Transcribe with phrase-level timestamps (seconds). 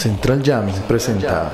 [0.00, 1.52] Central Jamming presenta,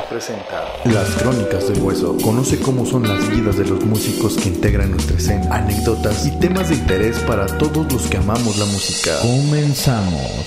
[0.84, 2.16] Las Crónicas del Hueso.
[2.22, 6.68] Conoce cómo son las vidas de los músicos que integran nuestra escena, anécdotas y temas
[6.68, 9.18] de interés para todos los que amamos la música.
[9.20, 10.46] Comenzamos.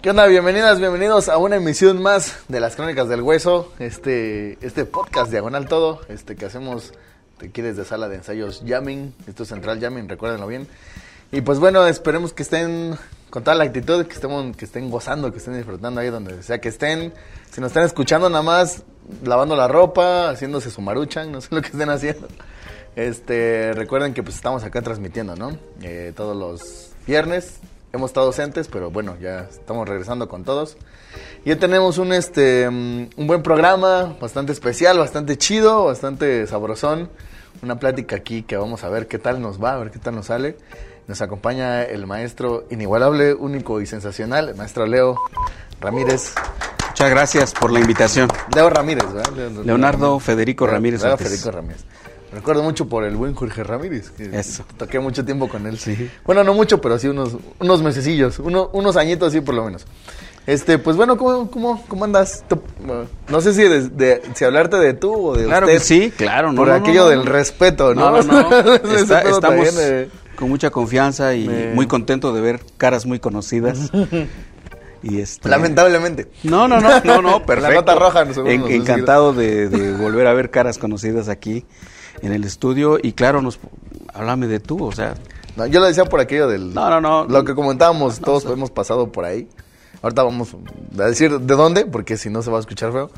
[0.00, 0.26] ¿Qué onda?
[0.26, 3.72] Bienvenidas, bienvenidos a una emisión más de Las Crónicas del Hueso.
[3.80, 6.92] Este, este podcast diagonal todo, este que hacemos
[7.44, 9.12] aquí desde sala de ensayos Jamming.
[9.26, 10.68] Esto es Central Jamming, recuérdenlo bien.
[11.32, 12.96] Y pues bueno, esperemos que estén
[13.36, 16.58] con toda la actitud, que estemos, que estén gozando, que estén disfrutando ahí donde sea
[16.58, 17.12] que estén.
[17.50, 18.82] Si nos están escuchando nada más
[19.22, 22.28] lavando la ropa, haciéndose su maruchan, no sé lo que estén haciendo.
[22.96, 25.58] Este, recuerden que pues estamos acá transmitiendo, ¿no?
[25.82, 27.58] Eh, todos los viernes.
[27.92, 30.78] Hemos estado ausentes, pero bueno, ya estamos regresando con todos.
[31.44, 37.10] Ya tenemos un este mm, un buen programa, bastante especial, bastante chido, bastante sabrosón.
[37.62, 40.14] Una plática aquí que vamos a ver qué tal nos va, a ver qué tal
[40.14, 40.56] nos sale.
[41.08, 45.16] Nos acompaña el maestro inigualable, único y sensacional, el maestro Leo
[45.80, 46.34] Ramírez.
[46.88, 48.28] Muchas gracias por la invitación.
[48.54, 49.32] Leo Ramírez, ¿verdad?
[49.64, 51.02] Leonardo Federico Ramírez.
[51.02, 51.16] Leo.
[51.16, 51.84] Federico Ramírez.
[52.32, 54.10] Me recuerdo mucho por el buen Jorge Ramírez.
[54.10, 54.64] que Eso.
[54.76, 55.78] Toqué mucho tiempo con él.
[55.78, 56.10] Sí.
[56.24, 59.86] Bueno, no mucho, pero sí unos, unos mesecillos, uno- unos añitos sí por lo menos.
[60.46, 62.44] Este, pues bueno, ¿cómo, cómo, cómo andas?
[63.28, 65.78] No sé si, de, de- si hablarte de tú o de Claro usted.
[65.78, 66.50] que sí, claro.
[66.52, 68.22] No, por no, aquello no, del respeto, ¿no?
[68.22, 69.68] No, no, Está- estamos
[70.36, 73.90] con mucha confianza y Me- muy contento de ver caras muy conocidas.
[75.02, 75.48] y este...
[75.48, 76.28] Lamentablemente.
[76.42, 77.74] No, no, no, no, no, perfecto.
[77.76, 81.64] nota roja, seguro En- encantado de, de volver a ver caras conocidas aquí
[82.22, 83.58] en el estudio y claro, nos
[84.14, 85.14] háblame de tú, o sea,
[85.56, 86.72] No, yo lo decía por aquello del...
[86.74, 87.24] No, no, no.
[87.26, 89.48] Lo que comentábamos, todos hemos pasado por ahí.
[90.06, 90.54] Ahorita vamos
[90.98, 93.10] a decir de dónde, porque si no se va a escuchar feo.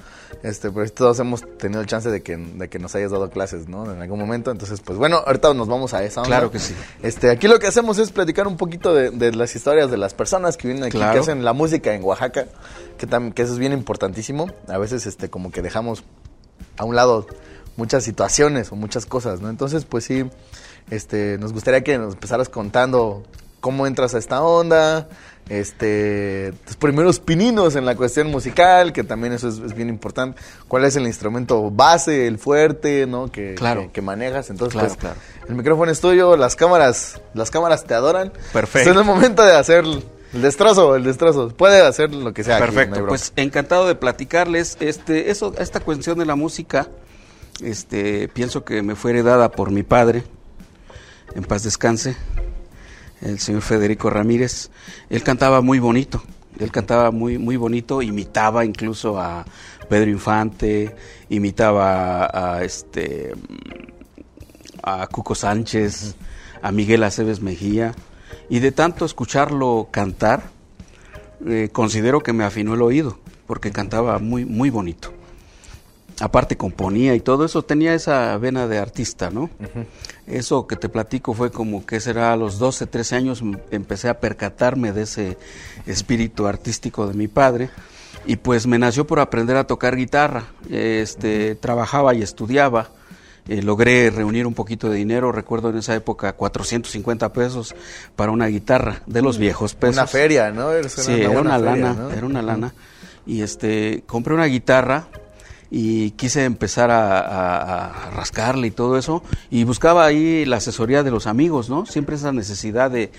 [0.43, 3.69] Este, pero todos hemos tenido el chance de que, de que nos hayas dado clases,
[3.69, 3.91] ¿no?
[3.93, 4.51] En algún momento.
[4.51, 6.29] Entonces, pues bueno, ahorita nos vamos a esa onda.
[6.37, 6.75] Claro que sí.
[7.03, 10.15] Este, aquí lo que hacemos es platicar un poquito de, de las historias de las
[10.15, 11.13] personas que vienen aquí, Claro.
[11.13, 12.47] que hacen la música en Oaxaca,
[12.97, 14.47] que, tam- que eso es bien importantísimo.
[14.69, 16.05] A veces, este, como que dejamos
[16.79, 17.27] a un lado
[17.77, 19.51] muchas situaciones o muchas cosas, ¿no?
[19.51, 20.25] Entonces, pues sí,
[20.91, 23.25] este, nos gustaría que nos empezaras contando
[23.61, 25.09] cómo entras a esta onda,
[25.49, 30.41] este, tus primeros pininos en la cuestión musical, que también eso es, es bien importante.
[30.69, 33.31] ¿Cuál es el instrumento base, el fuerte, ¿no?
[33.31, 33.83] Que, Claro.
[33.83, 34.51] que, que manejas.
[34.51, 35.17] Entonces, Claro, pues, claro.
[35.49, 38.33] el micrófono es tuyo, las cámaras, las cámaras te adoran.
[38.53, 38.91] Perfecto.
[38.91, 41.49] Es el momento de hacer el destrozo, el destrozo.
[41.49, 42.57] Puede hacer lo que sea.
[42.57, 43.09] aquí, no Perfecto, bronca.
[43.09, 44.77] pues encantado de platicarles.
[44.81, 46.89] Este, eso, esta cuestión de la música,
[47.63, 50.23] este, pienso que me fue heredada por mi padre,
[51.35, 52.17] en paz descanse,
[53.23, 54.71] el señor Federico Ramírez.
[55.11, 56.23] Él cantaba muy bonito,
[56.59, 59.45] él cantaba muy, muy bonito, imitaba incluso a
[59.89, 60.95] Pedro Infante,
[61.29, 63.33] imitaba a, este
[64.83, 66.15] a Cuco Sánchez,
[66.63, 67.95] a Miguel Aceves Mejía,
[68.49, 70.51] y de tanto escucharlo cantar,
[71.47, 75.13] eh, considero que me afinó el oído, porque cantaba muy, muy bonito.
[76.21, 79.51] Aparte componía y todo eso, tenía esa vena de artista, ¿no?
[80.29, 84.21] Eso que te platico fue como que será a los 12, 13 años empecé a
[84.21, 85.39] percatarme de ese
[85.87, 87.71] espíritu artístico de mi padre
[88.27, 90.45] y pues me nació por aprender a tocar guitarra.
[90.69, 92.91] Este, trabajaba y estudiaba.
[93.49, 97.75] Eh, logré reunir un poquito de dinero, recuerdo en esa época 450 pesos
[98.15, 99.97] para una guitarra de los viejos pesos.
[99.97, 100.71] Una feria, ¿no?
[100.73, 102.11] Era Sí, una era una feria, lana, ¿no?
[102.11, 102.75] era una lana.
[103.25, 105.09] Y este, compré una guitarra
[105.71, 109.23] y quise empezar a, a- a rascarle y todo eso.
[109.51, 111.85] Y buscaba ahí la asesoría de los amigos, ¿no?
[111.87, 113.11] Siempre esa necesidad de,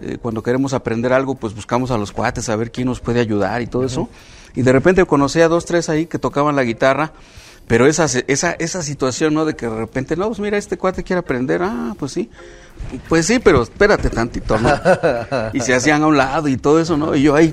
[0.00, 3.20] eh, cuando queremos aprender algo, pues buscamos a los cuates a ver quién nos puede
[3.20, 4.08] ayudar y todo eso.
[4.54, 7.12] Y de repente conocí a dos, tres ahí que tocaban la guitarra.
[7.66, 9.44] Pero esa, esa, esa situación, ¿no?
[9.44, 11.62] De que de repente, no, pues mira, este cuate quiere aprender.
[11.62, 12.30] Ah, pues sí.
[13.10, 14.70] Pues sí, pero espérate tantito, ¿no?
[15.52, 17.14] y se hacían a un lado y todo eso, ¿no?
[17.14, 17.52] Y yo ahí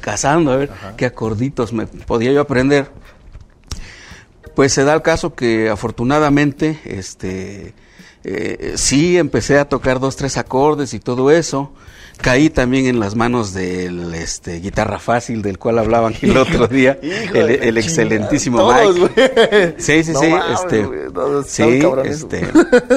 [0.00, 2.90] cazando a ver qué acorditos me podía yo aprender.
[4.54, 7.74] Pues se da el caso que afortunadamente, este,
[8.24, 11.72] eh, sí empecé a tocar dos, tres acordes y todo eso.
[12.20, 16.98] Caí también en las manos del este, guitarra fácil del cual hablaban el otro día,
[17.02, 18.58] el, el excelentísimo.
[18.58, 19.74] Todos, Mike.
[19.78, 20.28] Sí, sí, No sí.
[20.28, 20.82] mames, este,
[21.12, 22.48] todos sí, este,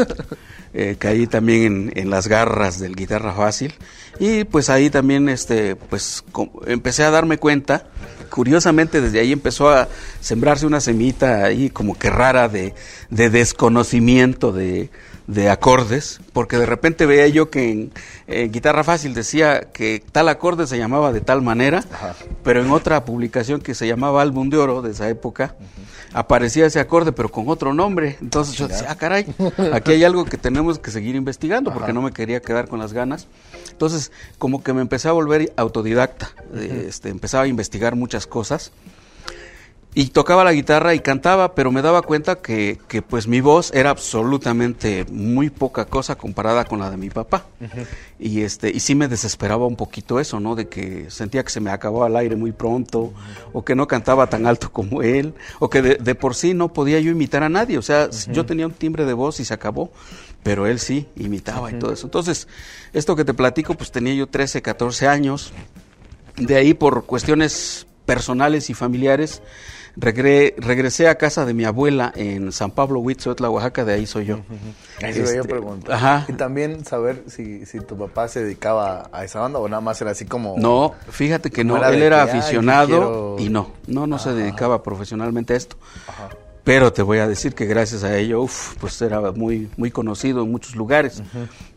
[0.74, 3.74] eh, caí también en, en las garras del guitarra fácil
[4.20, 7.88] y pues ahí también, este, pues com- empecé a darme cuenta.
[8.36, 9.88] Curiosamente desde ahí empezó a
[10.20, 12.76] sembrarse una semita ahí como que rara de,
[13.10, 14.90] de desconocimiento de,
[15.28, 17.90] de acordes, porque de repente veía yo que
[18.28, 21.82] en, guitarra fácil decía que tal acorde se llamaba de tal manera,
[22.44, 25.56] pero en otra publicación que se llamaba Álbum de Oro de esa época,
[26.14, 28.18] aparecía ese acorde pero con otro nombre.
[28.22, 29.26] Entonces yo decía, ah, caray,
[29.74, 32.92] aquí hay algo que tenemos que seguir investigando, porque no me quería quedar con las
[32.92, 33.28] ganas.
[33.76, 36.30] Entonces, como que me empecé a volver autodidacta,
[36.88, 38.72] este, empezaba a investigar muchas cosas
[39.98, 43.74] y tocaba la guitarra y cantaba, pero me daba cuenta que, que, pues mi voz
[43.74, 47.46] era absolutamente muy poca cosa comparada con la de mi papá.
[48.20, 50.54] Y este y sí me desesperaba un poquito eso, ¿no?
[50.54, 53.14] De que sentía que se me acababa el aire muy pronto
[53.54, 57.00] o que no cantaba tan alto como él o que de, por sí no podía
[57.00, 59.92] yo imitar a nadie, o sea, yo tenía un timbre de voz y se acabó,
[60.44, 62.06] pero él sí imitaba y todo eso.
[62.08, 62.50] Entonces,
[62.92, 65.54] esto que te platico, pues tenía yo 13, 14 años.
[66.36, 69.42] De ahí por cuestiones personales y familiares
[69.98, 74.40] regresé a casa de mi abuela en San Pablo, Huitzoetla, Oaxaca, de ahí soy yo.
[75.02, 76.26] Ahí este, Ajá.
[76.28, 80.02] Y también saber si, si tu papá se dedicaba a esa onda o nada más
[80.02, 80.56] era así como...
[80.58, 85.58] No, fíjate que no, él era aficionado y no, no, no se dedicaba profesionalmente a
[85.58, 85.78] esto.
[86.08, 86.30] Ajá.
[86.66, 90.42] Pero te voy a decir que gracias a ello, uf, pues era muy muy conocido
[90.42, 91.22] en muchos lugares,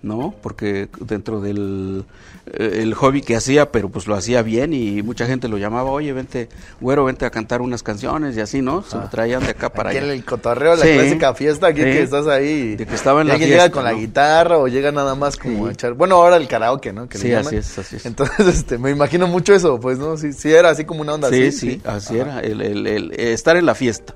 [0.02, 0.34] ¿no?
[0.40, 2.06] Porque dentro del
[2.46, 5.90] eh, el hobby que hacía, pero pues lo hacía bien y mucha gente lo llamaba,
[5.90, 6.48] oye, vente,
[6.80, 8.82] güero, vente a cantar unas canciones y así, ¿no?
[8.82, 10.12] Se lo traían de acá para aquí allá.
[10.12, 12.76] el cotorreo, la clásica fiesta aquí que estás ahí.
[12.76, 15.66] De que estaba en la fiesta, llega con la guitarra o llega nada más como
[15.66, 15.92] a echar...
[15.92, 17.08] Bueno, ahora el karaoke, ¿no?
[17.10, 18.06] sí, así es, así es.
[18.06, 20.16] Entonces, este, me imagino mucho eso, pues, ¿no?
[20.16, 21.52] Sí, sí era así como una onda sí, así.
[21.52, 24.14] Sí, sí, así era, el, el, el estar en la fiesta.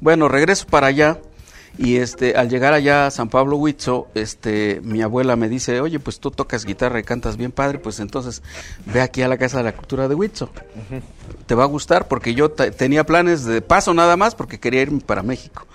[0.00, 1.18] Bueno, regreso para allá
[1.78, 5.98] y este al llegar allá a San Pablo Huitzo, este mi abuela me dice, "Oye,
[6.00, 8.42] pues tú tocas guitarra y cantas bien padre, pues entonces
[8.86, 10.50] ve aquí a la Casa de la Cultura de Huitzo.
[11.46, 15.00] Te va a gustar porque yo tenía planes de paso nada más porque quería irme
[15.00, 15.66] para México."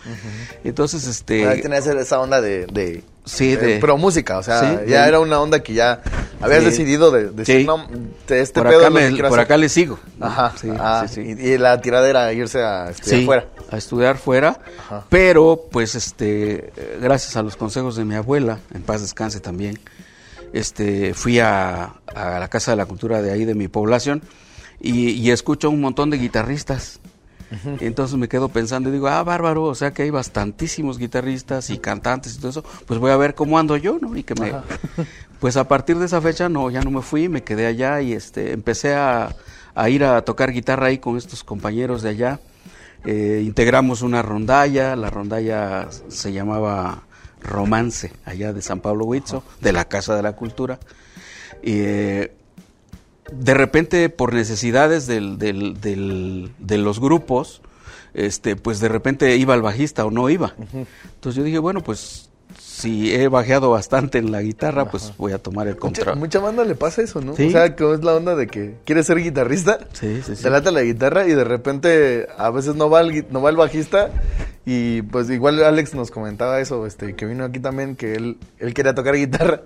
[0.63, 5.19] Entonces, este Ahí tenías esa onda de Sí, de, pero música, o sea, ya era
[5.19, 6.01] una onda que ya
[6.39, 7.87] habías decidido de, decir, no,
[8.29, 9.97] este por acá, me, por acá le sigo.
[10.21, 13.45] Ajá, ah, y, y, la tiradera irse a estudiar fuera.
[13.71, 14.59] A estudiar fuera,
[15.09, 16.71] pero pues este,
[17.01, 19.79] gracias a los consejos de mi abuela, en paz descanse también,
[20.53, 24.21] este, fui a, a la Casa de la Cultura de ahí, de mi población,
[24.79, 26.99] y, y escucho un montón de guitarristas
[27.79, 31.77] entonces me quedo pensando y digo, ah, bárbaro, o sea que hay bastantísimos guitarristas y
[31.77, 34.15] cantantes y todo eso, pues voy a ver cómo ando yo, ¿no?
[34.15, 34.53] Y que me...
[35.39, 38.13] Pues a partir de esa fecha, no, ya no me fui, me quedé allá y
[38.13, 39.35] este, empecé a,
[39.89, 42.39] ir a tocar guitarra ahí con estos compañeros de allá.
[43.05, 47.03] Eh, integramos una rondalla, la rondalla se llamaba
[47.41, 50.79] Romance, allá de San Pablo Huitzo, de la Casa de la Cultura.
[51.61, 52.31] Y, eh,
[53.31, 57.61] de repente por necesidades del, del, del, de los grupos,
[58.13, 60.55] este, pues de repente iba el bajista o no iba.
[60.57, 62.29] Entonces yo dije, bueno, pues
[62.75, 66.17] si he bajeado bastante en la guitarra, pues voy a tomar el control.
[66.17, 67.31] Mucha, banda le pasa eso, ¿no?
[67.31, 70.71] O sea, que es la onda de que quieres ser guitarrista, sí, sí, te lata
[70.71, 74.09] la guitarra y de repente a veces no va el, no va el bajista
[74.65, 78.73] y pues igual Alex nos comentaba eso, este, que vino aquí también, que él, él
[78.73, 79.61] quería tocar guitarra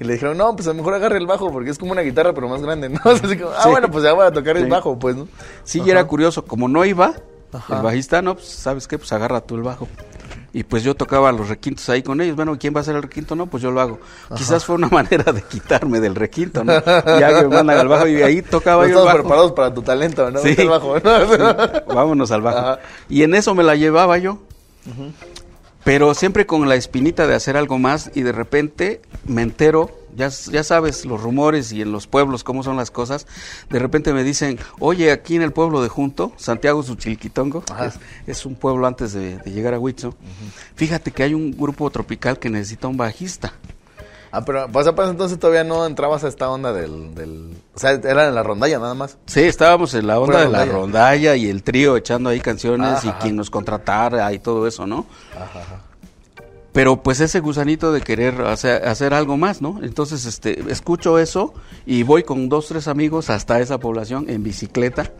[0.00, 2.00] y le dijeron, no, pues a lo mejor agarre el bajo porque es como una
[2.00, 3.00] guitarra pero más grande, ¿no?
[3.04, 5.28] Así como, ah, bueno, pues ya voy a tocar el bajo, pues, ¿no?
[5.64, 7.14] Sí, y era curioso, como no iba,
[7.68, 8.96] el bajista, no, pues, ¿sabes qué?
[8.96, 9.86] Pues agarra tú el bajo.
[10.54, 12.36] Y pues yo tocaba los requintos ahí con ellos.
[12.36, 13.34] Bueno, ¿quién va a hacer el requinto?
[13.34, 13.98] No, pues yo lo hago.
[14.36, 16.72] Quizás fue una manera de quitarme del requinto, ¿no?
[16.74, 19.18] Ya que me mandan al bajo y ahí tocaba yo el bajo.
[19.18, 20.38] preparados para tu talento, ¿no?
[20.38, 20.54] Sí.
[20.64, 20.94] bajo,
[21.92, 22.78] Vámonos al bajo.
[23.08, 24.38] Y en eso me la llevaba yo.
[25.82, 30.28] Pero siempre con la espinita de hacer algo más y de repente me entero, ya,
[30.28, 33.26] ya sabes los rumores y en los pueblos cómo son las cosas,
[33.70, 37.94] de repente me dicen, oye, aquí en el pueblo de Junto, Santiago Suchilquitongo, es,
[38.26, 40.14] es, un pueblo antes de, llegar a Huitzo,
[40.74, 43.52] fíjate que hay un grupo tropical que necesita un bajista.
[44.34, 47.56] Ah, pero pues, pues entonces todavía no entrabas a esta onda del, del...
[47.72, 49.16] O sea, era en la rondalla nada más.
[49.26, 53.10] Sí, estábamos en la onda de la rondalla y el trío echando ahí canciones y
[53.12, 55.06] quien nos contratara y todo eso, ¿no?
[55.36, 55.84] Ajá,
[56.74, 59.78] Pero pues ese gusanito de querer hacer, hacer algo más, ¿no?
[59.84, 61.54] Entonces, este, escucho eso
[61.86, 65.12] y voy con dos, tres amigos hasta esa población en bicicleta.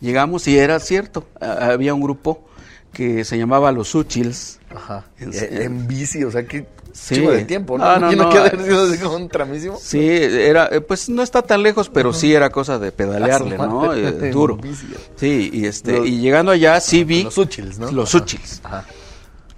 [0.00, 2.44] Llegamos y era cierto, había un grupo
[2.92, 4.58] que se llamaba Los Uchils.
[4.74, 5.04] Ajá.
[5.20, 7.20] En, en bici, o sea, que sí.
[7.20, 7.84] de tiempo, ¿no?
[7.84, 9.78] Ah, no, no, sido un tramísimo.
[9.80, 13.94] Sí, era, eh, pues no está tan lejos, pero sí era cosa de pedalearle, ¿no?
[14.00, 14.58] Eh, duro.
[15.14, 17.92] Sí, y este, y llegando allá sí vi los Uchils, ¿no?
[17.92, 18.60] Los Uchils.
[18.64, 18.84] Ajá.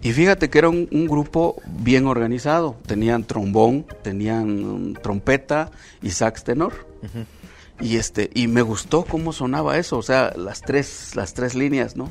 [0.03, 2.77] Y fíjate que era un, grupo bien organizado.
[2.87, 5.71] Tenían trombón, tenían trompeta
[6.03, 6.87] y sax tenor.
[7.81, 11.97] Y este, y me gustó cómo sonaba eso, o sea, las tres, las tres líneas,
[11.97, 12.11] ¿no?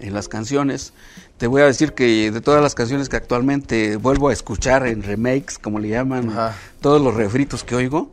[0.00, 0.92] en las canciones.
[1.38, 5.02] Te voy a decir que de todas las canciones que actualmente vuelvo a escuchar en
[5.02, 6.32] remakes, como le llaman,
[6.80, 8.10] todos los refritos que oigo,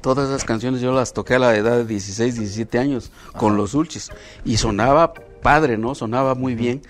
[0.00, 3.74] todas esas canciones yo las toqué a la edad de 16, 17 años con los
[3.74, 4.10] Ulchis
[4.44, 5.14] y sonaba
[5.46, 5.94] padre, ¿no?
[5.94, 6.82] Sonaba muy bien.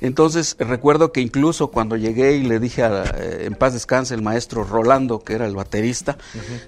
[0.00, 4.22] Entonces recuerdo que incluso cuando llegué y le dije a, eh, en paz descanse el
[4.22, 6.16] maestro Rolando, que era el baterista,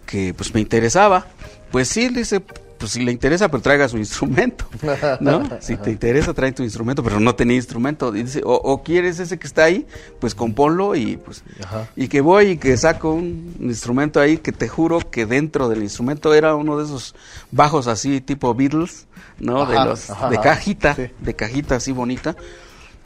[0.07, 1.29] que pues me interesaba,
[1.71, 2.43] pues sí, le dice,
[2.79, 4.67] pues si le interesa, pues traiga su instrumento,
[5.21, 5.45] ¿no?
[5.61, 8.15] Si te interesa, trae tu instrumento, pero no tenía instrumento.
[8.17, 9.87] Y dice, o, quieres ese que está ahí,
[10.19, 11.45] pues componlo y pues,
[11.95, 15.85] y que voy y que saco un instrumento ahí que te juro que dentro del
[15.85, 17.15] instrumento era uno de esos
[17.53, 19.06] bajos así tipo Beatles,
[19.39, 19.67] ¿no?
[19.67, 22.37] de los, de cajita, de cajita así bonita.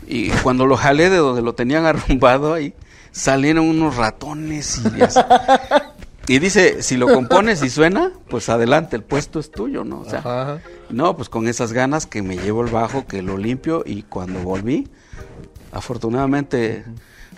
[0.06, 2.74] Y cuando lo jalé de donde lo tenían arrumbado ahí,
[3.12, 5.20] salieron unos ratones y así.
[6.26, 10.00] Y dice, si lo compones y suena, pues adelante, el puesto es tuyo, ¿no?
[10.00, 13.82] O sea, no, pues con esas ganas que me llevo el bajo, que lo limpio
[13.84, 14.88] y cuando volví,
[15.72, 16.84] afortunadamente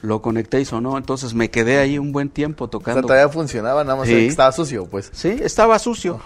[0.02, 3.00] lo conecté y sonó, entonces me quedé ahí un buen tiempo tocando.
[3.00, 5.10] O todavía funcionaba, nada más estaba sucio, pues.
[5.12, 6.20] Sí, estaba sucio.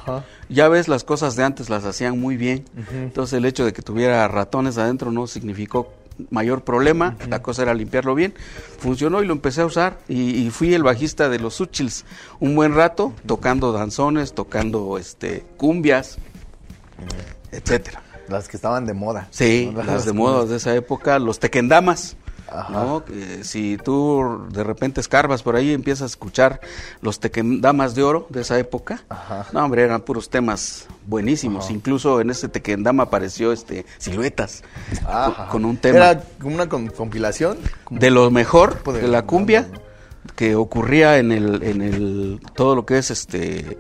[0.49, 3.83] Ya ves, las cosas de antes las hacían muy bien, entonces el hecho de que
[3.83, 5.93] tuviera ratones adentro no significó
[6.31, 8.35] mayor problema, la cosa era limpiarlo bien,
[8.79, 12.07] funcionó y lo empecé a usar y, fui el bajista de los Suchils
[12.41, 16.17] un buen rato, tocando danzones, tocando este cumbias,
[17.53, 18.03] etcétera.
[18.29, 19.29] Las que estaban de moda.
[19.31, 22.17] Sí, las de moda de esa época, los tequendamas.
[22.71, 23.03] ¿No?
[23.43, 26.61] si tú de repente escarbas por ahí y empiezas a escuchar
[27.01, 29.03] los tequendamas de oro de esa época,
[29.53, 31.71] no, hombre, eran puros temas buenísimos.
[31.71, 34.63] Incluso en ese tequendama apareció este siluetas
[35.51, 35.97] con, un tema.
[35.97, 37.59] Era una compilación.
[37.91, 39.69] De lo mejor de la cumbia
[40.35, 43.79] que ocurría en el, en el todo lo que es este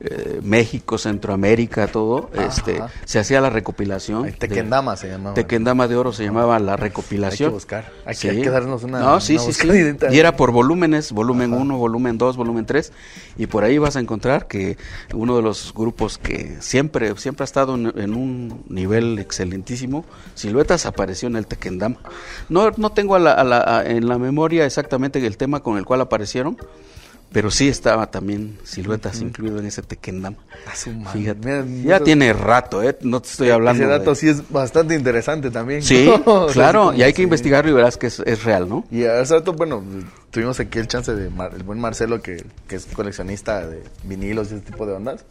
[0.00, 4.32] eh, México, Centroamérica, todo, este, se hacía la recopilación.
[4.32, 5.34] Tequendama se llamaba.
[5.34, 7.48] Tequendama de oro se llamaba la recopilación.
[7.48, 9.00] Hay que buscar, hay, que, darnos una.
[9.00, 9.68] No, sí, sí, sí.
[10.12, 12.92] Y era por volúmenes, volumen 1, volumen 2, volumen 3,
[13.38, 14.78] y por ahí vas a encontrar que
[15.14, 20.04] uno de los grupos que siempre, siempre ha estado en, un nivel excelentísimo,
[20.36, 21.96] Siluetas apareció en el Tequendama.
[22.48, 26.56] No, no tengo a la, en la memoria exactamente el tema con el cual aparecieron,
[27.32, 30.36] pero sí estaba también siluetas incluido en ese Tequendama.
[31.12, 32.96] Fíjate, ya tiene rato, ¿eh?
[33.00, 33.82] No te estoy hablando.
[33.82, 35.82] Ese dato sí es bastante interesante también.
[35.82, 36.10] Sí,
[36.52, 38.84] claro, y hay que investigarlo y verás que es, real, ¿no?
[38.90, 39.82] Y hace rato, bueno,
[40.30, 44.54] tuvimos aquí el chance de el buen Marcelo, que, que, es coleccionista de vinilos y
[44.54, 45.24] ese tipo de ondas.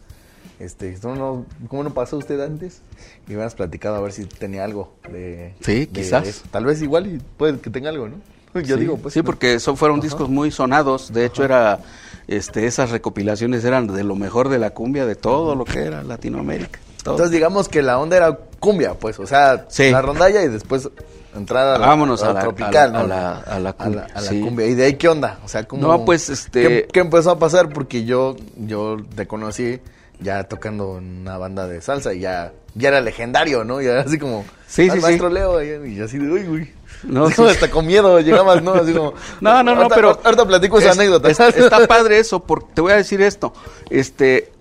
[0.60, 2.80] Este, ¿no, ¿Cómo no pasó usted antes?
[3.28, 5.54] Y me has platicado a ver si tenía algo de.
[5.60, 6.42] Sí, quizás.
[6.50, 8.16] Tal vez igual y puede que tenga algo, ¿no?
[8.54, 11.12] Yo sí, digo, pues, sí, porque son, fueron discos muy sonados.
[11.12, 11.80] De hecho, era
[12.28, 16.02] este, esas recopilaciones eran de lo mejor de la cumbia, de todo lo que era
[16.02, 16.78] Latinoamérica.
[16.98, 20.90] Entonces, digamos que la onda era cumbia, pues, o sea, la rondalla y después
[21.34, 24.66] entrar a la, Vámonos a, la, tropical, a la, a la, cumbia.
[24.66, 25.38] ¿Y de ahí qué onda?
[25.44, 26.86] O sea, ¿cómo, no, pues, este...
[26.92, 27.70] ¿qué, empezó a pasar?
[27.70, 29.80] Porque yo, yo te conocí
[30.20, 33.80] ya tocando en una banda de salsa y ya, ya era legendario, ¿no?
[33.80, 36.72] Ya así como, sí, sí, maestro Leo, y así de, uy, uy.
[37.04, 38.74] No, hasta con miedo llegabas, ¿no?
[38.74, 40.18] Así como, no, no, no, pero.
[40.24, 41.30] Ahorita platico esa anécdota.
[41.30, 43.52] está padre eso, porque te voy a decir esto.
[43.90, 44.52] Este,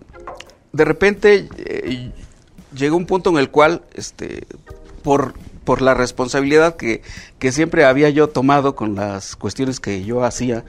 [0.71, 2.11] de repente eh,
[2.75, 4.45] llegó un punto en el cual, este,
[5.03, 5.33] por,
[5.67, 7.01] por la responsabilidad que,
[7.39, 10.63] que siempre había yo tomado con las cuestiones que yo hacía,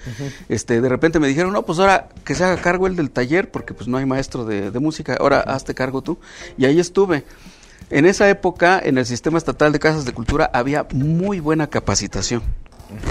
[0.48, 3.48] este, de repente me dijeron, no, pues ahora que se haga cargo el del taller,
[3.48, 6.18] porque pues no hay maestro de, de música, ahora hazte cargo tú.
[6.56, 7.22] Y ahí estuve.
[7.90, 12.42] En esa época, en el sistema estatal de casas de cultura había muy buena capacitación,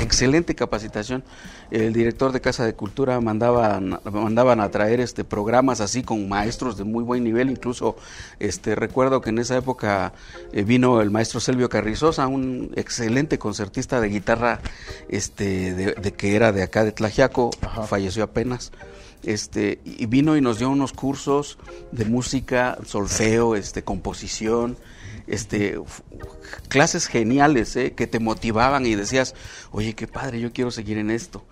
[0.02, 1.24] excelente capacitación.
[1.72, 6.78] El director de Casa de Cultura mandaban, mandaban a traer este programas así con maestros
[6.78, 7.96] de muy buen nivel, incluso
[8.40, 10.14] este recuerdo que en esa época
[10.54, 14.60] eh, vino el maestro Selvio Carrizosa, un excelente concertista de guitarra
[15.10, 17.52] este de, que era de acá de Tlajiaco,
[17.88, 18.72] falleció apenas.
[19.24, 21.58] Este, y vino y nos dio unos cursos
[21.92, 24.78] de música, solfeo, este, composición,
[25.28, 25.80] este,
[26.70, 27.94] clases geniales ¿eh?
[27.94, 29.36] que te motivaban y decías,
[29.72, 31.46] oye, qué padre, yo quiero seguir en esto.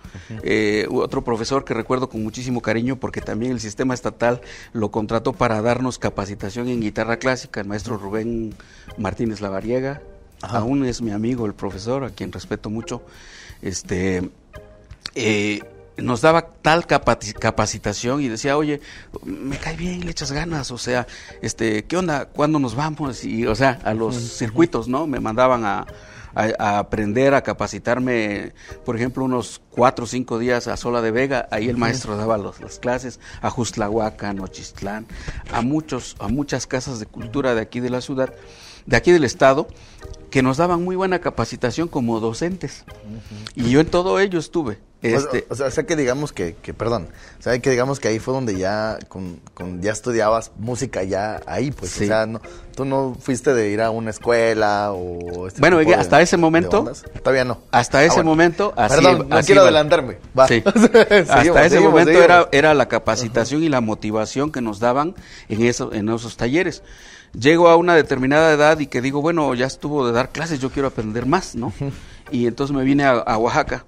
[0.44, 4.41] Eh, otro profesor que recuerdo con muchísimo cariño porque también el sistema estatal
[4.74, 8.55] lo contrató para darnos capacitación en guitarra clásica, el maestro Rubén
[8.98, 10.01] Martínez Lavariega,
[10.41, 13.01] aún es mi amigo el profesor, a quien respeto mucho.
[13.62, 14.29] Este,
[15.15, 15.60] eh,
[15.97, 18.81] nos daba tal capacitación y decía, oye,
[19.23, 21.07] me cae bien, le echas ganas, o sea,
[21.41, 22.25] este, ¿qué onda?
[22.25, 23.23] ¿Cuándo nos vamos?
[23.23, 25.07] Y, o sea, a los circuitos, ¿no?
[25.07, 25.85] Me mandaban a,
[26.59, 28.51] aprender, a capacitarme,
[28.83, 32.37] por ejemplo, unos cuatro o cinco días a Sola de Vega, ahí el maestro daba
[32.37, 35.07] las clases, a Justlahuaca, a Nochistlán,
[35.53, 38.33] a muchos, a muchas casas de cultura de aquí de la ciudad,
[38.85, 39.69] de aquí del estado,
[40.29, 42.83] que nos daban muy buena capacitación como docentes.
[43.55, 44.79] Y yo en todo ello estuve.
[45.13, 47.09] Este, o, sea, o sea, que digamos que, que, perdón,
[47.39, 51.41] o sea, que digamos que ahí fue donde ya, con, con ya estudiabas música ya
[51.45, 52.41] ahí, pues, o sea, no,
[52.75, 55.47] tú no fuiste de ir a una escuela o...
[55.47, 56.91] Este bueno, hasta ese momento...
[57.24, 57.59] Todavía no.
[57.71, 58.74] Hasta ese ah, momento...
[58.75, 60.17] Así, perdón, no quiero adelantarme.
[60.47, 60.63] Sí.
[61.29, 65.15] hasta ese momento era, era la capacitación y la motivación que nos daban
[65.50, 66.83] en, eso, en esos talleres
[67.39, 70.69] llego a una determinada edad y que digo, bueno, ya estuvo de dar clases, yo
[70.69, 71.74] quiero aprender más, ¿no?
[72.31, 73.85] Y entonces me vine a, Oaxaca.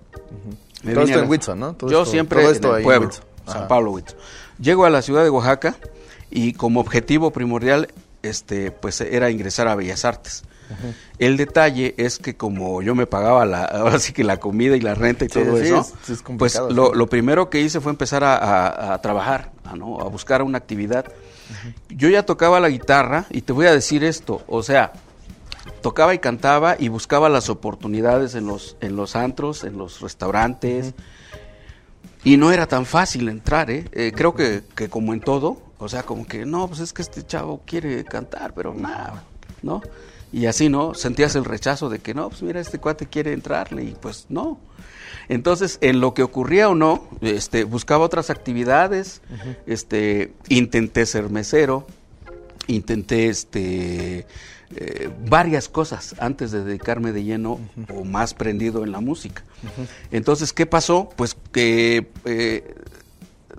[0.93, 1.75] Todo esto en Huitzo, ¿no?
[1.87, 3.09] yo siempre en el pueblo,
[3.45, 4.15] San Pablo, Huitzo.
[4.59, 5.75] Llego a la ciudad de Oaxaca
[6.29, 7.89] y como objetivo primordial,
[8.23, 10.43] este, pues era ingresar a Bellas Artes.
[11.17, 14.81] El detalle es que como yo me pagaba la, ahora sí que la comida y
[14.81, 15.87] la renta y todo eso,
[16.37, 20.01] pues lo, primero que hice fue empezar a, trabajar, a, ¿no?
[20.01, 21.05] a buscar una actividad
[21.89, 24.91] yo ya tocaba la guitarra y te voy a decir esto, o sea,
[25.81, 30.93] tocaba y cantaba y buscaba las oportunidades en los, en los antros, en los restaurantes.
[32.23, 33.85] Y no era tan fácil entrar, ¿eh?
[33.91, 37.01] eh creo que, que, como en todo, o sea, como que, no, pues es que
[37.01, 39.23] este chavo quiere cantar, pero nada,
[39.61, 39.81] ¿no?
[40.31, 40.93] Y así, ¿no?
[40.93, 44.59] Sentías el rechazo de que, no, pues mira, este cuate quiere entrarle y pues no.
[45.29, 49.21] Entonces, en lo que ocurría o no, este, buscaba otras actividades,
[49.65, 51.87] este, intenté ser mesero,
[52.67, 54.25] intenté este,
[54.75, 57.59] eh, varias cosas antes de dedicarme de lleno
[57.93, 59.43] o más prendido en la música.
[60.11, 61.09] Entonces, ¿qué pasó?
[61.15, 62.75] Pues que eh,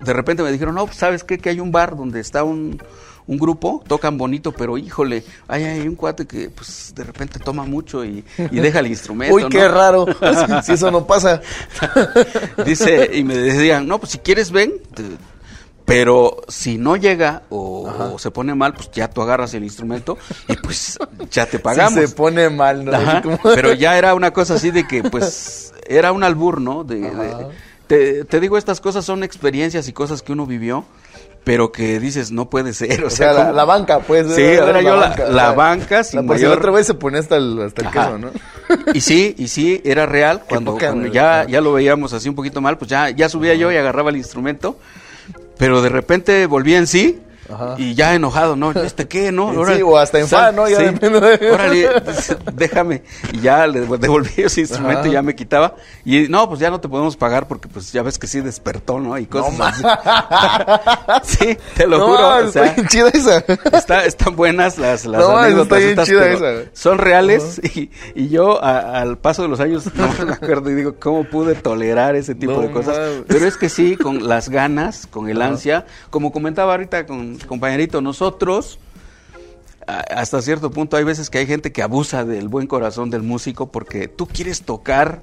[0.04, 1.38] de repente me dijeron, no, pues, ¿sabes qué?
[1.38, 2.80] Que hay un bar donde está un,
[3.28, 7.64] un grupo, tocan bonito, pero híjole, hay, hay un cuate que pues de repente toma
[7.64, 9.34] mucho y, deja el instrumento.
[9.34, 10.06] Uy, qué raro,
[10.64, 11.40] si eso no pasa.
[12.64, 14.72] Dice, y me decían, no, pues si quieres ven,
[15.88, 20.54] pero si no llega o, se pone mal, pues ya tú agarras el instrumento y
[20.56, 20.98] pues
[21.30, 21.94] ya te pagamos.
[21.94, 22.92] se pone mal, ¿no?
[23.42, 26.84] Pero ya era una cosa así de que pues era un albur, ¿no?
[26.84, 27.10] de,
[27.86, 30.84] te, te, digo, estas cosas son experiencias y cosas que uno vivió
[31.48, 33.04] pero que dices, no puede ser.
[33.04, 34.34] O, sea, la, banca, pues.
[34.34, 34.96] Sí, ahora yo
[35.30, 36.58] la, banca, sin la, mayor...
[36.58, 38.30] otra vez se pone hasta el, hasta el queso, ¿no?
[38.92, 40.42] Y sí, y sí, era real.
[40.46, 40.76] Cuando,
[41.10, 44.10] ya, ya lo veíamos así un poquito mal, pues ya, ya subía yo y agarraba
[44.10, 44.76] el instrumento,
[45.58, 47.20] pero de repente volvía en sí
[47.76, 48.70] y ya enojado, ¿no?
[48.82, 49.52] ¿Este qué, no?
[49.66, 50.68] sí, o hasta enfado, ¿no?
[50.68, 51.50] Ya de...
[51.52, 51.88] Órale,
[52.52, 53.02] déjame.
[53.32, 55.74] Y ya le devolví ese instrumento y ya me quitaba.
[56.04, 58.98] Y no, pues ya no te podemos pagar porque pues ya ves que sí despertó,
[58.98, 59.16] ¿no?
[59.18, 59.82] Y cosas
[61.18, 61.38] así.
[61.38, 62.40] sí, te lo juro.
[62.40, 63.44] Está bien chida esa.
[63.72, 65.80] Está, están buenas las, las no, anécdotas.
[65.80, 66.70] Está bien chida esa.
[66.72, 70.96] Son reales y, y, yo al paso de los años no me acuerdo y digo,
[71.00, 73.22] ¿cómo pude tolerar ese tipo de cosas?
[73.26, 78.00] Pero es que sí, con las ganas, con el ansia, como comentaba ahorita con compañerito,
[78.00, 78.78] nosotros
[79.88, 83.72] hasta cierto punto hay veces que hay gente que abusa del buen corazón del músico
[83.72, 85.22] porque tú quieres tocar,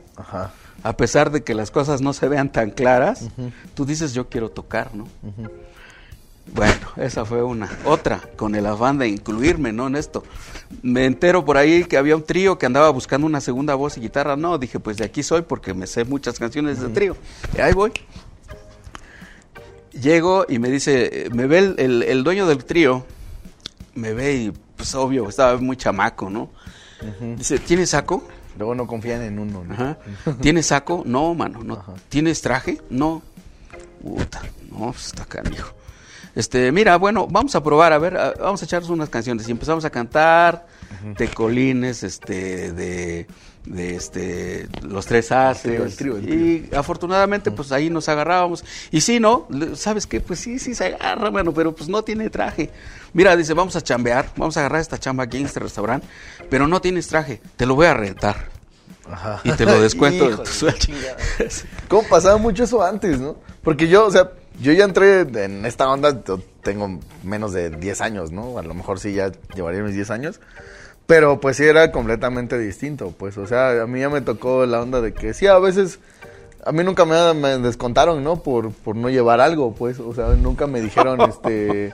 [0.84, 3.28] a pesar de que las cosas no se vean tan claras,
[3.76, 5.08] tú dices yo quiero tocar, ¿no?
[6.54, 7.70] Bueno, esa fue una.
[7.86, 9.88] Otra, con el afán de incluirme, ¿no?
[9.88, 10.24] En esto.
[10.84, 14.02] Me entero por ahí que había un trío que andaba buscando una segunda voz y
[14.02, 14.36] guitarra.
[14.36, 17.18] No, dije, pues de aquí soy porque me sé muchas canciones de trío.
[17.58, 17.94] Y ahí voy.
[20.02, 23.06] Llego y me dice, me ve el, dueño del trío,
[23.94, 26.50] me ve y pues obvio, estaba muy chamaco, ¿no?
[27.38, 28.28] Dice, ¿tienes saco?
[28.58, 29.98] Luego no confían en uno, ¿no?
[30.42, 31.04] ¿Tienes saco?
[31.06, 31.84] No, mano, no.
[32.10, 32.82] ¿Tienes traje?
[32.90, 33.22] No.
[34.02, 35.74] Puta, no, pues está canijo.
[36.36, 39.48] Este, mira, bueno, vamos a probar, a ver, vamos a echarnos unas canciones.
[39.48, 40.68] Y empezamos a cantar
[41.18, 43.28] de colines, este, de
[43.66, 48.64] de este los tres haces y afortunadamente pues ahí nos agarrábamos.
[48.92, 52.30] Y sí no sabes qué pues sí sí se agarra bueno pero pues no tiene
[52.30, 52.70] traje.
[53.14, 56.08] Mira dice vamos a chambear vamos a agarrar esta chamba aquí en este restaurante
[56.50, 58.50] pero no tienes traje te lo voy a rentar
[59.10, 59.42] Ajá.
[59.44, 60.30] y te lo descuento.
[60.30, 60.78] De tu sueldo
[61.88, 65.90] cómo pasaba mucho eso antes no porque yo o sea yo ya entré en esta
[65.90, 66.22] onda
[66.62, 70.40] tengo menos de 10 años no a lo mejor sí ya llevaría mis 10 años
[71.08, 74.82] pero pues sí era completamente distinto, pues, o sea, a mí ya me tocó la
[74.82, 76.00] onda de que sí, a veces,
[76.66, 78.38] a mí nunca me, me descontaron, ¿no?
[78.38, 81.94] Por, por no llevar algo, pues, o sea, nunca me dijeron, este,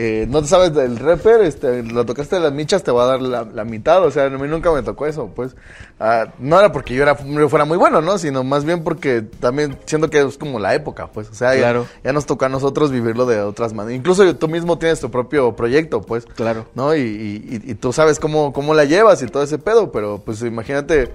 [0.00, 3.06] eh, no te sabes del rapper, este, lo tocaste de las michas, te va a
[3.18, 5.56] dar la, mitad, o sea, a mí nunca me tocó eso, pues.
[5.98, 8.16] Ah, no era porque yo, era, fuera muy bueno, ¿no?
[8.16, 12.12] Sino más bien porque también siento que es como la época, pues, o sea, ya,
[12.12, 13.98] nos toca a nosotros vivirlo de otras maneras.
[13.98, 16.26] Incluso tú mismo tienes tu propio proyecto, pues.
[16.26, 16.66] Claro.
[16.76, 16.94] ¿No?
[16.94, 20.42] Y, y, y, tú sabes cómo, cómo la llevas y todo ese pedo, pero pues
[20.42, 21.10] imagínate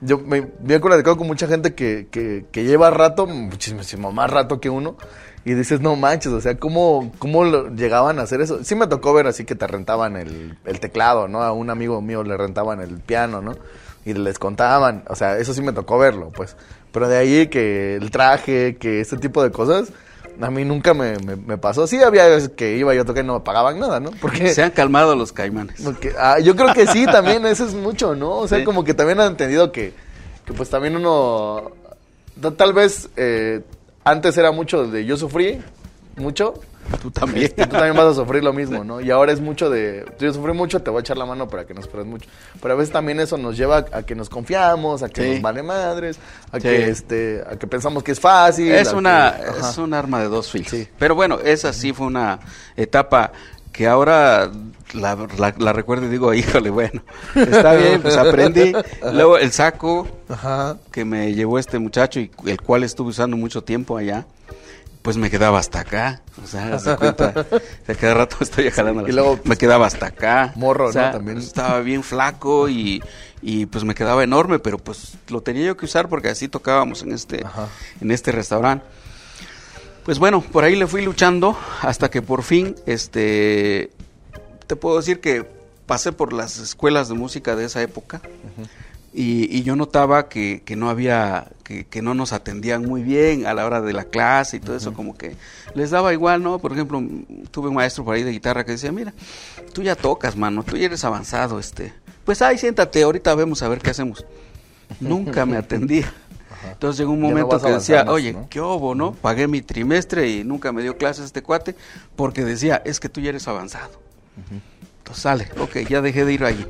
[0.00, 4.30] yo me, me he platicado con mucha gente que, que, que lleva rato, muchísimo más
[4.30, 4.96] rato que uno,
[5.44, 8.62] y dices, no manches, o sea, ¿cómo, cómo llegaban a hacer eso?
[8.62, 11.42] Sí me tocó ver así que te rentaban el, el teclado, ¿no?
[11.42, 13.56] A un amigo mío le rentaban el piano, ¿no?
[14.04, 16.56] Y les contaban, o sea, eso sí me tocó verlo, pues.
[16.92, 19.92] Pero de ahí que el traje, que este tipo de cosas,
[20.40, 21.86] a mí nunca me, me, me pasó.
[21.86, 24.10] Sí había veces que iba yo a tocar y no me pagaban nada, ¿no?
[24.20, 24.52] Porque...
[24.54, 25.80] Se han calmado los caimanes.
[25.82, 28.38] Porque, ah, yo creo que sí, también, eso es mucho, ¿no?
[28.38, 28.64] O sea, sí.
[28.64, 29.92] como que también han entendido que,
[30.44, 31.70] que pues también uno,
[32.56, 33.62] tal vez eh,
[34.04, 35.60] antes era mucho de yo sufrí
[36.16, 36.54] mucho.
[37.00, 37.46] Tú también.
[37.46, 39.00] Este, tú también vas a sufrir lo mismo, ¿no?
[39.00, 41.64] Y ahora es mucho de, yo sufrí mucho, te voy a echar la mano para
[41.64, 42.28] que no sufras mucho.
[42.60, 45.30] Pero a veces también eso nos lleva a, a que nos confiamos, a que sí.
[45.34, 46.18] nos vale madres,
[46.50, 46.62] a sí.
[46.62, 48.72] que este, a que pensamos que es fácil.
[48.72, 50.68] Es una, que, es un arma de dos filos.
[50.68, 50.88] Sí.
[50.98, 52.40] Pero bueno, esa sí fue una
[52.76, 53.32] etapa
[53.72, 54.50] que ahora
[54.92, 57.02] la, la, la, recuerdo y digo, híjole, bueno,
[57.34, 58.72] está bien, pues aprendí.
[59.12, 60.76] Luego el saco Ajá.
[60.90, 64.26] que me llevó este muchacho y el cual estuve usando mucho tiempo allá,
[65.02, 66.22] pues me quedaba hasta acá.
[66.42, 67.32] O sea, se cuenta,
[67.86, 70.52] de cada rato estoy jalando y luego, me quedaba hasta acá.
[70.56, 71.12] Morro, o sea, ¿no?
[71.12, 71.38] También.
[71.38, 73.02] Estaba bien flaco y,
[73.40, 77.02] y pues me quedaba enorme, pero pues lo tenía yo que usar porque así tocábamos
[77.02, 77.68] en este, Ajá.
[78.00, 78.84] en este restaurante.
[80.04, 83.90] Pues bueno, por ahí le fui luchando hasta que por fin, este,
[84.66, 85.46] te puedo decir que
[85.86, 88.68] pasé por las escuelas de música de esa época uh -huh.
[89.12, 93.46] y, y, yo notaba que, que no había, que, que, no nos atendían muy bien
[93.46, 94.80] a la hora de la clase y todo uh -huh.
[94.80, 95.36] eso, como que
[95.74, 96.58] les daba igual, ¿no?
[96.60, 97.02] Por ejemplo,
[97.50, 99.12] tuve un maestro por ahí de guitarra que decía, mira,
[99.72, 101.92] tú ya tocas, mano, tú ya eres avanzado, este,
[102.24, 104.24] pues ahí siéntate, ahorita vemos a ver qué hacemos.
[105.00, 106.12] Nunca me atendía.
[106.68, 108.48] Entonces llegó un momento no que decía, más, oye, ¿no?
[108.50, 109.12] ¿qué hubo, no?
[109.12, 111.74] Pagué mi trimestre y nunca me dio clases este cuate
[112.16, 113.90] porque decía, es que tú ya eres avanzado.
[114.36, 114.60] Uh -huh.
[114.98, 116.66] Entonces sale, ok, ya dejé de ir allí.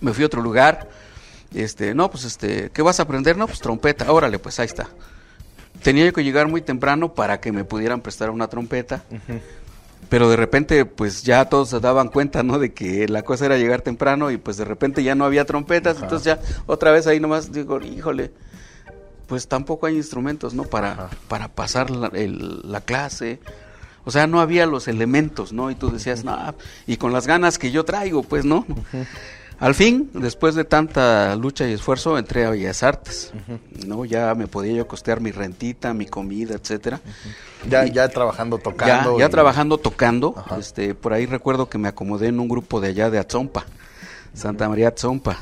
[0.00, 0.88] Me fui a otro lugar.
[1.54, 3.36] Este, no, pues este, ¿qué vas a aprender?
[3.36, 4.10] No, pues trompeta.
[4.12, 4.88] Órale, pues ahí está.
[5.82, 9.04] Tenía que llegar muy temprano para que me pudieran prestar una trompeta.
[9.10, 9.40] Uh -huh.
[10.08, 12.58] Pero de repente, pues ya todos se daban cuenta, ¿no?
[12.58, 15.96] De que la cosa era llegar temprano y pues de repente ya no había trompetas.
[15.96, 16.04] Ajá.
[16.04, 18.30] Entonces ya otra vez ahí nomás digo, híjole,
[19.26, 20.64] pues tampoco hay instrumentos, ¿no?
[20.64, 23.40] Para, para pasar la, el, la, clase.
[24.04, 25.70] O sea, no había los elementos, ¿no?
[25.70, 26.54] Y tú decías, no,
[26.86, 28.64] y con las ganas que yo traigo, pues, ¿no?
[29.58, 33.32] Al fin, después de tanta lucha y esfuerzo, entré a Bellas Artes.
[33.86, 34.04] ¿no?
[34.04, 37.00] Ya me podía yo costear mi rentita, mi comida, etcétera.
[37.68, 39.14] Ya, y, ya trabajando, tocando.
[39.14, 39.30] Ya, ya y...
[39.30, 40.34] trabajando, tocando.
[40.58, 43.64] Este, por ahí recuerdo que me acomodé en un grupo de allá de Atzompa.
[44.36, 45.38] Santa María Tzompa,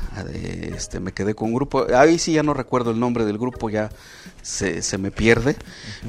[0.73, 3.69] este, me quedé con un grupo, ahí sí ya no recuerdo el nombre del grupo,
[3.69, 3.89] ya
[4.41, 5.57] se, se me pierde,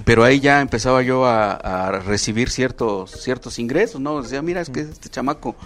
[0.05, 4.23] pero ahí ya empezaba yo a, a, recibir ciertos, ciertos ingresos, ¿no?
[4.23, 5.57] Decía, mira, es que este chamaco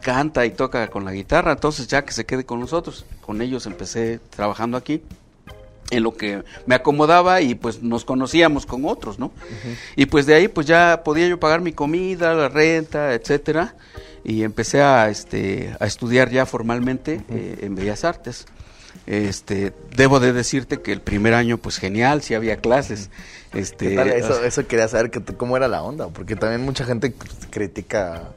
[0.00, 3.66] canta y toca con la guitarra, entonces ya que se quede con nosotros, con ellos
[3.66, 5.02] empecé trabajando aquí
[5.90, 9.26] en lo que me acomodaba y pues nos conocíamos con otros, ¿no?
[9.26, 9.76] Uh -huh.
[9.96, 13.74] Y pues de ahí pues ya podía yo pagar mi comida, la renta, etcétera
[14.24, 17.36] y empecé a, este, a estudiar ya formalmente uh -huh.
[17.36, 18.46] eh, en Bellas Artes.
[19.06, 23.10] Este, debo de decirte que el primer año, pues genial, sí había clases.
[23.52, 27.14] Este, eso, eso quería saber que, cómo era la onda, porque también mucha gente
[27.50, 28.32] critica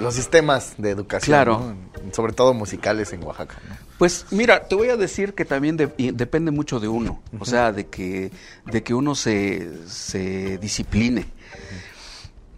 [0.00, 1.74] los sistemas de educación, claro.
[2.04, 2.14] ¿no?
[2.14, 3.56] sobre todo musicales en Oaxaca.
[3.68, 3.76] ¿no?
[3.98, 7.72] Pues mira, te voy a decir que también de, depende mucho de uno, o sea,
[7.72, 8.30] de que,
[8.66, 11.18] de que uno se, se discipline.
[11.18, 11.97] Uh -huh.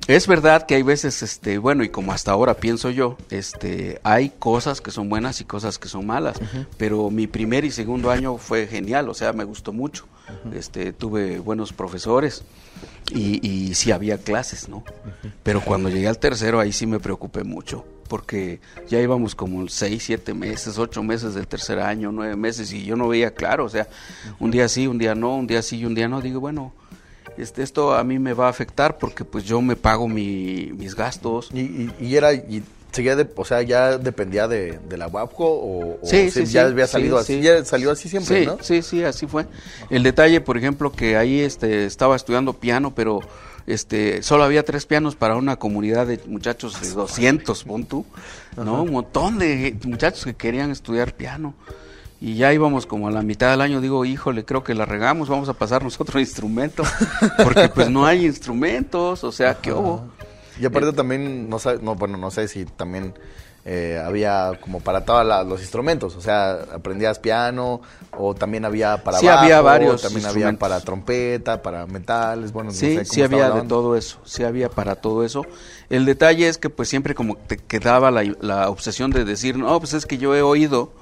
[0.08, 4.30] Es verdad que hay veces, este, bueno, y como hasta ahora pienso yo, este, hay
[4.30, 6.66] cosas que son buenas y cosas que son malas, uh -huh.
[6.78, 10.06] pero mi primer y segundo año fue genial, o sea, me gustó mucho.
[10.28, 10.56] Uh -huh.
[10.58, 12.42] Este, tuve buenos profesores
[13.12, 14.78] y, y sí había clases, ¿no?
[14.78, 15.32] Uh -huh.
[15.44, 20.02] Pero cuando llegué al tercero ahí sí me preocupé mucho, porque ya íbamos como seis,
[20.04, 23.68] siete meses, ocho meses del tercer año, nueve meses y yo no veía claro, o
[23.68, 23.86] sea,
[24.40, 26.72] un día sí, un día no, un día sí y un día no, digo, bueno,
[27.36, 30.94] este, esto a mí me va a afectar porque pues yo me pago mi, mis
[30.94, 31.50] gastos.
[31.52, 32.62] ¿Y, y, y era, y
[32.92, 36.46] seguía de, o sea, ya dependía de, de la WAPCO o, sí, o sí, ya
[36.46, 38.58] sí, había salido sí, así, ya salió así siempre, ¿no?
[38.60, 39.46] Sí, sí, así fue.
[39.90, 43.20] El detalle, por ejemplo, que ahí este, estaba estudiando piano, pero
[43.66, 48.04] este, solo había tres pianos para una comunidad de muchachos de 200, pon tú,
[48.56, 48.74] ¿no?
[48.74, 48.82] Ajá.
[48.82, 51.54] Un montón de muchachos que querían estudiar piano
[52.20, 55.28] y ya íbamos como a la mitad del año, digo, híjole, creo que la regamos,
[55.28, 56.82] vamos a pasarnos otro instrumento,
[57.42, 60.04] porque pues no hay instrumentos, o sea, ¿qué hubo?
[60.60, 63.14] Y aparte eh, también, no, sé, no, bueno, no sé si también
[63.64, 67.80] eh, había como para todos los instrumentos, o sea, aprendías piano
[68.18, 72.96] o también había para sí, había varios también había para trompeta, para metales, bueno, sí,
[72.96, 75.46] no sé sí había de todo eso, sí había para todo eso.
[75.88, 79.78] El detalle es que pues siempre como te quedaba la, la obsesión de decir, no,
[79.78, 80.92] pues es que yo he oído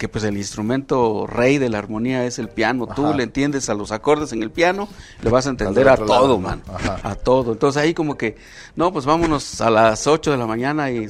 [0.00, 2.86] que pues el instrumento rey de la armonía es el piano.
[2.86, 4.88] Tú le entiendes a los acordes en el piano,
[5.22, 6.62] le vas a entender a todo, man.
[7.02, 7.52] A todo.
[7.52, 8.38] Entonces ahí como que,
[8.76, 11.06] no, pues vámonos a las 8 de la mañana y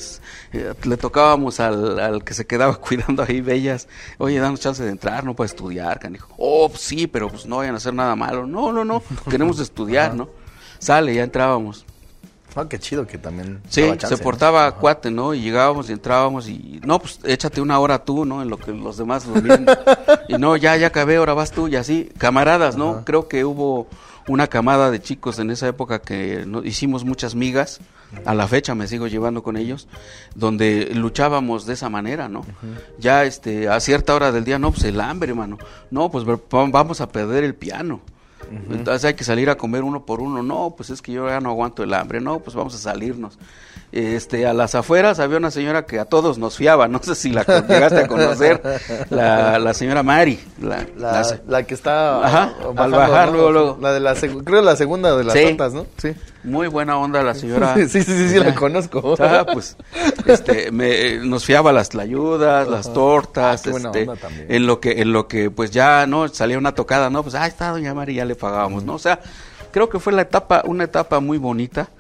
[0.53, 3.87] eh, le tocábamos al, que se quedaba cuidando ahí bellas.
[4.18, 6.35] Oye, danos chance de entrar, no para estudiar, canijo.
[6.37, 8.44] Oh, pues sí, pero pues no vayan a hacer nada malo.
[8.44, 10.29] No, no, no, queremos estudiar, ¿no?
[10.81, 11.87] Sale, ya entrábamos.
[12.55, 13.61] Ah, qué chido que también.
[13.69, 15.35] Sí, se portaba cuate, ¿no?
[15.35, 18.43] Y llegábamos y entrábamos y, no, pues échate una hora tú, ¿no?
[18.43, 19.67] En lo que los demás dormían.
[20.29, 22.11] y no, ya, ya acabé, ahora vas tú y así.
[22.19, 23.05] Camaradas, ¿no?
[23.05, 23.87] Creo que hubo
[24.29, 27.81] una camada de chicos en esa época que no, hicimos muchas migas.
[28.25, 29.87] A la fecha me sigo llevando con ellos,
[30.35, 32.45] donde luchábamos de esa manera, ¿no?
[32.99, 35.59] Ya este, a cierta hora del día, no, pues el hambre, hermano.
[35.93, 38.01] No, pues vamos a perder el piano.
[38.70, 40.42] Entonces hay que salir a comer uno por uno.
[40.42, 42.20] No, pues es que yo ya no aguanto el hambre.
[42.20, 43.38] No, pues vamos a salirnos.
[43.92, 46.87] Este, a las afueras había una señora que a todos nos fiaba.
[46.87, 48.62] No sé si la llegaste a conocer,
[49.11, 50.38] la, señora Mari.
[50.61, 50.87] La,
[51.46, 53.79] la, que está Ajá, al bajar luego, luego.
[53.81, 55.57] La de la, creo la segunda de las sí.
[55.72, 55.87] ¿no?
[55.96, 56.14] Sí.
[56.42, 57.74] Muy buena onda la señora.
[57.76, 59.16] sí, sí, sí, sí, la conozco.
[59.18, 59.76] Ah, pues,
[60.26, 64.09] este, me, nos fiaba las tlayudas, las tortas, ah, este,
[64.48, 66.29] en lo que, en lo que, pues ya, ¿no?
[66.29, 67.22] Salía una tocada, ¿no?
[67.22, 68.94] Pues, ah, está doña Mari, ya le pagábamos, ¿no?
[68.94, 69.20] O sea,
[69.70, 71.90] creo que fue la etapa, una etapa muy bonita,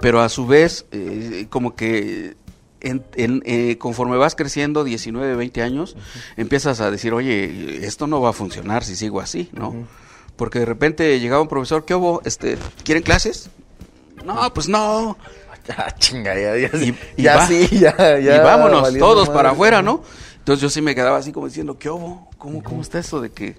[0.00, 2.36] pero a su vez, eh, como que
[2.80, 3.02] en,
[3.44, 5.96] eh, conforme vas creciendo, 19, 20 años,
[6.36, 9.74] empiezas a decir, oye, esto no va a funcionar si sigo así, ¿no?
[10.36, 12.22] Porque de repente llegaba un profesor, ¿qué hubo?
[12.24, 13.50] Este, ¿Quieren clases?
[14.24, 15.16] No, pues no.
[15.76, 18.36] Ah, chinga, ya, ya, y, ya, sí, ya, ya.
[18.36, 20.02] Y vámonos todos para afuera, ¿no?
[20.38, 22.30] Entonces yo sí me quedaba así como diciendo, ¿qué hubo?
[22.38, 23.58] ¿Cómo, cómo está eso de que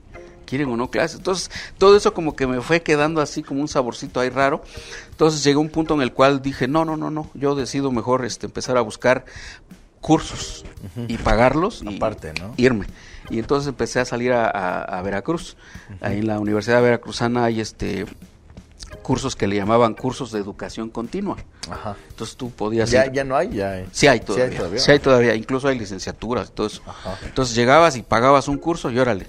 [0.49, 1.17] quieren o no clases?
[1.17, 4.63] Entonces todo eso como que me fue quedando así como un saborcito ahí raro.
[5.11, 8.25] Entonces llegó un punto en el cual dije, no, no, no, no, yo decido mejor
[8.25, 9.25] este, empezar a buscar
[10.01, 10.65] cursos
[11.07, 12.53] y pagarlos y Aparte, ¿no?
[12.57, 12.87] irme.
[13.29, 15.55] Y entonces empecé a salir a, Veracruz.
[16.01, 18.05] Ahí en la Universidad Veracruzana hay este
[19.03, 21.37] cursos que le llamaban cursos de educación continua.
[21.69, 21.95] Ajá.
[22.09, 23.87] Entonces tú podías ya, ya no hay, ya hay.
[23.91, 24.79] Sí hay todavía.
[24.79, 26.81] Sí hay todavía, incluso hay licenciaturas y todo eso.
[27.23, 29.27] Entonces llegabas y pagabas un curso y órale.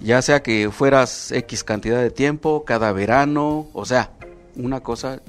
[0.00, 4.10] Ya sea que fueras X cantidad de tiempo, cada verano, o sea,
[4.56, 5.20] una cosa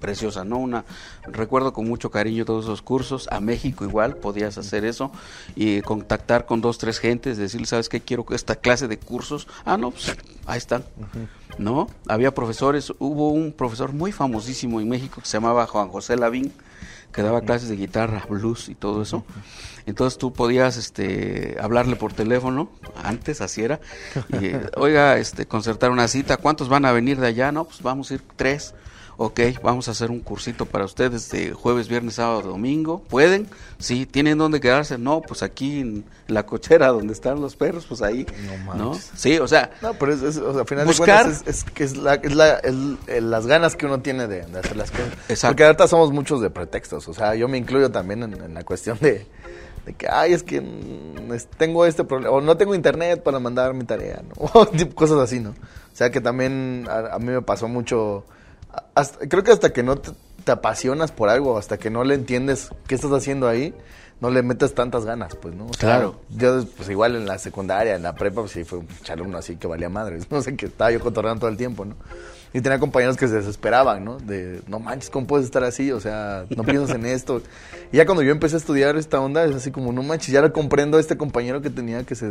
[0.00, 0.58] preciosa, ¿no?
[0.58, 0.84] Una
[1.26, 5.10] recuerdo con mucho cariño todos esos cursos, a México igual podías hacer eso
[5.54, 8.00] y contactar con dos, tres gentes, decirle, ¿sabes qué?
[8.00, 9.46] Quiero esta clase de cursos.
[9.64, 10.84] Ah, no, pues ahí están.
[11.58, 11.88] ¿No?
[12.08, 16.52] Había profesores, hubo un profesor muy famosísimo en México que se llamaba Juan José Lavín,
[17.14, 19.24] que daba clases de guitarra, blues y todo eso.
[19.86, 22.70] Entonces tú podías este, hablarle por teléfono,
[23.02, 23.80] antes así era,
[24.40, 27.52] y, oiga, este, concertar una cita, ¿cuántos van a venir de allá?
[27.52, 28.74] No, pues vamos a ir tres.
[29.16, 33.02] Ok, vamos a hacer un cursito para ustedes de jueves, viernes, sábado, domingo.
[33.08, 33.48] ¿Pueden?
[33.78, 34.06] Sí.
[34.06, 34.98] ¿Tienen dónde quedarse?
[34.98, 38.26] No, pues aquí en la cochera donde están los perros, pues ahí.
[38.76, 39.70] No, Sí, o sea.
[39.82, 42.34] No, pero es, o sea, al final buscar, de cuentas es, que es, la, es,
[42.34, 42.60] la,
[43.06, 45.12] las ganas que uno tiene de, hacer las cosas.
[45.28, 45.52] Exacto.
[45.52, 47.08] Porque ahorita somos muchos de pretextos.
[47.08, 49.26] O sea, yo me incluyo también en la cuestión de
[49.84, 50.62] de que, ay, es que
[51.58, 54.44] tengo este problema, o no tengo internet para mandar mi tarea, ¿no?
[54.54, 55.50] O cosas así, ¿no?
[55.50, 58.24] O sea que también a, mí me pasó mucho,
[59.28, 60.12] creo que hasta que no te,
[60.50, 63.74] apasionas por algo, hasta que no le entiendes qué estás haciendo ahí,
[64.20, 65.66] no le metes tantas ganas, pues, ¿no?
[65.78, 66.20] claro.
[66.30, 69.56] Yo, pues igual en la secundaria, en la prepa, pues sí fue un chalumno así
[69.56, 71.96] que valía madres, no sé, que estaba yo cotorreando todo el tiempo, ¿no?
[72.54, 74.16] Y tenía compañeros que se desesperaban, ¿no?
[74.18, 75.90] De, no manches, ¿cómo puedes estar así?
[75.90, 77.42] O sea, no piensas en esto.
[77.90, 80.40] Y ya cuando yo empecé a estudiar esta onda, es así como, no manches, ya
[80.40, 82.30] lo comprendo a este compañero que tenía que se,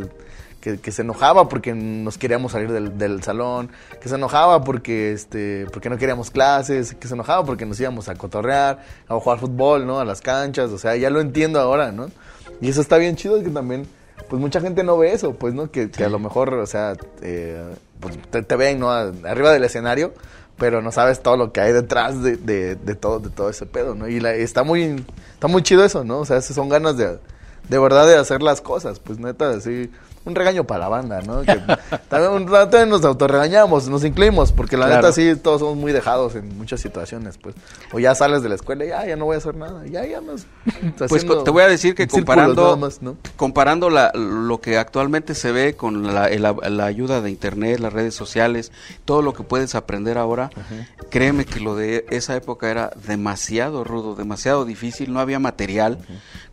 [0.62, 3.70] que, se enojaba porque nos queríamos salir del, del, salón,
[4.02, 8.08] que se enojaba porque, este, porque no queríamos clases, que se enojaba porque nos íbamos
[8.08, 10.00] a cotorrear, a jugar fútbol, ¿no?
[10.00, 12.08] A las canchas, o sea, ya lo entiendo ahora, ¿no?
[12.62, 13.88] Y eso está bien chido que también
[14.30, 15.72] pues mucha gente no ve eso, pues, ¿no?
[15.72, 17.64] Que, a lo mejor, o sea, eh,
[18.00, 18.92] pues te, ven, ¿no?
[18.92, 20.14] Arriba del escenario,
[20.58, 23.96] pero no sabes todo lo que hay detrás de, de, todo, de todo ese pedo,
[23.96, 24.08] ¿no?
[24.08, 26.20] Y está muy está muy chido eso, ¿no?
[26.20, 27.20] O sea, son ganas de,
[27.70, 29.90] de verdad de hacer las cosas, pues neta, así
[30.26, 31.42] un regaño para la banda, ¿no?
[31.42, 31.56] Que
[32.10, 36.58] también, también, nos autorregañamos, nos incluimos, porque la neta sí, todos somos muy dejados en
[36.58, 37.56] muchas situaciones, pues.
[37.92, 40.06] O ya sales de la escuela y ya, ya no voy a hacer nada, ya,
[40.06, 40.46] ya más.
[41.10, 42.80] Pues te voy a decir que comparando,
[43.36, 48.16] comparando la, lo que actualmente se ve con la, la, ayuda de internet, las redes
[48.16, 48.72] sociales,
[49.06, 50.50] todo lo que puedes aprender ahora,
[51.10, 56.00] créeme que lo de esa época era demasiado rudo, demasiado difícil, no había material.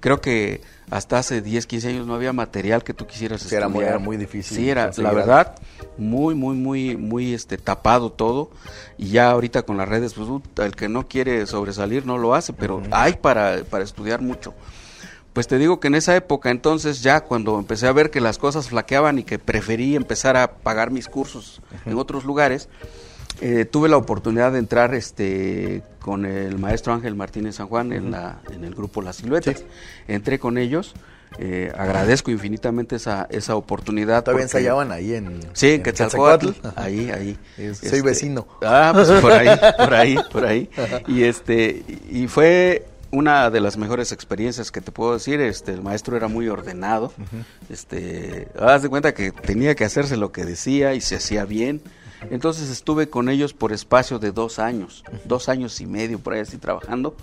[0.00, 3.88] Creo que hasta hace 10, 15 años no había material que tú quisieras sí, estudiar.
[3.88, 4.56] Era muy, difícil.
[4.56, 5.54] Sí, era, la verdad,
[5.96, 8.50] muy, muy, muy, muy este, tapado todo.
[8.98, 12.52] Y ya ahorita con las redes, pues el que no quiere sobresalir no lo hace,
[12.52, 14.52] pero hay para, para estudiar mucho.
[15.32, 18.36] Pues te digo que en esa época, entonces ya cuando empecé a ver que las
[18.36, 22.68] cosas flaqueaban y que preferí empezar a pagar mis cursos en otros lugares,
[23.40, 28.10] eh, tuve la oportunidad de entrar este con el maestro Ángel Martínez San Juan en,
[28.10, 29.64] la, en el grupo Las Siluetas.
[30.08, 30.94] Entré con ellos.
[31.38, 34.24] Eh, agradezco infinitamente esa, esa oportunidad.
[34.24, 36.50] Todavía ensayaban ahí en, sí, en Quetzalcoatl.
[36.76, 37.38] Ahí, ahí.
[37.56, 38.46] Soy este, vecino.
[38.62, 40.68] Ah, pues por ahí, por ahí, por ahí.
[41.06, 45.82] Y este, y fue una de las mejores experiencias que te puedo decir, este, el
[45.82, 47.12] maestro era muy ordenado,
[47.68, 51.82] este, haz de cuenta que tenía que hacerse lo que decía y se hacía bien,
[52.30, 56.40] entonces estuve con ellos por espacio de dos años, dos años y medio por ahí
[56.40, 57.14] así trabajando.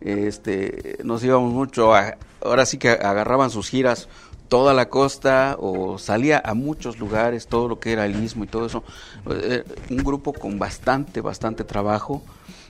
[0.00, 4.08] Este, nos íbamos mucho, ahora sí que agarraban sus giras
[4.50, 8.46] toda la costa o salía a muchos lugares, todo lo que era el istmo y
[8.48, 8.82] todo eso.
[9.30, 12.22] Eh, un grupo con bastante, bastante trabajo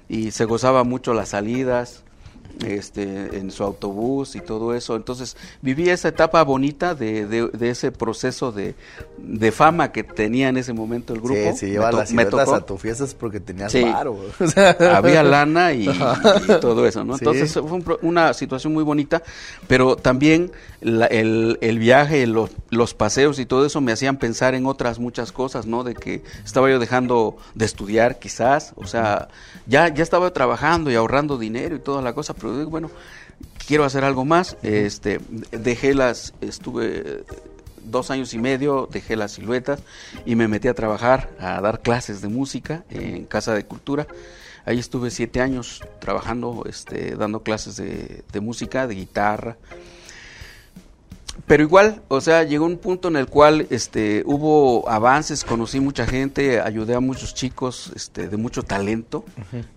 [0.09, 2.05] y se gozaba mucho las salidas,
[2.67, 4.97] este, en su autobús y todo eso.
[4.97, 8.75] Entonces viví esa etapa bonita de, de, ese proceso de,
[9.19, 11.53] de, fama que tenía en ese momento el grupo.
[11.53, 13.85] Sí, sí, lleva las a tu fiestas porque tenías sí,
[14.81, 15.89] Había lana y,
[16.61, 17.15] todo eso, ¿no?
[17.15, 19.23] Entonces fue una situación muy bonita,
[19.67, 24.67] pero también el, el, viaje, los, los paseos y todo eso me hacían pensar en
[24.67, 25.85] otras muchas cosas, ¿no?
[25.85, 29.29] De que estaba yo dejando de estudiar quizás, o sea,
[29.67, 32.91] ya, ya estaba trabajando y ahorrando dinero y toda la cosa, pero bueno,
[33.67, 34.57] quiero hacer algo más.
[34.63, 35.21] Este,
[35.53, 37.25] dejé las, estuve
[37.85, 39.81] dos años y medio, dejé las siluetas
[40.25, 44.07] y me metí a trabajar, a dar clases de música en Casa de Cultura.
[44.67, 49.57] Ahí estuve siete años trabajando, este, dando clases de, de música, de guitarra,
[51.47, 56.07] pero igual, o sea, llegó un punto en el cual este, hubo avances, conocí mucha
[56.07, 59.25] gente, ayudé a muchos chicos este, de mucho talento,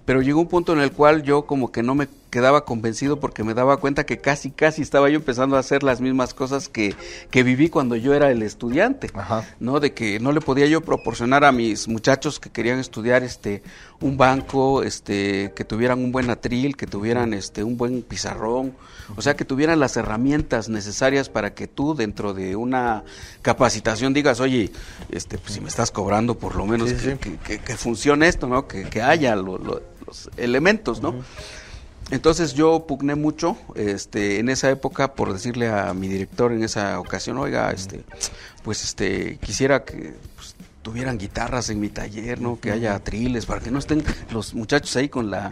[0.05, 3.43] pero llegó un punto en el cual yo como que no me quedaba convencido porque
[3.43, 6.95] me daba cuenta que casi, casi estaba yo empezando a hacer las mismas cosas que,
[7.29, 9.11] que viví cuando yo era el estudiante,
[9.59, 9.79] ¿no?
[9.79, 13.61] De que no le podía yo proporcionar a mis muchachos que querían estudiar este
[14.01, 18.73] un banco, este, que tuvieran un buen atril, que tuvieran este un buen pizarrón,
[19.15, 23.03] o sea, que tuvieran las herramientas necesarias para que tú dentro de una
[23.43, 24.71] capacitación digas, oye,
[25.11, 28.67] este, pues si me estás cobrando por lo menos que, que, funcione esto, ¿no?
[28.67, 31.13] Que, haya los elementos, ¿no?
[32.13, 36.99] Entonces yo pugné mucho este, en esa época por decirle a mi director en esa
[36.99, 38.03] ocasión, oiga, este,
[38.61, 42.59] pues este, quisiera que pues, tuvieran guitarras en mi taller, ¿no?
[42.59, 45.51] Que haya triles, para que no estén los muchachos ahí con la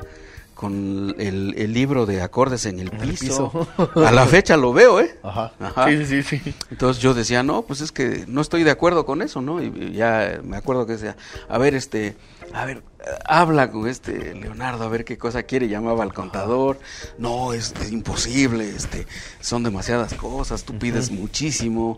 [0.53, 3.67] con el, libro de acordes en el piso.
[3.95, 5.17] A la fecha lo veo, ¿eh?
[5.23, 5.51] Ajá.
[5.87, 6.39] Sí, sí, sí.
[6.69, 9.59] Entonces yo decía, no, pues es que no estoy de acuerdo con eso, ¿no?
[9.63, 11.17] Y ya me acuerdo que decía,
[11.49, 12.15] a ver, este,
[12.53, 12.83] a ver,
[13.25, 16.79] habla con este Leonardo a ver qué cosa quiere, llamaba al contador,
[17.17, 19.07] no, es, imposible, este,
[19.39, 21.97] son demasiadas cosas, tú pides muchísimo,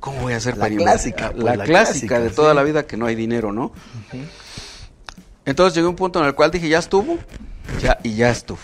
[0.00, 2.96] ¿cómo voy a hacer la para clásica, la, pues, clásica, de toda la vida que
[2.96, 3.72] no hay dinero, ¿no?
[5.44, 7.18] Entonces llegué a un punto en el cual dije, ya estuvo,
[7.80, 8.60] ya, y ya estuvo.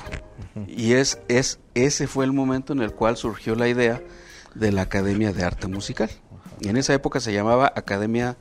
[0.67, 4.03] Y es, es, ese fue el momento en el cual surgió la idea
[4.55, 6.11] de la Academia de Arte Musical.
[6.61, 8.37] Y en esa época se llamaba Academia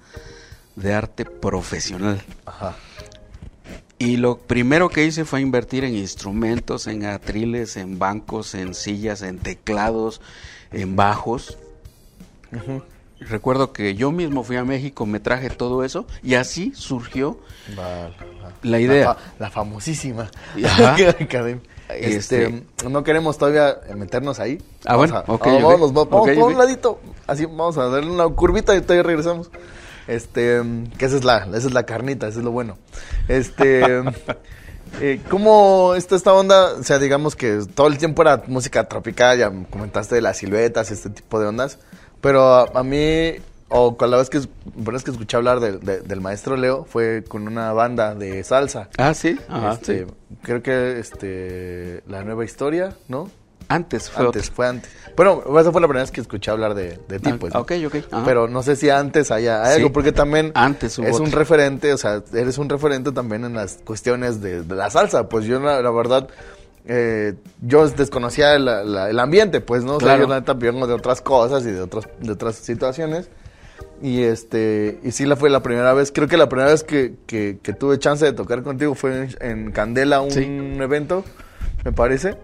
[0.75, 2.23] de Arte Profesional.
[2.45, 2.75] Ajá.
[3.99, 9.23] Y lo primero que hice fue invertir en instrumentos, en atriles, en bancos, en sillas,
[9.23, 10.21] en teclados,
[10.71, 11.57] en bajos.
[13.19, 17.39] Recuerdo que yo mismo fui a México, me traje todo eso y así surgió
[18.61, 19.17] la idea.
[19.39, 20.29] La, famosísima
[21.19, 21.61] academia.
[21.89, 24.61] Este, este, no queremos todavía meternos ahí.
[24.85, 26.99] Ah, bueno, vamos, vamos, por un ladito.
[27.25, 29.49] Así vamos a darle una curvita y todavía regresamos.
[30.07, 30.61] Este,
[30.97, 32.77] que esa es la, esa es la carnita, eso es lo bueno.
[33.27, 34.03] Este,
[35.01, 36.73] eh, ¿cómo está esta onda?
[36.73, 40.91] O sea, digamos que todo el tiempo era música tropical, ya comentaste de las siluetas,
[40.91, 41.77] este tipo de ondas,
[42.21, 42.43] pero
[42.75, 43.33] a, mí,
[43.67, 44.39] o con la vez que,
[44.75, 48.89] vez que escuché hablar del maestro Leo, fue con una banda de salsa.
[48.97, 49.37] Ah, sí,
[49.71, 50.07] este,
[50.41, 53.29] Creo que, este, la nueva historia, ¿no?
[53.69, 54.91] Antes fue Antes, fue antes.
[55.15, 57.55] Bueno, esa fue la primera vez que escuché hablar de, de ti, Ah, pues.
[57.55, 58.23] ok, ok, ajá.
[58.25, 59.77] Pero no sé si antes haya Sí.
[59.77, 63.79] algo, porque también Antes es un referente, o sea, eres un referente también en las
[63.83, 65.27] cuestiones de, de la salsa.
[65.27, 66.27] Pues yo, la, la verdad,
[66.85, 69.95] eh, yo desconocía la- la- el ambiente, pues, ¿no?
[69.95, 70.43] O sea, Claro.
[70.45, 73.29] yo vengo de otras cosas y de, otras de otras situaciones.
[74.01, 77.15] Y este, y sí la fue la primera vez, creo que la primera vez que,
[77.25, 80.43] que, que tuve chance de tocar contigo fue en, en Candela, un Sí.
[80.79, 81.23] evento,
[81.83, 82.35] me parece,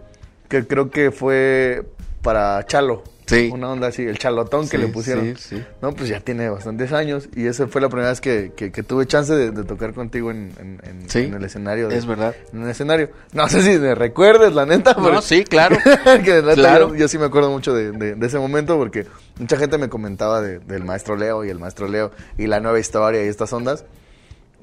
[0.61, 1.83] que creo que fue
[2.21, 3.03] para Chalo.
[3.25, 3.49] Sí.
[3.53, 5.37] Una onda así, el chalotón que le pusieron.
[5.37, 5.63] sí, sí.
[5.81, 8.83] No, pues ya tiene bastantes años y esa fue la primera vez que, que, que
[8.83, 11.87] tuve chance de, de tocar contigo en, en, en- Sí, en el escenario.
[11.87, 12.35] de- es verdad.
[12.51, 13.09] En el escenario.
[13.31, 14.93] No sé si me recuerdes, la neta.
[14.99, 15.77] No, sí, claro.
[16.03, 16.89] que la neta, Claro.
[16.89, 19.05] Yo, yo sí me acuerdo mucho de, de- de ese momento porque
[19.39, 22.77] mucha gente me comentaba de- del maestro Leo y el maestro Leo y la nueva
[22.79, 23.85] historia y estas ondas.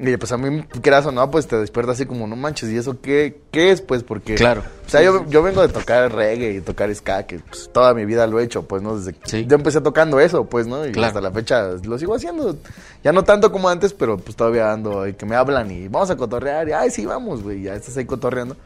[0.03, 2.76] Y pues a mí, quieras o no, pues te despierta así como, no manches, ¿y
[2.78, 3.82] eso qué, qué es?
[3.82, 4.34] Pues porque...
[4.34, 4.62] Claro.
[4.86, 8.07] O sea, yo, yo vengo de tocar reggae y tocar ska, que pues, toda mi
[8.07, 8.96] vida lo he hecho, pues, ¿no?
[8.96, 9.44] Desde que Sí.
[9.46, 10.86] yo empecé tocando eso, pues, ¿no?
[10.86, 11.09] Y Claro.
[11.09, 12.57] hasta la fecha lo sigo haciendo.
[13.05, 16.09] Ya no tanto como antes, pero pues todavía ando y que me hablan y vamos
[16.11, 16.66] a cotorrear.
[16.68, 18.57] Y, ay, sí, vamos, güey, ya estás ahí cotorreando.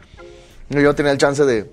[0.71, 1.69] Y yo tenía el chance de,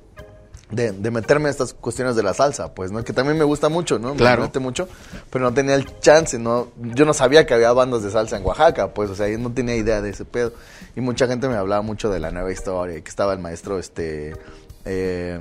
[0.71, 3.03] de, de meterme a estas cuestiones de la salsa, pues, ¿no?
[3.03, 4.13] Que también me gusta mucho, ¿no?
[4.15, 4.41] Claro.
[4.41, 4.87] Me mete mucho,
[5.29, 6.69] pero no tenía el chance, ¿no?
[6.81, 9.51] Yo no sabía que había bandas de salsa en Oaxaca, pues, o sea, yo no
[9.51, 10.53] tenía idea de ese pedo.
[10.95, 13.79] Y mucha gente me hablaba mucho de la nueva historia, y que estaba el maestro,
[13.79, 14.33] este,
[14.85, 15.39] eh,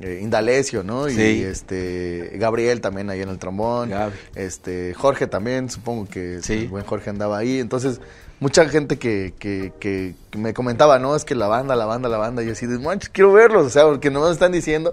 [0.00, 1.08] eh, Indalecio, ¿no?
[1.08, 1.42] Y Sí.
[1.42, 3.88] este, Gabriel también ahí en el trombón.
[3.90, 4.12] Gaby.
[4.34, 6.52] Este, Jorge también, supongo que Sí.
[6.54, 7.58] el buen Jorge andaba ahí.
[7.60, 8.00] Entonces,
[8.40, 12.08] mucha gente que, que, que, que me comentaba, no, es que la banda, la banda,
[12.08, 12.42] la banda.
[12.42, 14.92] Y yo así de, manches, quiero verlos, o sea, porque no me están diciendo.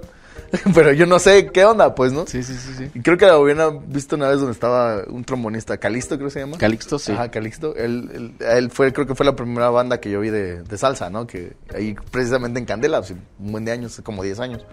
[0.74, 2.26] Pero yo no sé qué onda, pues, ¿no?
[2.28, 2.91] Sí, sí, sí, sí.
[2.94, 6.34] Y creo que la hubieran visto una vez donde estaba un trombonista, Calixto creo que
[6.34, 6.58] se llama.
[6.58, 7.12] Calixto, sí.
[7.12, 7.76] Ajá, Calixto.
[7.76, 10.78] Él, él, él fue, creo que fue la primera banda que yo vi de, de
[10.78, 11.26] salsa, ¿no?
[11.28, 13.02] Que ahí precisamente en Candela,
[13.39, 14.66] un buen de años, como 10 años.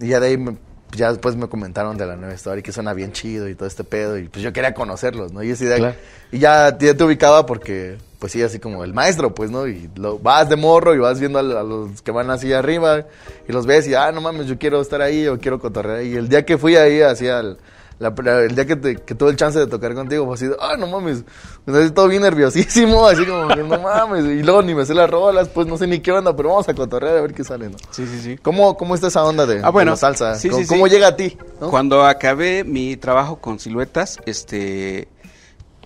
[0.00, 0.56] Y ya de ahí, me-
[0.92, 3.66] ya después me comentaron de la nueva historia y que suena bien chido y todo
[3.66, 4.18] este pedo.
[4.18, 5.42] Y pues yo quería conocerlos, ¿no?
[5.42, 5.94] Y, esa idea- Claro.
[6.30, 9.66] y ya, ya te ubicaba porque, pues sí, así como el maestro, pues, ¿no?
[9.66, 13.06] Y lo, vas de morro y vas viendo a, a los que van así arriba
[13.48, 16.02] y los ves y, ah, no mames, yo quiero estar ahí o quiero cotorrear.
[16.04, 17.56] Y el día que fui ahí, hacia el,
[18.10, 20.76] la- el día que, te- que tuve el chance de tocar contigo, fue así, ah,
[20.76, 21.24] no mames,
[21.66, 25.08] entonces todo bien nerviosísimo, así como, que, no mames, y luego ni me sé las
[25.08, 27.68] rolas, pues no sé ni qué onda, pero vamos a cotorrear a ver qué sale,
[27.68, 27.78] ¿no?
[27.90, 28.36] Sí, sí, sí.
[28.42, 30.34] ¿Cómo, cómo está esa onda de, Ah, bueno, de la salsa?
[30.34, 31.38] sí, ¿Cómo, sí, cómo llega a ti?
[31.60, 31.70] no?
[31.70, 35.08] Cuando acabé mi trabajo con siluetas, este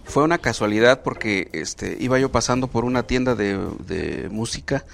[0.05, 4.85] fue una casualidad porque este iba yo pasando por una tienda de, de música.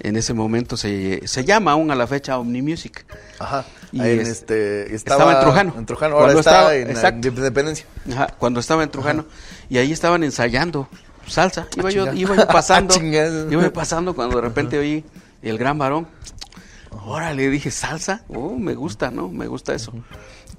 [0.00, 3.04] En ese momento se, se llama aún a la fecha Omni Music.
[3.40, 5.74] Ajá, Y ahí en es- este, estaba en Trujano.
[5.76, 7.28] En Trujano, ahora Cuando está estaba- en, exacto.
[7.28, 7.86] en Independencia.
[8.12, 9.24] Ajá, cuando estaba en Trujano.
[9.68, 10.88] Y ahí estaban ensayando
[11.26, 11.66] salsa.
[11.76, 12.94] Iba, yo, iba yo pasando.
[12.94, 13.52] Ah, chingada.
[13.52, 15.04] iba yo pasando cuando de repente oí
[15.42, 16.06] el gran varón.
[17.04, 18.22] Órale, dije, salsa.
[18.28, 19.28] Oh, me gusta, ¿no?
[19.28, 19.92] Me gusta eso.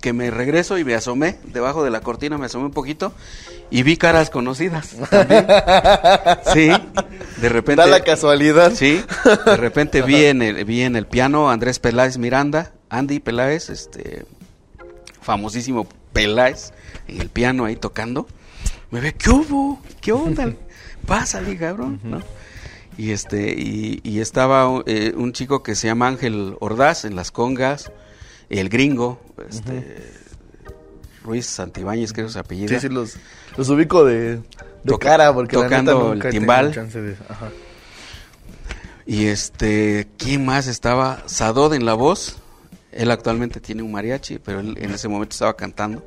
[0.02, 3.14] Que me regreso y me asomé debajo de la cortina, me asomé un poquito
[3.72, 4.96] y vi caras conocidas.
[5.10, 5.46] también.
[6.54, 6.72] Sí,
[7.42, 7.82] de repente.
[7.82, 8.72] Da la casualidad.
[8.74, 9.04] Sí,
[9.46, 14.26] de repente vi en el, vi en el piano Andrés Peláez Miranda, Andy Peláez, este
[15.22, 16.72] famosísimo Peláez,
[17.08, 18.28] en el piano ahí tocando.
[18.92, 19.82] Me ve, ¿qué hubo?
[20.02, 20.52] ¿Qué onda?
[21.06, 22.22] Pásale, cabrón, ¿no?
[22.98, 27.32] Y este, y, y estaba eh, un chico que se llama Ángel Ordaz en las
[27.32, 27.92] congas,
[28.50, 30.12] el gringo, este
[31.24, 32.68] Ruiz Santibáñez, creo que es su apellido.
[32.68, 33.16] Sí, sí, los,
[33.60, 34.42] los ubico de, de
[34.86, 36.74] Toca- cara, porque la tocando neta el nunca tenido timbal.
[36.74, 37.50] chance de- ajá.
[39.06, 41.24] Y este, ¿quién más estaba?
[41.26, 42.38] Sadod en la voz.
[42.92, 46.04] Él actualmente tiene un mariachi, pero él en ese momento estaba cantando.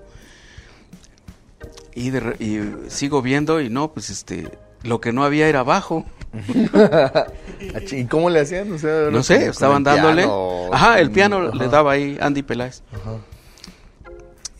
[1.95, 4.51] Y, de re- y sigo viendo y no, pues este,
[4.83, 6.07] lo que no había era bajo.
[7.93, 8.73] ¿Y cómo le hacían?
[8.73, 10.23] O sea, No sé, estaban el dándole.
[10.23, 11.55] piano, Ajá, el piano ajá.
[11.57, 12.83] le daba ahí Andy Peláez.
[12.93, 13.17] Ajá.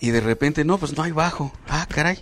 [0.01, 1.53] Y de repente, no, pues no hay bajo.
[1.69, 2.19] Ah, caray.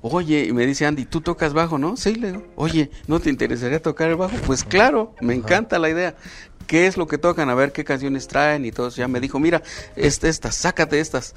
[0.00, 1.96] Oye, y me dice Andy, ¿tú tocas bajo, no?
[1.96, 2.44] Sí, le digo.
[2.56, 4.36] Oye, ¿no te interesaría tocar el bajo?
[4.46, 6.14] Pues claro, me encanta la idea.
[6.68, 7.48] ¿Qué es lo que tocan?
[7.48, 8.90] A ver qué canciones traen y todo.
[8.90, 9.62] Ya me dijo, mira,
[9.96, 11.34] este, estas, sácate estas.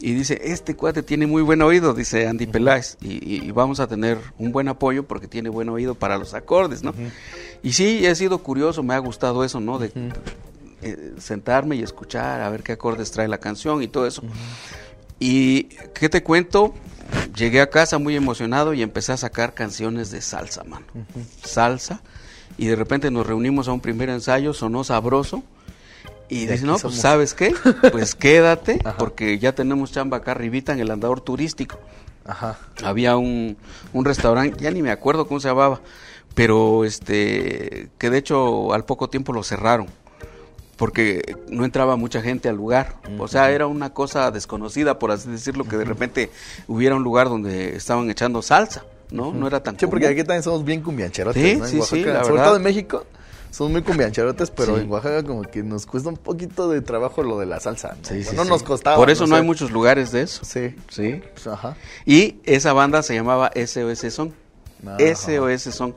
[0.00, 2.96] Y dice, este cuate tiene muy buen oído, dice Andy Peláez.
[3.02, 6.32] Y, y- y vamos a tener un buen apoyo porque tiene buen oído para los
[6.34, 6.94] acordes, ¿no?
[7.64, 9.80] Y sí, he sido curioso, me ha gustado eso, ¿no?
[9.80, 9.90] De
[10.80, 14.22] eh, sentarme y escuchar, a ver qué acordes trae la canción y todo eso.
[15.18, 15.64] Y,
[15.94, 16.72] ¿qué te cuento?
[17.34, 20.86] Llegué a casa muy emocionado y empecé a sacar canciones de salsa, mano.
[21.42, 22.00] Salsa.
[22.58, 25.42] Y de repente nos reunimos a un primer ensayo, sonó sabroso.
[26.28, 26.96] Y dice, no, pues somos".
[26.96, 27.54] ¿sabes qué?
[27.90, 31.78] Pues quédate, porque ya tenemos chamba acá arribita en el andador turístico.
[32.24, 32.58] Ajá.
[32.84, 33.56] Había un,
[33.92, 35.80] un restaurante, ya ni me acuerdo cómo se llamaba,
[36.34, 39.88] pero este, que de hecho al poco tiempo lo cerraron.
[40.76, 42.96] Porque no entraba mucha gente al lugar.
[43.18, 46.30] O sea, era una cosa desconocida, por así decirlo, que de repente
[46.66, 49.32] hubiera un lugar donde estaban echando salsa, ¿no?
[49.32, 50.18] No era tan Sí, porque común.
[50.18, 52.44] aquí también somos bien cumbiancherotes, Sí, sí, sí, la sobre verdad.
[52.46, 53.04] todo en México,
[53.50, 54.82] somos muy cumbiancherotes, pero Sí.
[54.82, 58.08] en Oaxaca como que nos cuesta un poquito de trabajo lo de la salsa, ¿no?
[58.08, 58.96] Sí, sí, no nos costaba.
[58.96, 60.44] Por eso no, hay muchos lugares de eso.
[60.44, 61.20] Sí, Sí.
[61.34, 61.76] pues, ajá.
[62.06, 64.32] Y esa banda se llamaba SOS Son.
[64.86, 64.96] Ajá.
[65.14, 65.94] SOS Son.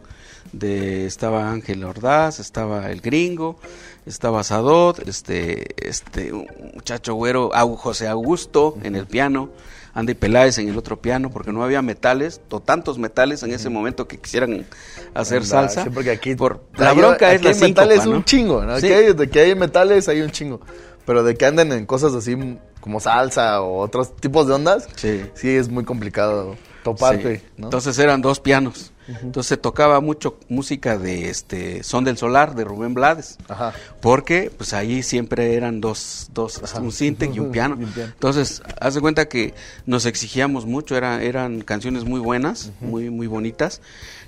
[0.54, 3.58] De, estaba Ángel Ordaz, estaba el gringo,
[4.06, 9.50] estaba Sadot, este, este un muchacho güero, José Augusto en el piano,
[9.94, 13.70] Andy Peláez en el otro piano, porque no había metales, o tantos metales en ese
[13.70, 14.66] momento que quisieran
[15.14, 15.84] hacer Anda, salsa.
[15.86, 18.80] Sí, porque aquí Por- la bronca es aquí la hay metales un chingo, ¿no?
[18.80, 18.88] Sí.
[18.88, 20.60] Aquí hay- de que hay metales hay un chingo.
[21.06, 22.36] Pero de que anden en cosas así
[22.82, 25.22] como salsa o otros tipos de ondas, Sí.
[25.36, 27.44] sí es muy complicado toparte, Sí.
[27.58, 27.68] ¿no?
[27.68, 28.92] Entonces eran dos pianos.
[29.08, 33.38] Entonces se tocaba mucho música de este Son del Solar de Rubén Blades.
[33.48, 33.74] Ajá.
[34.02, 36.80] Porque pues ahí siempre eran dos, dos Ajá.
[36.80, 37.78] un sinte y un piano.
[37.98, 39.54] Entonces, haz de cuenta que
[39.86, 43.82] nos exigíamos mucho, era, eran canciones muy buenas, muy, muy bonitas,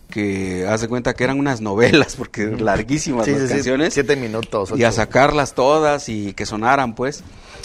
[0.10, 3.94] que haz de cuenta que eran unas novelas, porque larguísimas Sí, las sí, canciones.
[3.94, 7.24] siete minutos, Y a sacarlas todas y que sonaran, pues.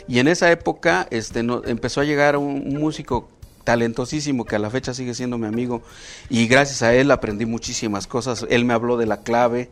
[0.09, 3.29] Y en esa época este, no, empezó a llegar un, un músico
[3.65, 5.83] talentosísimo que a la fecha sigue siendo mi amigo
[6.29, 8.47] y gracias a él aprendí muchísimas cosas.
[8.51, 9.71] Él me habló de la clave.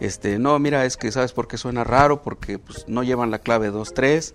[0.00, 3.40] Este, no, mira, es que sabes por qué suena raro, porque pues no llevan la
[3.40, 4.32] clave 2-3.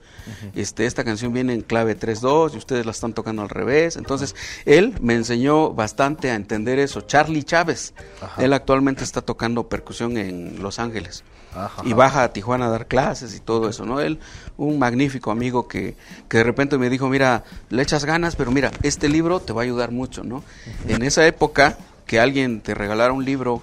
[0.55, 3.95] Este, esta canción viene en clave 3-2 y ustedes la están tocando al revés.
[3.95, 4.35] Entonces,
[4.65, 7.01] él me enseñó bastante a entender eso.
[7.01, 7.93] Charlie Chávez,
[8.37, 11.23] él actualmente está tocando percusión en Los Ángeles
[11.55, 11.81] Ajá.
[11.85, 14.01] y baja a Tijuana a dar clases y todo eso, ¿no?
[14.01, 14.19] Él,
[14.57, 15.95] un magnífico amigo que,
[16.27, 19.61] que de repente me dijo, mira, le echas ganas, pero mira, este libro te va
[19.61, 20.43] a ayudar mucho, ¿no?
[20.87, 23.61] En esa época, que alguien te regalara un libro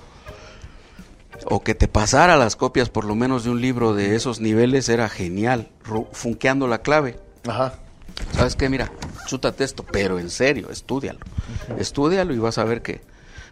[1.46, 4.88] o que te pasara las copias por lo menos de un libro de esos niveles
[4.88, 5.68] era genial,
[6.12, 7.18] funkeando la clave.
[7.48, 7.74] Ajá.
[8.32, 8.68] ¿Sabes qué?
[8.68, 8.92] Mira,
[9.26, 11.18] chútate esto, pero en serio, estúdialo.
[11.78, 13.00] Estúdialo y vas a ver que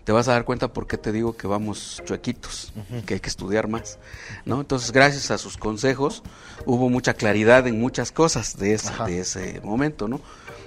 [0.04, 2.72] te vas a dar cuenta por qué te digo que vamos chuequitos,
[3.06, 3.98] que hay que estudiar más.
[4.44, 4.60] ¿no?
[4.60, 6.22] Entonces, gracias a sus consejos,
[6.66, 9.06] hubo mucha claridad en muchas cosas de ese, Ajá.
[9.06, 10.08] de ese momento.
[10.08, 10.20] ¿no?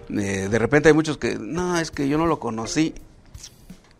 [0.09, 2.93] Eh, de repente hay muchos que, no, es que yo no lo conocí.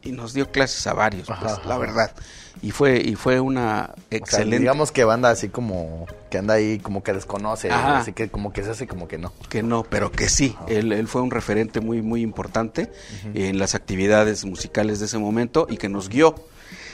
[0.05, 2.13] Y nos dio clases a varios, pues, Ajá, la verdad.
[2.61, 4.59] Y fue, y fue una O sea, excelente.
[4.59, 7.97] digamos que banda así como que anda ahí como que desconoce, Ajá.
[7.99, 9.33] así que como que se hace como que no.
[9.49, 10.55] que no, pero que sí.
[10.67, 12.89] Él, él fue un referente muy, muy importante
[13.33, 16.35] en las actividades musicales de ese momento y que nos guió.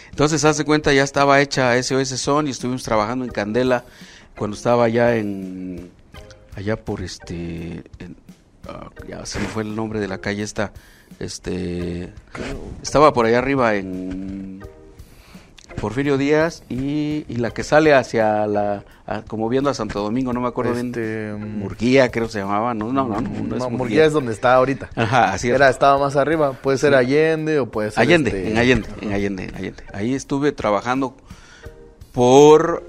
[0.10, 3.86] Entonces, hace cuenta, ya estaba hecha SOS Son y estuvimos trabajando en Candela
[4.36, 5.92] cuando estaba allá en.
[6.56, 7.84] allá por este.
[8.00, 8.16] en-
[8.68, 10.74] ah, ya se me fue el nombre de la calle esta.
[11.20, 12.12] Este.
[12.82, 14.64] Estaba por allá arriba en.
[15.80, 18.84] Porfirio Díaz y, y la que sale hacia la.
[19.08, 20.88] a- como viendo a Santo Domingo, no me acuerdo bien.
[20.88, 22.74] Este, Murguía, creo que se llamaba.
[22.74, 23.70] No, no, no, no, no es no, Murguía.
[23.78, 24.90] Murguía es donde está ahorita.
[24.96, 25.56] Ajá, así es.
[25.56, 26.54] Era, estaba más arriba.
[26.54, 28.02] Puede ser Allende o puede ser.
[28.02, 29.84] Allende, este- en Allende, en Allende, en Allende.
[29.94, 31.16] Ahí estuve trabajando
[32.12, 32.84] por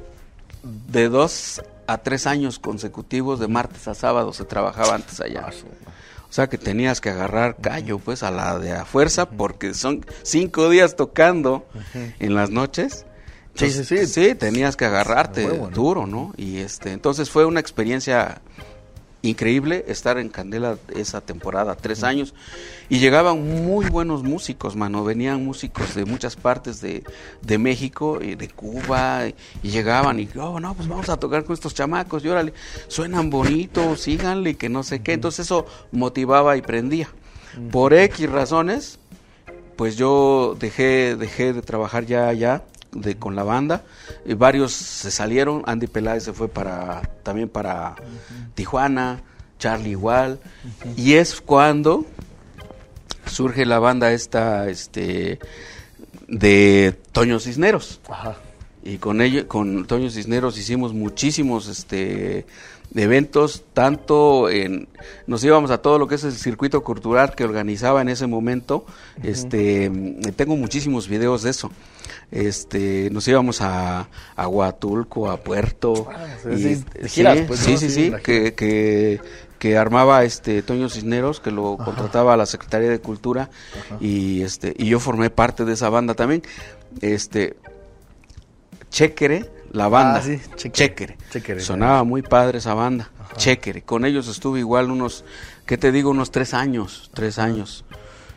[0.62, 5.46] de dos a tres años consecutivos, de martes a sábado se trabajaba antes allá.
[5.48, 5.52] Ah,
[6.30, 10.06] O sea que tenías que agarrar callo, pues, a la de a fuerza, porque son
[10.22, 11.66] cinco días tocando
[12.20, 13.04] en las noches.
[13.56, 14.06] Sí, sí, sí.
[14.06, 15.70] Sí, tenías que agarrarte Huevo, ¿no?
[15.70, 16.32] duro, ¿no?
[16.36, 18.42] Y este, entonces fue una experiencia
[19.22, 22.34] increíble estar en Candela esa temporada, tres años,
[22.88, 27.04] y llegaban muy buenos músicos, mano, venían músicos de muchas partes de,
[27.42, 31.44] de México y de Cuba, y, y llegaban y, oh, no, pues vamos a tocar
[31.44, 32.54] con estos chamacos, y órale,
[32.88, 37.08] suenan bonitos, síganle, que no sé qué, entonces eso motivaba y prendía.
[37.72, 38.98] Por X razones,
[39.76, 42.62] pues yo dejé, dejé de trabajar ya allá
[42.92, 43.84] de, con la banda.
[44.24, 45.62] Y varios se salieron.
[45.66, 47.96] Andy Peláez se fue para también para
[48.54, 49.22] Tijuana,
[49.58, 50.40] Charlie igual.
[50.96, 52.04] Y es cuando
[53.26, 55.38] surge la banda esta este
[56.28, 58.00] de Toño Cisneros.
[58.08, 58.36] Ajá.
[58.82, 62.46] Y con ello, con Toño Cisneros hicimos muchísimos este
[62.94, 64.88] eventos, tanto en
[65.26, 68.84] nos íbamos a todo lo que es el circuito cultural que organizaba en ese momento.
[69.22, 71.70] Este mm, tengo muchísimos videos de eso.
[72.32, 76.08] Este, nos íbamos a, a Huatulco, a Puerto.
[76.10, 77.78] Ah, y- sí, de giras, sí, pues, sí, ¿no?
[77.78, 79.20] sí, Sí, sí, la que, que,
[79.58, 83.50] que armaba este Toño Cisneros, que lo contrataba a la Secretaría de Cultura
[84.00, 86.42] y este y yo formé parte de esa banda también.
[87.00, 87.56] Este
[88.90, 90.18] Chequere, la banda.
[90.18, 90.72] Ah, sí, Chequere.
[90.72, 91.16] Chequere.
[91.30, 93.10] Chequere, Sonaba muy padre esa banda.
[93.36, 93.82] Chequere.
[93.82, 95.24] Con ellos estuve igual unos,
[95.66, 96.10] ¿qué te digo?
[96.10, 97.84] Unos tres años, tres años.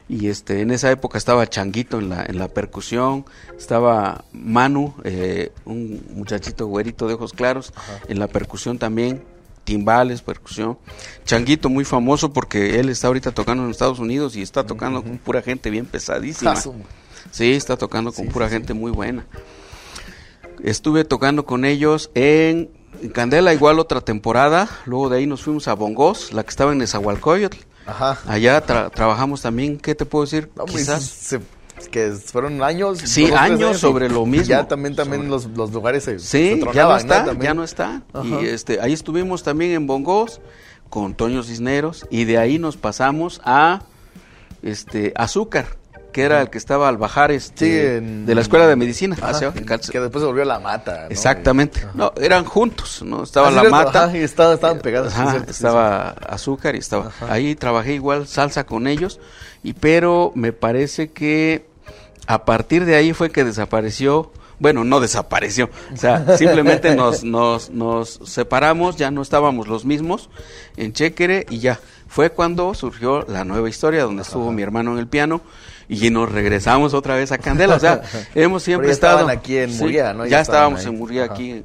[0.09, 3.25] Y este, en esa época estaba Changuito en la, en la percusión,
[3.57, 7.73] estaba Manu, eh, un muchachito güerito de ojos claros,
[8.07, 9.23] en la percusión también,
[9.63, 10.77] timbales, percusión.
[11.25, 15.17] Changuito muy famoso porque él está ahorita tocando en Estados Unidos y está tocando con
[15.17, 16.55] pura gente bien pesadísima.
[17.31, 19.25] Sí, está tocando con pura gente muy buena.
[20.63, 22.69] Estuve tocando con ellos en
[23.13, 26.79] Candela igual otra temporada, luego de ahí nos fuimos a Bongos, la que estaba en
[26.79, 27.57] Nezahualcóyotl.
[27.85, 28.19] Ajá.
[28.27, 30.49] Allá trabajamos también, ¿qué te puedo decir?
[30.49, 31.37] Pues, Quizás
[31.91, 32.99] que fueron años.
[32.99, 34.47] Sí, años sobre lo mismo.
[34.47, 38.03] Ya también también los, lugares se Sí, ya no está, ya no está.
[38.23, 40.39] Y este ahí estuvimos también en Bongos
[40.89, 43.81] con Toño Cisneros y de ahí nos pasamos a
[44.61, 45.77] este Azúcar
[46.13, 49.17] que era el que estaba al bajar este de la escuela de medicina.
[49.91, 51.85] Que después se volvió la mata exactamente.
[51.93, 54.15] No eran juntos no estaba la mata.
[54.15, 55.13] y estaban pegados
[55.49, 57.11] estaba azúcar y estaba.
[57.27, 59.19] Ahí trabajé igual salsa con ellos
[59.63, 61.65] y pero me parece que
[62.27, 67.69] a partir de ahí fue que desapareció bueno, no desapareció, o sea, simplemente nos, nos,
[67.69, 70.29] nos separamos, ya no estábamos los mismos
[70.77, 71.81] en Chequere y ya.
[72.07, 75.41] Fue cuando surgió la nueva historia, donde estuvo mi hermano en el piano
[75.87, 77.75] y nos regresamos otra vez a Candela.
[77.75, 78.01] O sea,
[78.35, 79.27] hemos siempre estado.
[79.27, 80.25] aquí en Murguía, ¿no?
[80.25, 81.63] Ya, estábamos en Murguía aquí.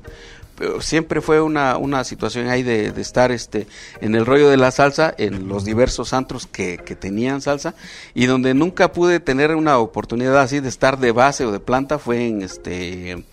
[0.56, 3.68] Pero siempre fue una, una situación ahí de, estar este
[4.00, 7.74] en el rollo de la salsa, en los diversos antros que, que tenían salsa,
[8.12, 12.00] y donde nunca pude tener una oportunidad así de estar de base o de planta
[12.00, 13.24] fue en este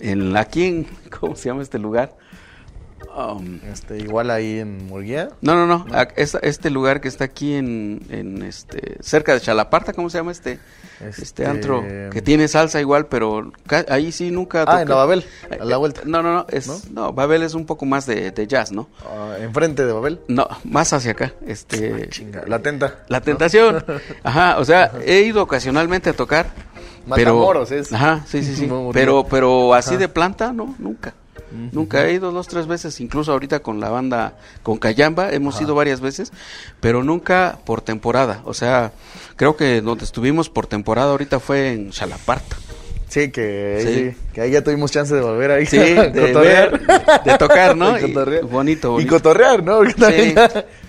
[0.00, 0.86] en aquí en
[1.20, 2.16] ¿cómo se llama este lugar?
[3.16, 5.30] Um, este, igual ahí en Murguía.
[5.40, 5.86] No, no, no.
[6.16, 10.58] este lugar que está aquí en, en, este cerca de Chalaparta, ¿cómo se llama este?
[11.00, 13.52] Este, este antro que tiene salsa igual, pero
[13.88, 14.64] ahí sí nunca.
[14.66, 15.24] Ah, en la Babel,
[15.58, 16.02] a la vuelta.
[16.04, 17.12] No, no, no, es, ¿No?
[17.12, 18.88] Babel es un poco más de, jazz, ¿no?
[19.04, 20.20] Uh, ¿Enfrente de Babel?
[20.28, 21.34] No, más hacia acá.
[21.46, 23.04] Este, ah, la tenta.
[23.08, 23.84] La tentación.
[24.22, 26.46] Ajá, o sea, he ido ocasionalmente a tocar.
[27.06, 27.92] Matamoros pero, es.
[27.92, 28.68] Ajá, sí, sí, sí.
[28.92, 31.14] pero, pero así de planta, no, nunca.
[31.72, 35.74] Nunca he ido dos, tres veces, incluso ahorita con la banda, con Cayamba, hemos ido
[35.74, 36.32] varias veces,
[36.80, 38.42] pero nunca por temporada.
[38.44, 38.92] O sea,
[39.36, 42.56] creo que donde estuvimos por temporada ahorita fue en Chalaparta.
[43.08, 45.66] Sí, que, que ahí ya tuvimos chance de volver ahí.
[45.66, 46.10] Sí, de,
[47.24, 47.92] de tocar, ¿no?
[48.42, 49.00] bonito, bonito.
[49.00, 49.84] Y cotorrear, ¿no?
[49.84, 49.94] sí.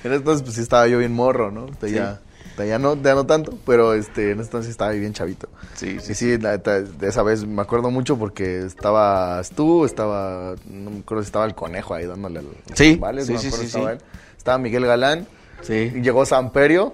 [0.03, 1.67] en entonces pues sí estaba yo bien morro, ¿no?
[1.87, 2.19] ya
[2.65, 5.49] ya no, ya no tanto, pero este, en ese entonces estaba bien chavito.
[5.75, 6.11] Sí, sí.
[6.11, 11.23] Y sí, de esa vez me acuerdo mucho porque estabas tú, estaba, no me acuerdo
[11.23, 13.79] si estaba el conejo ahí dándole el, sí, sí, sí, sí,
[14.37, 15.27] estaba, Miguel Galán.
[15.61, 15.91] Sí.
[15.95, 16.93] Y llegó Samperio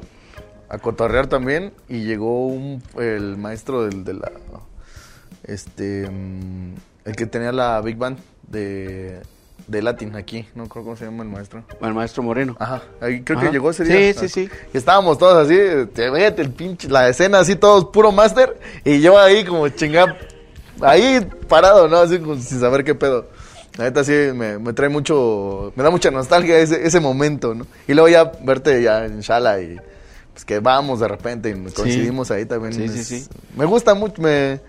[0.69, 4.31] a cotorrear también y llegó un, el maestro del, de la,
[5.43, 9.21] este, mm, el que tenía la Big Band de
[9.67, 11.63] de latín aquí, no creo cómo se llama el maestro.
[11.81, 12.55] El maestro Moreno.
[12.59, 14.13] Ajá, ahí creo que llegó ese día.
[14.13, 14.49] Sí, sí, sí.
[14.73, 15.55] Y estábamos todos así,
[15.93, 20.17] te vete el pinche, la escena así, todos puro máster, y yo ahí como chingada,
[20.81, 21.97] ahí parado, ¿no?
[21.97, 23.27] Así sin saber qué pedo.
[23.77, 27.65] La neta sí me, me, trae mucho, me da mucha nostalgia ese, ese momento, ¿no?
[27.87, 29.77] Y luego ya verte ya en Shala y
[30.31, 32.73] pues que vamos de repente y coincidimos ahí también.
[32.73, 33.27] Sí, sí, sí.
[33.55, 34.61] Me gusta mucho, me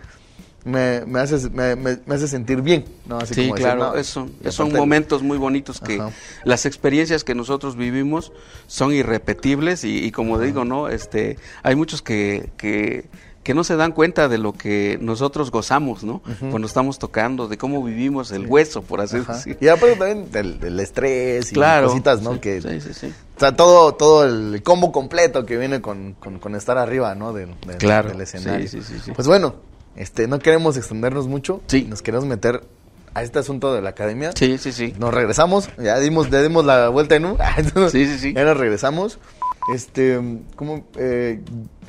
[0.64, 2.84] me, me, hace, me, me, hace sentir bien.
[3.06, 3.18] ¿no?
[3.18, 6.02] Así sí, claro, son, son momentos muy bonitos que
[6.44, 8.32] las experiencias que nosotros vivimos
[8.66, 10.88] son irrepetibles y, como digo, ¿no?
[10.88, 13.04] este Hay muchos que, que,
[13.42, 16.22] que, no se dan cuenta de lo que nosotros gozamos, ¿no?
[16.50, 19.58] Cuando estamos tocando, de cómo vivimos el hueso, por así decirlo.
[19.60, 22.40] Y aparte también del, estrés y cositas, ¿no?
[22.40, 23.14] que, sí, sí, sí.
[23.36, 27.34] O sea, todo, todo el combo completo que viene con, con, estar arriba, ¿no?
[27.34, 28.10] Del, claro.
[28.10, 28.68] del escenario.
[28.68, 29.56] Sí, sí, sí, Pues bueno,
[29.97, 31.61] este, no queremos extendernos mucho.
[31.66, 31.86] Sí.
[31.88, 32.62] Nos queremos meter
[33.14, 34.32] a este asunto de la academia.
[34.34, 34.95] Sí, sí, sí.
[34.99, 35.68] Nos regresamos.
[35.78, 37.38] Ya dimos, le dimos la vuelta en un.
[37.90, 38.34] sí, sí, sí.
[38.34, 39.18] Ya nos regresamos.
[39.72, 40.20] Este,
[40.57, 41.40] como eh,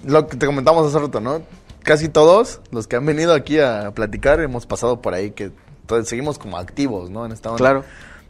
[0.05, 1.41] lo que te comentamos hace rato, ¿no?
[1.83, 5.51] Casi todos los que han venido aquí a platicar hemos pasado por ahí que
[5.85, 7.27] entonces, seguimos como activos, ¿no?
[7.27, 7.59] En esta onda.
[7.59, 7.83] Claro.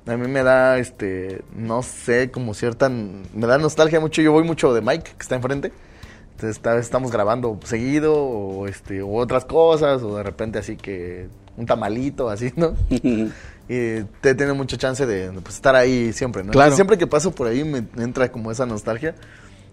[0.08, 4.22] A mí me da, este, no sé, como cierta, me da nostalgia mucho.
[4.22, 5.72] Yo voy mucho de Mike, que está enfrente.
[6.36, 11.66] Entonces, estamos grabando seguido o, este, o otras cosas, o de repente así que un
[11.66, 12.76] tamalito, así, ¿no?
[12.90, 16.52] y te tiene mucha chance de pues, estar ahí siempre, ¿no?
[16.52, 16.76] Claro.
[16.76, 19.16] Siempre que paso por ahí me entra como esa nostalgia.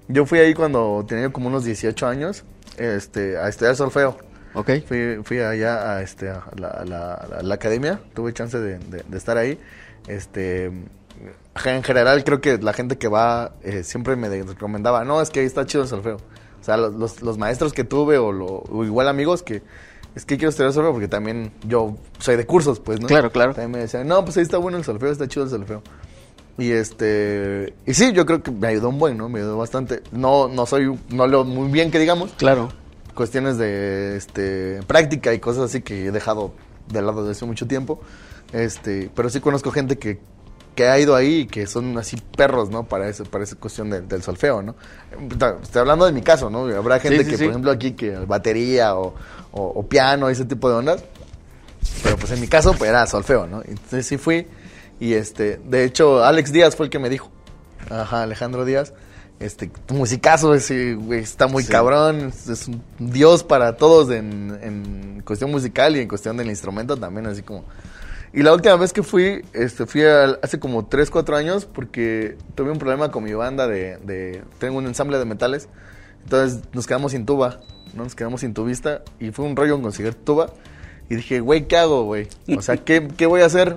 [0.06, 2.44] Yo fui ahí cuando tenía como unos 18 años
[2.76, 4.16] este, a estudiar solfeo.
[4.54, 4.70] Ok.
[4.86, 9.58] Fui, fui allá a, este, a la, academia, tuve chance de, de, estar ahí.
[10.06, 15.30] Este, en general creo que la gente que va eh, siempre me recomendaba, no, es
[15.30, 16.18] que ahí está chido el solfeo.
[16.62, 19.62] O sea, los, los, maestros que tuve o, lo, igual amigos que
[20.14, 23.08] es que quiero estudiar solfeo porque también yo soy de cursos, pues, ¿no?
[23.08, 23.52] Claro, claro.
[23.52, 25.82] También me decían, no, pues ahí está bueno el solfeo, está chido el solfeo.
[26.58, 29.28] Y este, y sí, yo creo que me ayudó un buen, ¿no?
[29.28, 30.02] Me ayudó bastante.
[30.12, 32.30] No, no soy, no leo muy bien que digamos.
[32.34, 32.68] Claro.
[33.14, 36.52] Cuestiones de, este, práctica y cosas así que he dejado
[36.92, 38.00] de lado desde hace mucho tiempo.
[38.52, 40.20] Este, pero sí conozco gente que,
[40.74, 42.84] que ha ido ahí y que son así perros, ¿no?
[42.84, 44.74] Para eso, para esa cuestión del, del solfeo, ¿no?
[45.62, 46.66] Estoy hablando de mi caso, ¿no?
[46.66, 47.44] Habrá gente Sí, sí, que, sí.
[47.44, 49.14] por ejemplo, aquí que batería o,
[49.52, 51.04] o, o piano, ese tipo de ondas.
[52.02, 53.62] Pero pues en mi caso, pues era solfeo, ¿no?
[53.64, 54.46] Entonces sí fui.
[55.00, 57.30] Y este, de hecho, Alex Díaz fue el que me dijo.
[57.90, 58.92] Ajá, Alejandro Díaz.
[59.40, 62.26] Este, tu musicazo, ese güey está muy cabrón.
[62.28, 66.96] Es, es un dios para todos en, en cuestión musical y en cuestión del instrumento
[66.96, 67.64] también, así como.
[68.34, 72.70] Y la última vez que fui, este, fui hace como 3, 4 años porque tuve
[72.70, 75.68] un problema con mi banda de, de- Tengo un ensamble de metales.
[76.24, 77.60] Entonces nos quedamos sin tuba,
[77.94, 78.04] ¿no?
[78.04, 80.50] Nos quedamos sin tubista y fue un rollo conseguir tuba.
[81.10, 82.28] Y dije, güey, ¿qué hago, güey?
[82.56, 83.76] O sea, ¿qué, ¿qué voy a hacer?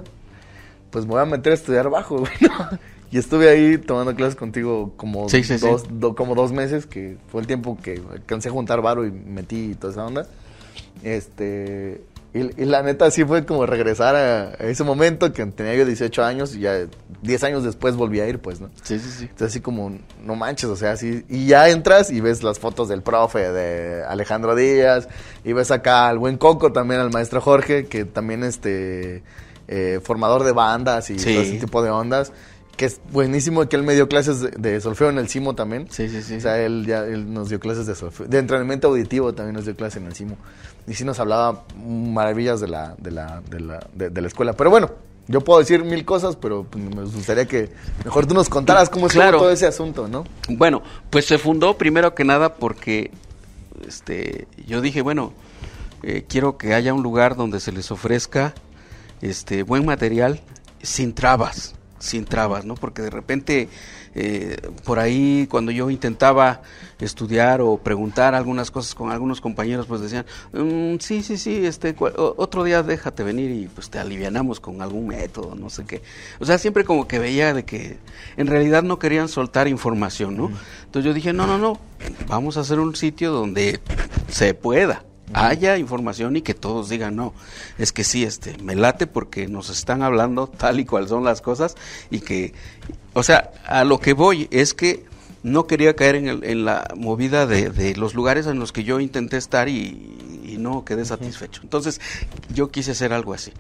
[0.89, 2.79] Pues me voy a meter a estudiar bajo, güey, ¿no?
[3.11, 5.67] Y estuve ahí tomando clases contigo como, Sí, sí, sí.
[5.67, 9.11] dos, do- como dos meses, que fue el tiempo que alcancé a juntar varo y
[9.11, 10.27] metí toda esa onda.
[11.03, 12.01] Este,
[12.35, 16.21] y, y la neta sí fue como regresar a, ese momento que tenía yo 18
[16.21, 16.85] años y ya
[17.21, 18.69] 10 años después volví a ir, pues, ¿no?
[18.83, 19.23] Sí, sí, sí.
[19.23, 22.89] Entonces así como, no manches, o sea, así, y ya entras y ves las fotos
[22.89, 25.07] del profe, de Alejandro Díaz,
[25.45, 29.23] y ves acá al buen Coco también, al maestro Jorge, que también este,
[29.69, 31.31] eh, formador de bandas y Sí.
[31.33, 32.33] todo ese tipo de ondas,
[32.75, 35.87] que es buenísimo que él me dio clases de, de solfeo en el CIMO también.
[35.89, 36.35] Sí, sí, sí.
[36.35, 39.63] O sea, él ya él nos dio clases de solfeo, de entrenamiento auditivo también nos
[39.63, 40.37] dio clases en el CIMO.
[40.87, 44.53] Y sí nos hablaba maravillas de la, de la, de la, de, de la escuela.
[44.53, 44.91] Pero bueno,
[45.27, 47.71] yo puedo decir mil cosas, pero pues, me gustaría que
[48.03, 49.39] mejor tú nos contaras cómo estuvo Claro.
[49.39, 50.25] todo ese asunto, ¿no?
[50.49, 53.09] Bueno, pues se fundó primero que nada porque
[53.87, 55.33] este, yo dije, bueno,
[56.03, 58.53] eh, quiero que haya un lugar donde se les ofrezca
[59.21, 60.41] este buen material
[60.83, 62.75] sin trabas, sin trabas, ¿no?
[62.75, 63.69] Porque de repente
[64.15, 66.61] eh, por ahí cuando yo intentaba
[66.99, 71.95] estudiar o preguntar algunas cosas con algunos compañeros, pues decían, "Mm, sí, sí, sí, este,
[71.99, 76.01] otro día déjate venir y pues te alivianamos con algún método, no sé qué.
[76.39, 77.97] O sea, siempre como que veía de que
[78.37, 80.51] en realidad no querían soltar información, ¿no?
[80.85, 81.77] Entonces yo dije, no, no, no,
[82.27, 83.79] vamos a hacer un sitio donde
[84.29, 85.03] se pueda
[85.33, 87.33] haya información y que todos digan no
[87.77, 91.41] es que sí este me late porque nos están hablando tal y cual son las
[91.41, 91.75] cosas
[92.11, 92.53] y que
[93.13, 95.03] o sea a lo que voy es que
[95.41, 98.83] no quería caer en, el- en la movida de, de los lugares en los que
[98.83, 101.99] yo intenté estar y, y no quedé satisfecho entonces
[102.53, 103.51] yo quise hacer algo así.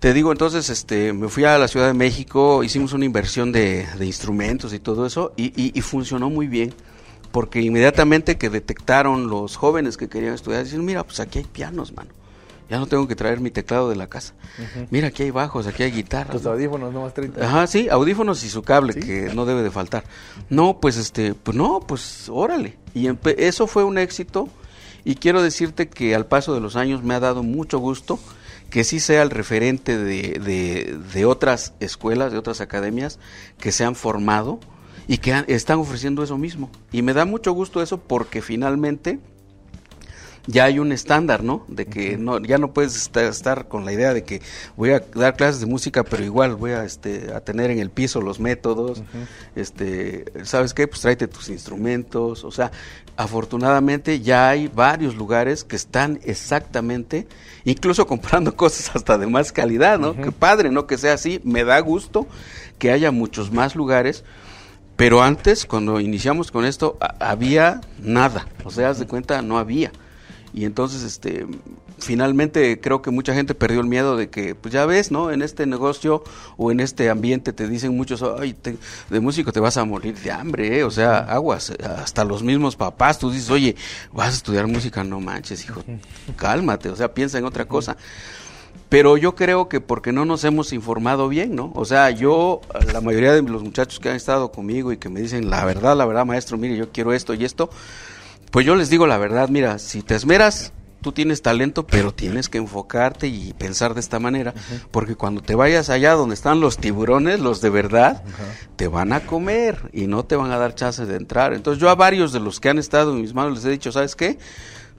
[0.00, 3.84] Te digo, entonces, este, me fui a la Ciudad de México, hicimos una inversión de,
[3.98, 6.72] de instrumentos y todo eso, y, y- y funcionó muy bien,
[7.32, 11.92] porque inmediatamente que detectaron los jóvenes que querían estudiar, dicen, mira, pues aquí hay pianos,
[11.94, 12.10] mano.
[12.70, 14.34] Ya no tengo que traer mi teclado de la casa.
[14.90, 16.42] Mira, aquí hay bajos, aquí hay guitarras.
[16.42, 16.50] ¿no?
[16.50, 17.42] audífonos, no más 30.
[17.46, 19.00] Ajá, sí, audífonos y su cable, ¿Sí?
[19.00, 20.04] que no debe de faltar.
[20.50, 22.76] No, pues este, pues no, pues órale.
[22.92, 24.50] Y empe- eso fue un éxito
[25.02, 28.18] y quiero decirte que al paso de los años me ha dado mucho gusto
[28.68, 33.18] que sí sea el referente de, de, de otras escuelas, de otras academias
[33.58, 34.60] que se han formado
[35.08, 36.70] y que están ofreciendo eso mismo.
[36.92, 39.18] Y me da mucho gusto eso porque finalmente
[40.48, 41.64] ya hay un estándar, ¿no?
[41.68, 44.40] De que no, ya no puedes estar, estar con la idea de que
[44.76, 47.90] voy a dar clases de música, pero igual voy a, este, a tener en el
[47.90, 49.02] piso los métodos,
[49.56, 50.88] este, ¿sabes qué?
[50.88, 52.72] Pues tráete tus instrumentos, o sea,
[53.16, 57.28] afortunadamente ya hay varios lugares que están exactamente,
[57.64, 60.16] incluso comprando cosas hasta de más calidad, ¿no?
[60.16, 60.86] Qué padre, ¿no?
[60.86, 62.26] Que sea así, me da gusto
[62.78, 64.24] que haya muchos más lugares,
[64.98, 68.46] pero antes, cuando iniciamos con esto, había nada.
[68.64, 69.92] O sea, haz de cuenta, no había.
[70.52, 71.46] Y entonces, este,
[71.98, 75.30] finalmente creo que mucha gente perdió el miedo de que, pues ya ves, ¿no?
[75.30, 76.24] En este negocio
[76.56, 78.76] o en este ambiente te dicen muchos, ay, te-
[79.08, 80.84] de músico te vas a morir de hambre, ¿eh?
[80.84, 83.76] O sea, aguas, hasta los mismos papás, tú dices, oye,
[84.12, 85.84] vas a estudiar música, no manches, hijo,
[86.36, 87.96] cálmate, o sea, piensa en otra cosa.
[88.88, 91.72] Pero yo creo que porque no nos hemos informado bien, ¿no?
[91.74, 92.62] O sea, yo,
[92.92, 95.96] la mayoría de los muchachos que han estado conmigo y que me dicen, la verdad,
[95.96, 97.68] la verdad, maestro, mire, yo quiero esto y esto,
[98.50, 100.72] pues yo les digo la verdad, mira, si te esmeras,
[101.02, 104.54] tú tienes talento, pero tienes que enfocarte y pensar de esta manera,
[104.90, 108.22] porque cuando te vayas allá donde están los tiburones, los de verdad,
[108.76, 111.52] te van a comer y no te van a dar chance de entrar.
[111.52, 113.92] Entonces yo a varios de los que han estado en mis manos les he dicho,
[113.92, 114.38] ¿sabes qué?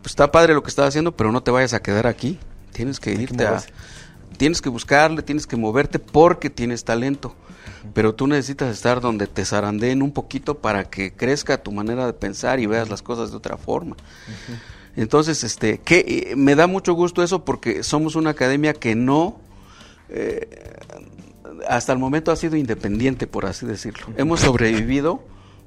[0.02, 2.40] Pues está padre lo que estás haciendo, pero no te vayas a quedar aquí.
[2.72, 3.62] Tienes que irte a...
[4.38, 7.36] Tienes que buscarle, tienes que moverte porque tienes talento.
[7.94, 12.14] Pero tú necesitas estar donde te zarandeen un poquito para que crezca tu manera de
[12.14, 13.98] pensar y veas las cosas de otra forma.
[14.96, 19.40] Entonces, este, que eh, me da mucho gusto eso porque somos una academia que no,
[20.10, 20.48] eh,
[21.68, 24.08] hasta el momento ha sido independiente, por así decirlo.
[24.18, 25.24] Hemos sobrevivido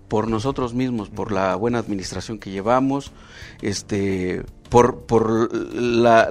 [0.08, 3.12] por nosotros mismos, por la buena administración que llevamos,
[3.62, 4.42] este,
[4.72, 6.30] por, por la,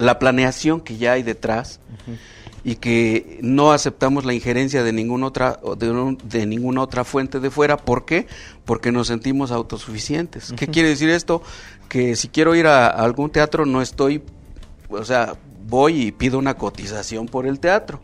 [0.00, 1.78] la, planeación que ya hay detrás
[2.64, 7.48] y que no aceptamos la injerencia de ninguna otra de, de, ninguna otra fuente de
[7.52, 7.76] fuera.
[7.76, 8.26] ¿por qué?
[8.64, 10.52] porque nos sentimos autosuficientes.
[10.56, 11.40] ¿qué quiere decir esto?
[11.88, 14.24] que si quiero ir a, algún teatro no estoy
[14.88, 15.34] o sea
[15.68, 18.00] voy y pido una cotización por el teatro.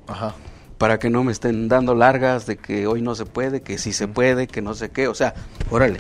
[0.78, 3.92] Para que no me estén dando largas de que hoy no se puede que sí
[3.92, 5.08] se puede que no sé qué.
[5.08, 5.34] O sea
[5.68, 5.98] órale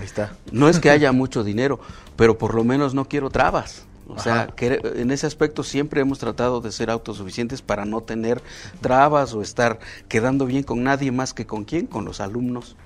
[0.00, 0.32] Ahí está.
[0.50, 1.78] No es que haya mucho dinero,
[2.16, 3.86] pero por lo menos no quiero trabas.
[4.16, 8.42] O sea, que en ese aspecto siempre hemos tratado de ser autosuficientes para no tener
[8.80, 9.78] trabas o estar
[10.08, 12.76] quedando bien con nadie más que con quién, con los alumnos.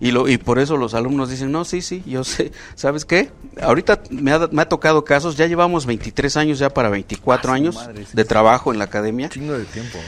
[0.00, 3.30] y, lo, y por eso los alumnos dicen, no, sí, sí, yo sé, ¿sabes qué?
[3.60, 7.54] Ahorita me ha, me ha tocado casos, ya llevamos 23 años, ya para 24 ah,
[7.54, 9.28] años de trabajo en la academia.
[9.28, 9.98] Chingo de tiempo.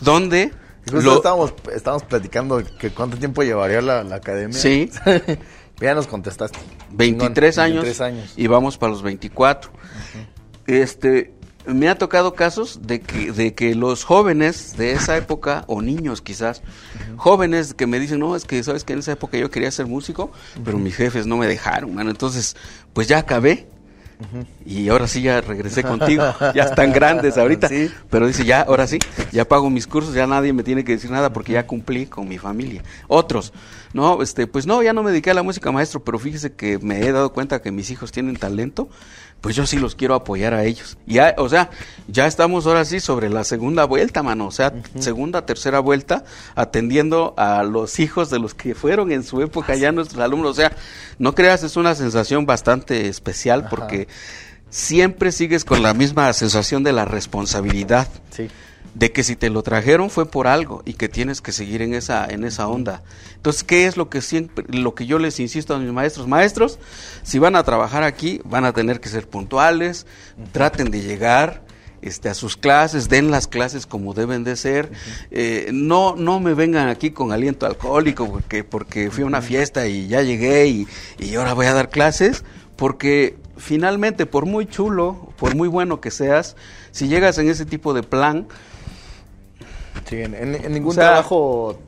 [0.00, 0.52] Donde...
[0.90, 4.58] Lo, estábamos, estábamos platicando que cuánto tiempo llevaría la, la academia.
[4.58, 4.90] Sí.
[5.80, 6.58] Ya nos contestaste.
[6.92, 8.32] 23 años, años.
[8.36, 9.70] Y vamos para los 24.
[10.66, 11.32] Este,
[11.66, 16.22] me ha tocado casos de que, de que los jóvenes de esa época, o niños
[16.22, 16.62] quizás,
[17.16, 19.86] jóvenes que me dicen, no, es que sabes que en esa época yo quería ser
[19.86, 20.30] músico,
[20.64, 22.10] pero mis jefes no me dejaron, mano.
[22.10, 22.56] Entonces,
[22.92, 23.66] pues ya acabé.
[24.66, 26.24] Y ahora sí ya regresé contigo.
[26.54, 27.70] ya están grandes ahorita.
[28.10, 28.98] Pero dice, ya, ahora sí,
[29.32, 32.28] ya pago mis cursos, ya nadie me tiene que decir nada porque ya cumplí con
[32.28, 32.82] mi familia.
[33.08, 33.52] Otros,
[33.92, 36.78] no, este, pues no, ya no me dediqué a la música maestro, pero fíjese que
[36.78, 38.88] me he dado cuenta que mis hijos tienen talento
[39.40, 40.98] pues yo sí los quiero apoyar a ellos.
[41.06, 41.70] Ya, o sea,
[42.08, 46.24] ya estamos ahora sí sobre la segunda vuelta, mano, o sea, segunda, tercera vuelta,
[46.54, 50.52] atendiendo a los hijos de los que fueron en su época ya nuestros alumnos.
[50.52, 50.72] O sea,
[51.18, 54.08] no creas, es una sensación bastante especial porque
[54.68, 58.08] siempre sigues con la misma sensación de la responsabilidad.
[58.30, 58.48] Sí
[58.94, 61.94] de que si te lo trajeron fue por algo y que tienes que seguir en
[61.94, 63.02] esa en esa onda.
[63.36, 66.26] Entonces, ¿qué es lo que siempre lo que yo les insisto a mis maestros?
[66.26, 66.78] Maestros,
[67.22, 70.06] si van a trabajar aquí, van a tener que ser puntuales,
[70.52, 71.62] traten de llegar
[72.02, 74.90] este, a sus clases, den las clases como deben de ser,
[75.30, 79.86] eh, no, no me vengan aquí con aliento alcohólico porque, porque fui a una fiesta
[79.86, 80.88] y ya llegué y,
[81.18, 82.44] y ahora voy a dar clases,
[82.76, 86.56] porque finalmente, por muy chulo, por muy bueno que seas,
[86.90, 88.48] si llegas en ese tipo de plan,
[90.08, 91.78] Sí, en, ningún trabajo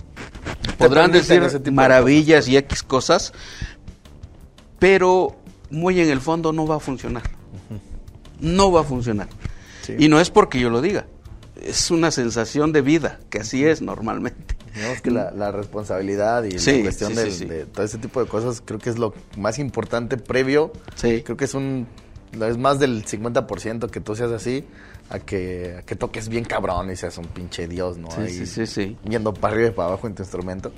[0.78, 1.42] podrán decir
[1.72, 3.32] maravillas y X cosas,
[4.78, 5.36] pero
[5.70, 7.22] muy en el fondo no va a funcionar.
[8.40, 9.28] No va a funcionar.
[9.98, 11.06] Y no es porque yo lo diga,
[11.60, 14.56] es una sensación de vida, que así es normalmente.
[15.02, 18.98] que la, responsabilidad y la cuestión de todo ese tipo de cosas creo que es
[18.98, 20.72] lo más importante previo.
[21.00, 21.86] Creo que es un
[22.32, 24.64] es más del 50% que tú seas así
[25.12, 28.10] a que, que toques bien cabrón y seas un pinche dios, ¿no?
[28.10, 30.72] Sí, sí, sí, Yendo para arriba y para abajo en tu instrumento.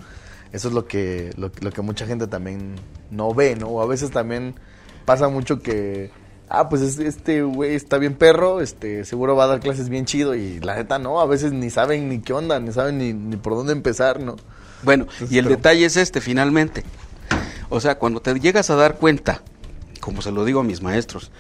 [0.52, 2.74] Eso es lo que, lo, que mucha gente también
[3.12, 3.68] no ve, ¿no?
[3.68, 4.56] O a veces también
[5.04, 6.10] pasa mucho que,
[6.48, 10.34] ah, pues este güey está bien perro, este seguro va a dar clases bien chido
[10.34, 13.36] y la neta no, a veces ni saben ni qué onda, ni saben ni, ni
[13.36, 14.34] por dónde empezar, ¿no?
[14.82, 16.82] Bueno, y el detalle es este, finalmente.
[17.68, 19.42] O sea, cuando te llegas a dar cuenta,
[20.00, 21.30] como se lo digo a mis maestros,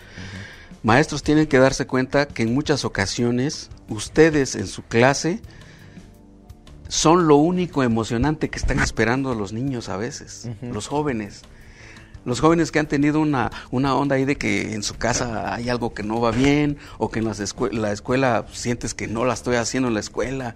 [0.84, 5.40] Maestros tienen que darse cuenta que en muchas ocasiones ustedes en su clase
[6.88, 11.40] son lo único emocionante que están esperando los niños a veces, los jóvenes.
[12.26, 15.70] Los jóvenes que han tenido una, una onda ahí de que en su casa hay
[15.70, 19.56] algo que no va bien o que en la escuela sientes que no la estoy
[19.56, 20.54] haciendo en la escuela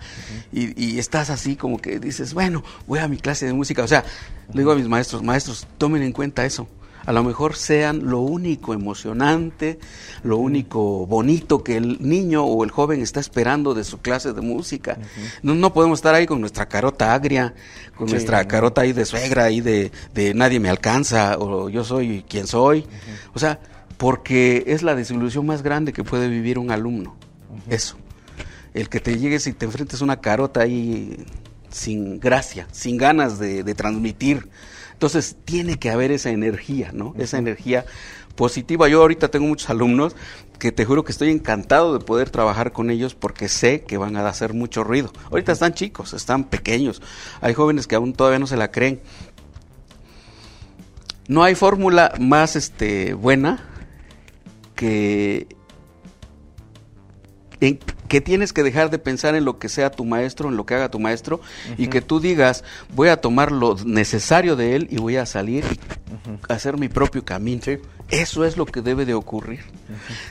[0.53, 3.83] y, y, estás así como que dices, bueno, voy a mi clase de música.
[3.83, 4.05] O sea,
[4.53, 6.69] le digo a mis maestros, maestros, tomen en cuenta eso
[7.05, 9.79] a lo mejor sean lo único emocionante,
[10.23, 14.41] lo único bonito que el niño o el joven está esperando de su clase de
[14.41, 14.99] música.
[15.43, 17.55] no, podemos estar ahí con nuestra carota agria,
[17.97, 22.25] con nuestra carota ahí de suegra, ahí de, de, nadie me alcanza, o yo soy
[22.29, 22.87] quien soy.
[23.35, 23.61] O sea,
[23.97, 27.17] porque es la desilusión más grande que puede vivir un alumno.
[27.69, 27.97] Eso.
[28.75, 31.25] El que te llegues y te enfrentes una carota ahí
[31.71, 34.49] sin gracia, sin ganas de, de transmitir
[34.99, 37.15] entonces tiene que haber esa energía, ¿no?
[37.19, 37.85] Esa energía
[38.35, 38.89] positiva.
[38.89, 40.17] Yo ahorita tengo muchos alumnos
[40.59, 44.17] que te juro que estoy encantado de poder trabajar con ellos porque sé que van
[44.17, 45.13] a hacer mucho ruido.
[45.31, 47.01] Ahorita están chicos, están pequeños.
[47.41, 49.01] Hay jóvenes que aún todavía no se la creen.
[51.29, 53.69] No hay fórmula más este buena
[54.75, 55.47] que
[57.61, 57.79] en
[58.09, 60.75] que tienes que dejar de pensar en lo que sea tu maestro, en lo que
[60.75, 61.41] haga tu maestro,
[61.77, 65.65] y que tú digas, voy a tomar lo necesario de él y voy a salir
[65.65, 67.49] y hacer mi propio camino.
[68.09, 69.61] Eso es lo que debe de ocurrir.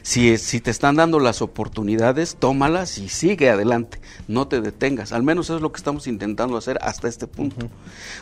[0.02, 4.00] si, si te están dando las oportunidades, tómalas y sigue adelante.
[4.28, 5.12] No te detengas.
[5.12, 7.68] Al menos es lo que estamos intentando hacer hasta este punto.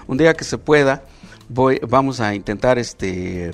[0.08, 1.03] Un día que se pueda,
[1.49, 3.53] voy, vamos a intentar este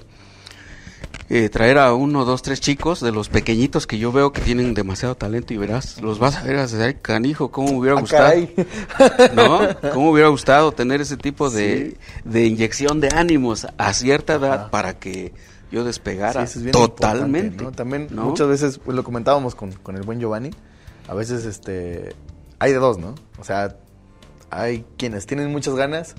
[1.33, 4.73] eh, traer a uno, dos, tres chicos de los pequeñitos que yo veo que tienen
[4.73, 8.23] demasiado talento y verás, los vas a ver, a canijo, cómo me hubiera Ah, gustado.
[8.25, 8.53] caray.
[9.33, 9.59] ¿No?
[9.93, 14.69] ¿Cómo me hubiera gustado tener ese tipo de, de inyección de ánimos a cierta edad
[14.71, 15.31] para que
[15.71, 17.63] yo despegara es totalmente?
[17.77, 18.25] También ¿no?
[18.25, 20.51] muchas veces, pues lo comentábamos con, con el buen Giovanni,
[21.07, 22.13] a veces este
[22.59, 23.15] hay de dos, ¿no?
[23.39, 23.77] O sea,
[24.49, 26.13] hay quienes tienen muchas ganas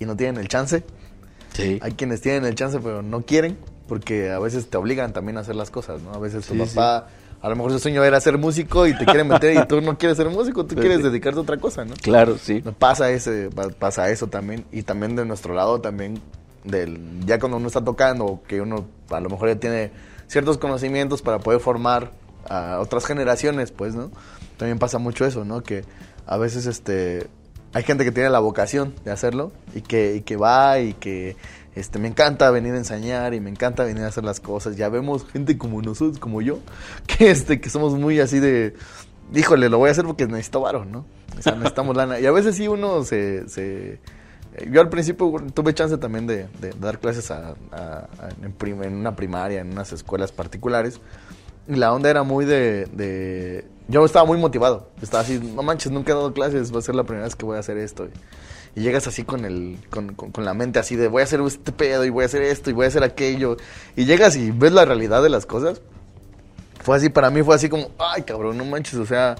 [0.00, 0.82] y no tienen el chance.
[1.52, 1.78] Sí.
[1.80, 3.56] Hay quienes tienen el chance pero no quieren
[3.88, 6.12] porque a veces te obligan también a hacer las cosas, ¿no?
[6.12, 7.06] A veces tu Sí, papá,
[7.40, 9.96] a lo mejor su sueño era ser músico y te quiere meter y tú no
[9.98, 11.94] quieres ser músico, tú quieres dedicarte a otra cosa, ¿no?
[12.02, 12.62] Claro, sí.
[12.78, 14.64] Pasa ese, pa- pasa eso también.
[14.72, 16.20] Y también de nuestro lado también,
[16.64, 19.90] del, ya cuando uno está tocando, que uno a lo mejor ya tiene
[20.26, 22.10] ciertos conocimientos para poder formar
[22.48, 24.10] a otras generaciones, pues, ¿no?
[24.56, 25.62] También pasa mucho eso, ¿no?
[25.62, 25.84] Que
[26.26, 27.28] a veces este
[27.72, 31.36] hay gente que tiene la vocación de hacerlo y que, y que va y que
[31.76, 34.76] este me encanta venir a enseñar y me encanta venir a hacer las cosas.
[34.76, 36.58] Ya vemos gente como nosotros, como yo,
[37.06, 38.74] que este que somos muy así de
[39.34, 41.04] híjole, lo voy a hacer porque necesito varo, ¿no?
[41.38, 42.18] O sea, necesitamos lana.
[42.20, 43.98] Y a veces sí uno se...
[44.70, 46.46] yo al principio tuve chance también de,
[46.80, 47.54] dar clases a,
[48.42, 51.00] en una primaria, en unas escuelas particulares.
[51.68, 54.90] Y la onda era muy de, de- Yo estaba muy motivado.
[55.02, 57.44] Estaba así, no manches, nunca he dado clases, va a ser la primera vez que
[57.44, 58.08] voy a hacer esto.
[58.76, 61.40] Y llegas así con, el, con, con- con la mente así de voy a hacer
[61.40, 63.56] este pedo y voy a hacer esto y voy a hacer aquello.
[63.96, 65.80] Y llegas y ves la realidad de las cosas
[66.82, 69.34] fue así, para mí fue así como, ay cabrón, no manches, o sea,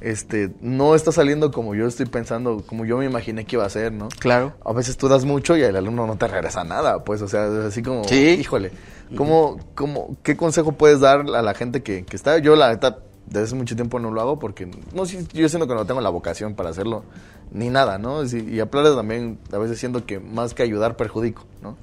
[0.00, 3.70] este, no está saliendo como yo estoy pensando, como yo me imaginé que iba a
[3.70, 4.08] ser, ¿no?
[4.18, 4.54] Claro.
[4.64, 7.46] A veces tú das mucho y el alumno no te regresa nada, pues, o sea,
[7.46, 8.30] es así como, Sí.
[8.40, 8.72] híjole,
[9.16, 12.38] ¿cómo, cómo, ¿qué consejo puedes dar a la gente que, que está?
[12.38, 15.74] Yo, la neta, desde hace mucho tiempo no lo hago porque, no yo siento que
[15.74, 17.04] no tengo la vocación para hacerlo,
[17.52, 18.24] ni nada, ¿no?
[18.24, 21.76] Y, a Planes también, a veces siento que más que ayudar, perjudico, ¿no?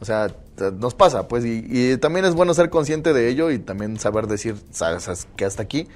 [0.00, 0.28] O sea,
[0.78, 4.26] nos pasa, pues, y, y también es bueno ser consciente de ello y también saber
[4.26, 5.88] decir, sabes, que hasta aquí,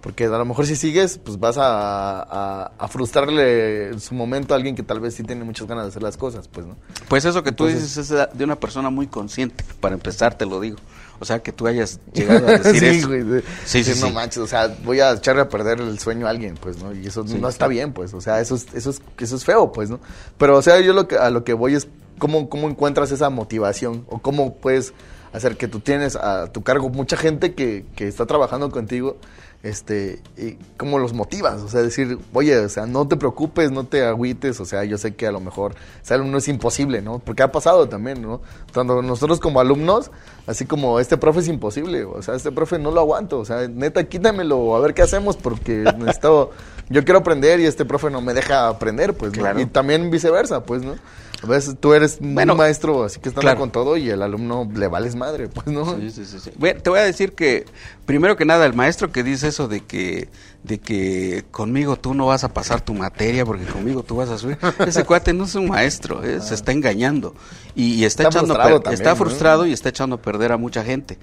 [0.00, 4.54] porque a lo mejor si sigues, pues vas a, a- a frustrarle en su momento
[4.54, 6.76] a alguien que tal vez sí tiene muchas ganas de hacer las cosas, pues, ¿no?
[7.08, 10.46] Pues eso que tú Entonces- dices es de una persona muy consciente, para empezar te
[10.46, 10.76] lo digo.
[11.20, 13.08] O sea, que tú hayas llegado a decir sí, eso.
[13.08, 13.42] güey.
[13.64, 14.12] Sí, sí, no sí.
[14.12, 16.94] manches, o sea, voy a echarle a perder el sueño a alguien, pues, ¿no?
[16.94, 19.44] Y eso Sí, no está bien, pues, o sea, eso es, eso es, eso es
[19.44, 20.00] feo, pues, ¿no?
[20.38, 21.88] Pero, o sea, yo lo que, a lo que voy es
[22.18, 24.92] cómo, cómo encuentras esa motivación o cómo puedes
[25.32, 29.16] hacer que tú tienes a tu cargo mucha gente que, que está trabajando contigo,
[29.62, 33.84] este, y cómo los motivas, o sea, decir, oye, o sea, no te preocupes, no
[33.84, 37.18] te agüites, o sea, yo sé que a lo mejor ser alumno es imposible, ¿no?
[37.18, 38.40] Porque ha pasado también, ¿no?
[38.72, 40.12] Tanto nosotros como alumnos,
[40.46, 43.66] así como este profe es imposible, o sea, este profe no lo aguanto, o sea,
[43.66, 46.52] neta, quítamelo, a ver qué hacemos, porque necesito,
[46.88, 49.32] yo quiero aprender y este profe no me deja aprender, pues.
[49.58, 50.94] Y también viceversa, pues, ¿no?
[51.42, 53.60] A veces tú eres Bueno, un maestro, así que estás claro.
[53.60, 55.96] con todo y el alumno le vales madre, pues, ¿no?
[55.96, 56.50] Sí, sí, sí, sí.
[56.58, 57.64] Bueno, te voy a decir que,
[58.06, 60.28] primero que nada, el maestro que dice eso de que,
[60.64, 64.38] de que conmigo tú no vas a pasar tu materia porque conmigo tú vas a
[64.38, 67.34] subir, ese cuate no es un maestro, eh, se está engañando
[67.76, 69.16] y, y está, Está echando frustrado también, está ¿no?
[69.16, 71.18] frustrado y está echando a perder a mucha gente.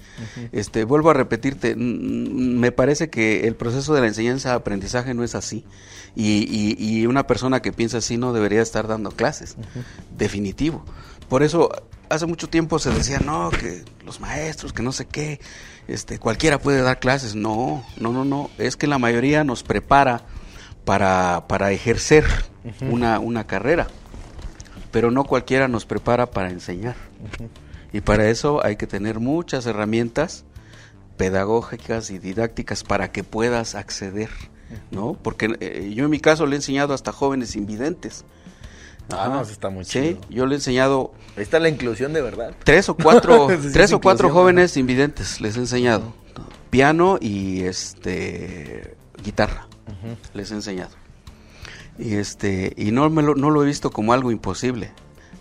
[0.52, 5.64] Este, vuelvo a repetirte, me parece que el proceso de la enseñanza-aprendizaje no es así.
[6.18, 9.56] Y, y- y una persona que piensa así no debería estar dando clases,
[10.16, 10.84] definitivo.
[11.28, 11.70] Por eso
[12.08, 15.40] hace mucho tiempo se decía, no, que los maestros, que no sé qué,
[15.88, 17.34] este, cualquiera puede dar clases.
[17.34, 20.22] No, no, no, no, es que la mayoría nos prepara
[20.84, 22.24] para, para ejercer
[22.80, 23.88] una, una carrera,
[24.92, 26.96] pero no cualquiera nos prepara para enseñar.
[27.92, 30.44] Y para eso hay que tener muchas herramientas
[31.16, 34.30] pedagógicas y didácticas para que puedas acceder,
[34.90, 35.14] ¿no?
[35.14, 38.24] Porque eh, yo en mi caso le he enseñado hasta jóvenes invidentes.
[39.10, 40.20] Ah, no, eso está muy Sí, chido.
[40.30, 42.54] yo le he enseñado Ahí está la inclusión de verdad.
[42.64, 46.12] tres o cuatro, sí, tres o cuatro inclusión, jóvenes invidentes les he enseñado.
[46.70, 49.66] Piano y este guitarra
[50.34, 50.90] les he enseñado.
[51.98, 54.92] Y este y no me lo, no lo he visto como algo imposible.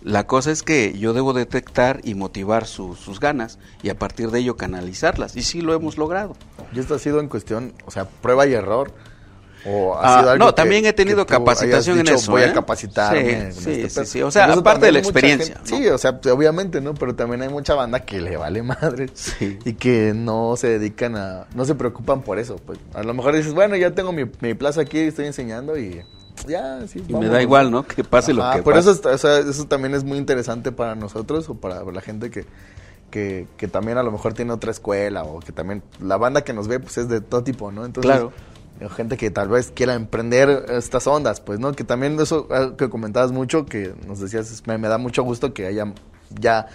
[0.04, 4.30] La cosa es que yo debo detectar y motivar su- sus ganas y a partir
[4.30, 5.36] de ello canalizarlas.
[5.36, 6.36] Y sí lo hemos logrado.
[6.74, 8.94] ¿Y esto ha sido en cuestión, o sea, prueba y error?
[9.68, 12.46] ¿O ha Ah, algo no, que- también he tenido capacitación en eso, Voy ¿eh?
[12.46, 13.52] a capacitarme.
[13.52, 14.06] Sí, sí, este sí, pedo"?
[14.06, 16.94] sí, o sea, aparte de la experiencia, gente- Sí, o sea, pues, obviamente, ¿no?
[16.94, 19.08] Pero también hay mucha banda que le vale madre.
[19.14, 19.58] Sí.
[19.66, 21.48] Y que no se dedican a.
[21.56, 22.58] No se preocupan por eso.
[22.66, 26.02] Pues a lo mejor dices, bueno, ya tengo mi, mi plaza aquí, estoy enseñando y.
[26.48, 27.02] Ya, sí.
[27.08, 28.92] y me da igual no que pase lo que por pase.
[28.92, 32.46] eso, o sea, eso también es muy interesante para nosotros o para la gente que,
[33.10, 36.52] que, que también a lo mejor tiene otra escuela o que también la banda que
[36.54, 37.86] nos ve pues es de todo tipo, ¿no?
[37.86, 38.34] Entonces, Claro.
[38.96, 41.74] Gente que tal vez quiera emprender estas ondas, pues, ¿no?
[41.74, 42.48] Que también eso
[42.78, 45.94] que comentabas mucho, que nos decías, me, me da mucho gusto que haya
[46.40, 46.68] ya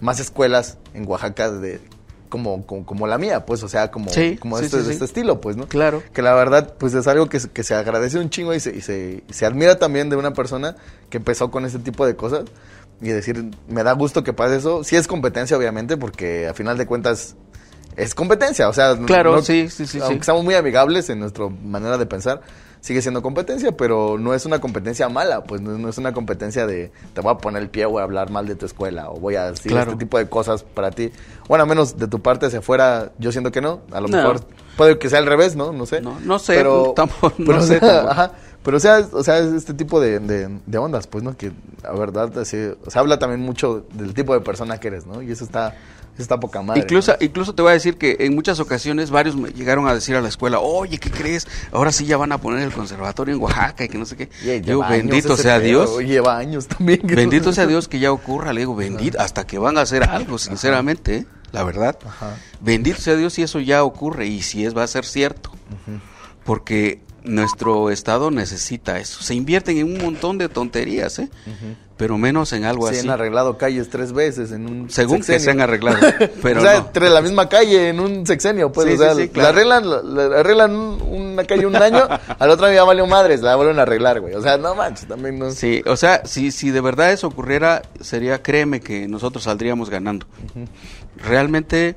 [0.00, 1.80] más escuelas en Oaxaca de
[2.28, 5.04] como, como, como la mía, pues, o sea, como, Sí, como sí, este, sí, este
[5.04, 5.66] estilo, pues, ¿no?
[5.66, 6.02] Claro.
[6.12, 8.80] Que la verdad, pues es algo que, que se agradece un chingo y se, y
[8.80, 10.76] se, y se admira también de una persona
[11.08, 12.44] que empezó con ese tipo de cosas.
[13.00, 14.82] Y decir, me da gusto que pase eso.
[14.82, 17.36] Sí es competencia, obviamente, porque a final de cuentas
[17.96, 18.68] es competencia.
[18.68, 22.40] O sea, Claro, sí, sí, sí, Aunque estamos muy amigables en nuestra manera de pensar,
[22.80, 25.42] sigue siendo competencia, pero no es una competencia mala.
[25.44, 28.04] Pues no, no es una competencia de te voy a poner el pie, voy a
[28.04, 29.92] hablar mal de tu escuela o voy a decir Claro.
[29.92, 31.10] este tipo de cosas para ti.
[31.48, 33.80] Bueno, a menos de tu parte hacia afuera, yo siento que no.
[33.92, 34.16] A lo No.
[34.18, 34.40] mejor
[34.76, 35.72] puede que sea al revés, ¿no?
[35.72, 36.00] No sé.
[36.00, 38.10] No, no sé, Pero, tampoco- no pero, o sé sea, tampoco.
[38.12, 38.32] ajá,
[38.62, 41.36] pero o sea, o sea, es este tipo de, de, de ondas, pues, ¿no?
[41.36, 45.06] Que la verdad, así, o sea, habla también mucho del tipo de persona que eres,
[45.06, 45.22] ¿no?
[45.22, 45.74] Y eso está,
[46.22, 46.80] está poca madre.
[46.82, 47.18] Incluso, ¿no?
[47.20, 50.20] incluso te voy a decir que en muchas ocasiones varios me llegaron a decir a
[50.20, 51.46] la escuela, oye, ¿qué crees?
[51.72, 54.28] Ahora sí ya van a poner el conservatorio en Oaxaca y que no sé qué.
[54.42, 55.98] Y Digo, bendito sea pedo, Dios.
[56.08, 57.00] Lleva años también.
[57.00, 60.04] que- Bendito sea Dios que ya ocurra, le digo, bendito, hasta que van a hacer
[60.04, 61.26] algo, sinceramente, ¿eh?
[61.52, 61.98] la verdad.
[62.06, 62.36] Ajá.
[62.60, 65.50] Bendito sea Dios si eso ya ocurre y si es va a ser cierto.
[66.44, 69.22] Porque nuestro estado necesita eso.
[69.22, 71.28] Se invierten en un montón de tonterías, ¿eh?
[71.96, 73.06] Pero menos en algo Se así.
[73.06, 75.44] han arreglado calles tres veces en un Según que sexenio.
[75.44, 75.98] se han arreglado,
[76.42, 76.78] pero o sea, no.
[76.86, 79.48] entre la misma calle en un sexenio, pues, Sí, o sea, sí, sí, la claro.
[79.48, 82.06] arreglan, la, la arreglan un- una calle un año,
[82.38, 84.34] al otro día valió madres, la vuelven a arreglar, güey.
[84.34, 87.80] O sea, no manches, también no Sí, o sea, si, si de verdad eso ocurriera,
[88.00, 90.26] sería, créeme que nosotros saldríamos ganando.
[91.16, 91.96] Realmente,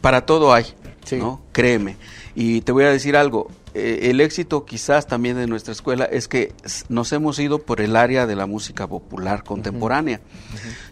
[0.00, 0.64] para todo hay,
[1.04, 1.16] Sí.
[1.16, 1.42] ¿no?
[1.52, 1.96] Créeme.
[2.34, 6.28] Y te voy a decir algo, eh, el éxito quizás también de nuestra escuela es
[6.28, 6.52] que
[6.88, 10.20] nos hemos ido por el área de la música popular contemporánea.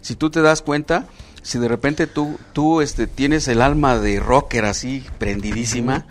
[0.01, 1.07] Si tú te das cuenta,
[1.41, 6.05] si de repente tú, tú este, tienes el alma de rocker así, prendidísima,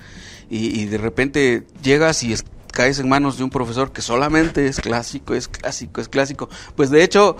[0.50, 2.44] y, y de repente llegas y es-
[2.74, 6.50] caes en manos de un profesor que solamente es clásico, es clásico, es clásico.
[6.76, 7.36] Pues de hecho,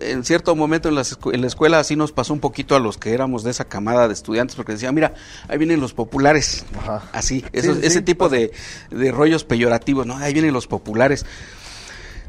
[0.00, 2.98] en cierto momento en, las en la escuela así nos pasó un poquito a los
[2.98, 5.14] que éramos de esa camada de estudiantes, porque decían, mira,
[5.48, 7.02] ahí vienen los populares, Ajá.
[7.12, 8.52] así, Sí, esos- sí, ese sí, tipo de,
[8.90, 10.16] de rollos peyorativos, ¿no?
[10.18, 11.24] Ahí vienen los populares.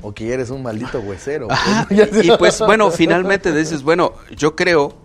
[0.02, 1.48] O que eres un maldito huesero.
[1.88, 4.96] Pues, y pues bueno, finalmente dices, bueno, yo creo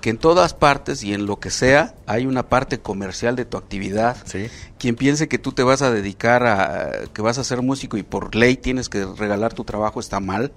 [0.00, 3.56] que en todas partes y en lo que sea hay una parte comercial de tu
[3.56, 4.16] actividad.
[4.26, 4.48] Sí.
[4.78, 8.02] Quien piense que tú te vas a dedicar a que vas a ser músico y
[8.02, 10.52] por ley tienes que regalar tu trabajo está mal,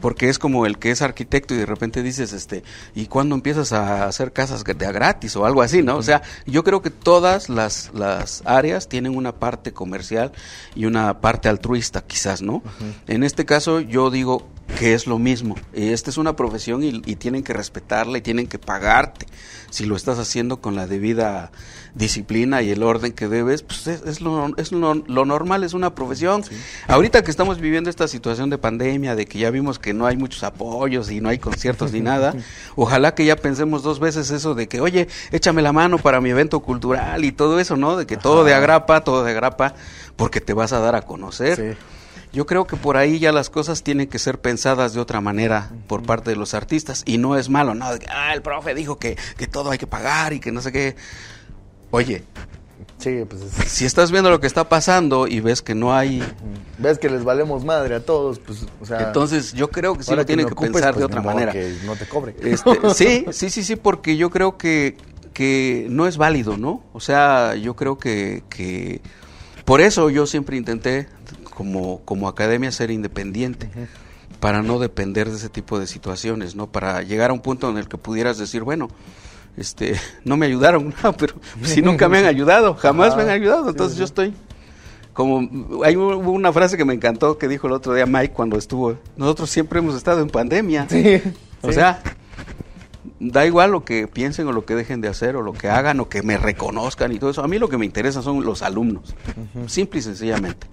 [0.00, 2.62] porque es como el que es arquitecto y de repente dices, este,
[2.94, 5.96] ¿y cuándo empiezas a hacer casas te a gratis o algo así, no?
[5.96, 10.32] O sea, yo creo que todas las las áreas tienen una parte comercial
[10.74, 12.62] y una parte altruista, quizás, ¿no?
[13.06, 14.46] En este caso yo digo
[14.78, 15.56] que es lo mismo.
[15.72, 19.26] Esta es una profesión y, y tienen que respetarla y tienen que pagarte.
[19.70, 21.50] Si lo estás haciendo con la debida
[21.94, 25.74] disciplina y el orden que debes, pues es, es lo, es lo, lo normal, es
[25.74, 26.42] una profesión.
[26.88, 30.16] Ahorita que estamos viviendo esta situación de pandemia, de que ya vimos que no hay
[30.16, 32.34] muchos apoyos y no hay conciertos ni nada,
[32.76, 36.30] ojalá que ya pensemos dos veces eso de que, oye, échame la mano para mi
[36.30, 37.96] evento cultural y todo eso, ¿no?
[37.96, 39.74] De que todo de agrapa, todo de agrapa,
[40.16, 41.56] porque te vas a dar a conocer.
[41.56, 41.96] Sí.
[42.32, 45.70] Yo creo que por ahí ya las cosas tienen que ser pensadas de otra manera
[45.86, 47.86] por parte de los artistas y no es malo, ¿no?
[48.10, 50.96] Ah, el profe dijo que, que todo hay que pagar y que no sé qué.
[51.90, 52.24] Oye,
[52.98, 56.20] Sí, pues es- si estás viendo lo que está pasando y ves que no hay,
[56.78, 59.02] ves que les valemos madre a todos, pues, o sea.
[59.06, 61.24] entonces yo creo que sí lo tienen me que ocupes, pensar pues, de otra ni
[61.26, 61.52] modo manera.
[61.52, 62.34] Que no te cobre.
[62.40, 64.96] Este, sí, sí, sí, sí, porque yo creo que,
[65.34, 66.82] que no es válido, ¿no?
[66.94, 69.02] O sea, yo creo que, que
[69.66, 71.08] por eso yo siempre intenté
[71.54, 73.70] como, como academia ser independiente,
[74.40, 76.66] para no depender de ese tipo de situaciones, ¿no?
[76.66, 78.88] Para llegar a un punto en el que pudieras decir, bueno,
[79.56, 83.70] este, no me ayudaron, no, pero si nunca me han ayudado, jamás me han ayudado,
[83.70, 83.98] entonces sí.
[84.00, 84.34] yo estoy
[85.16, 85.48] como
[85.82, 88.98] hay hubo una frase que me encantó que dijo el otro día Mike cuando estuvo,
[89.16, 90.86] nosotros siempre hemos estado en pandemia.
[90.90, 91.22] Sí,
[91.62, 91.74] O sí.
[91.74, 92.02] sea,
[93.18, 96.00] da igual lo que piensen o lo que dejen de hacer o lo que hagan
[96.00, 97.42] o que me reconozcan y todo eso.
[97.42, 99.14] A mí lo que me interesa son los alumnos,
[99.68, 100.66] simple y sencillamente.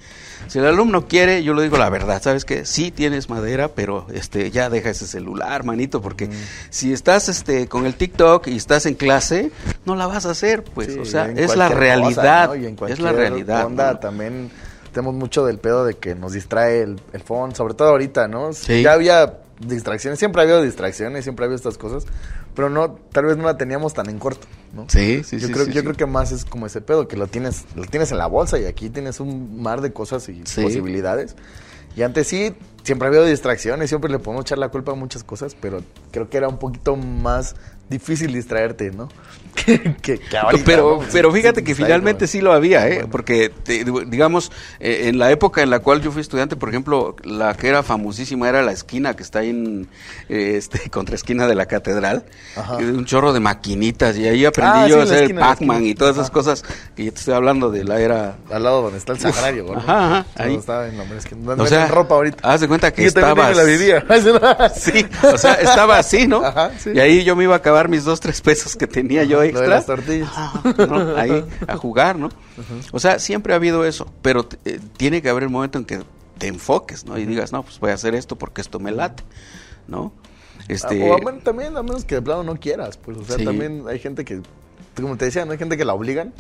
[0.48, 2.66] Si el alumno quiere, yo le digo la verdad, ¿sabes qué?
[2.66, 6.30] Sí tienes madera, pero este ya deja ese celular, manito, porque
[6.70, 9.52] si estás este con el TikTok y estás en clase,
[9.86, 12.56] no la vas a hacer, pues, Sí, o sea, es la realidad, cosa, ¿no?
[12.56, 13.66] Y en es la realidad.
[13.66, 14.00] onda ¿no?
[14.00, 14.52] también
[14.92, 18.54] tenemos mucho del pedo de que nos distrae el, el phone, sobre todo ahorita, ¿no?
[18.54, 18.84] Sí.
[18.84, 22.06] Ya había distracciones, siempre ha habido distracciones, siempre ha habido estas cosas,
[22.56, 24.86] pero no, tal vez no la teníamos tan en corto, ¿no?
[24.90, 25.86] Sí, sí, yo sí, creo, sí, yo sí.
[25.86, 28.60] creo que más es como ese pedo, que lo tienes, lo tienes en la bolsa
[28.60, 31.36] y aquí tienes un mar de cosas y posibilidades.
[31.96, 35.24] Y antes sí, siempre ha habido distracciones, siempre le podemos echar la culpa a muchas
[35.24, 35.82] cosas, pero
[36.12, 37.56] creo que era un poquito más
[37.90, 39.10] difícil distraerte, ¿no?
[40.02, 40.20] que,
[40.66, 43.06] pero, pero fíjate que finalmente sí lo había, ¿eh?
[43.10, 43.52] Porque,
[44.08, 47.68] digamos, eh, en la época en la cual yo fui estudiante, por ejemplo, la que
[47.68, 49.88] era famosísima era la esquina que está ahí en,
[50.30, 52.26] eh, este, contra esquina de la catedral,
[52.80, 56.16] un chorro de maquinitas, y ahí aprendí ah, yo a hacer el Pac-Man y todas
[56.16, 56.64] esas cosas,
[56.96, 58.36] que yo te estoy hablando de la era...
[58.52, 60.56] Al lado donde está el sagrario, Ajá, ahí.
[60.56, 61.00] Estaba en
[61.60, 62.38] o sea, ropa ahorita.
[62.42, 63.52] Haz de cuenta que estaba...
[63.52, 64.04] la vivía.
[64.76, 66.44] sí, o sea, estaba así, ¿no?
[66.44, 66.92] Ajá, sí.
[66.94, 69.68] Y ahí yo me iba a acabar mis dos, tres pesos que tenía yo extra.
[69.68, 70.30] las tortillas.
[71.18, 72.30] Ahí, a jugar, ¿no?
[72.92, 76.02] O sea, siempre ha habido eso, pero eh, tiene que haber un momento en que
[76.38, 77.18] te enfoques, ¿no?
[77.18, 79.24] Y digas, no, pues voy a hacer esto porque esto me late,
[79.88, 80.14] ¿no?
[80.68, 81.12] Este...
[81.12, 84.24] O también, a menos que de plano no quieras, pues, o sea, también hay gente
[84.26, 84.42] que,
[84.96, 86.34] como te decía, no hay gente que la obligan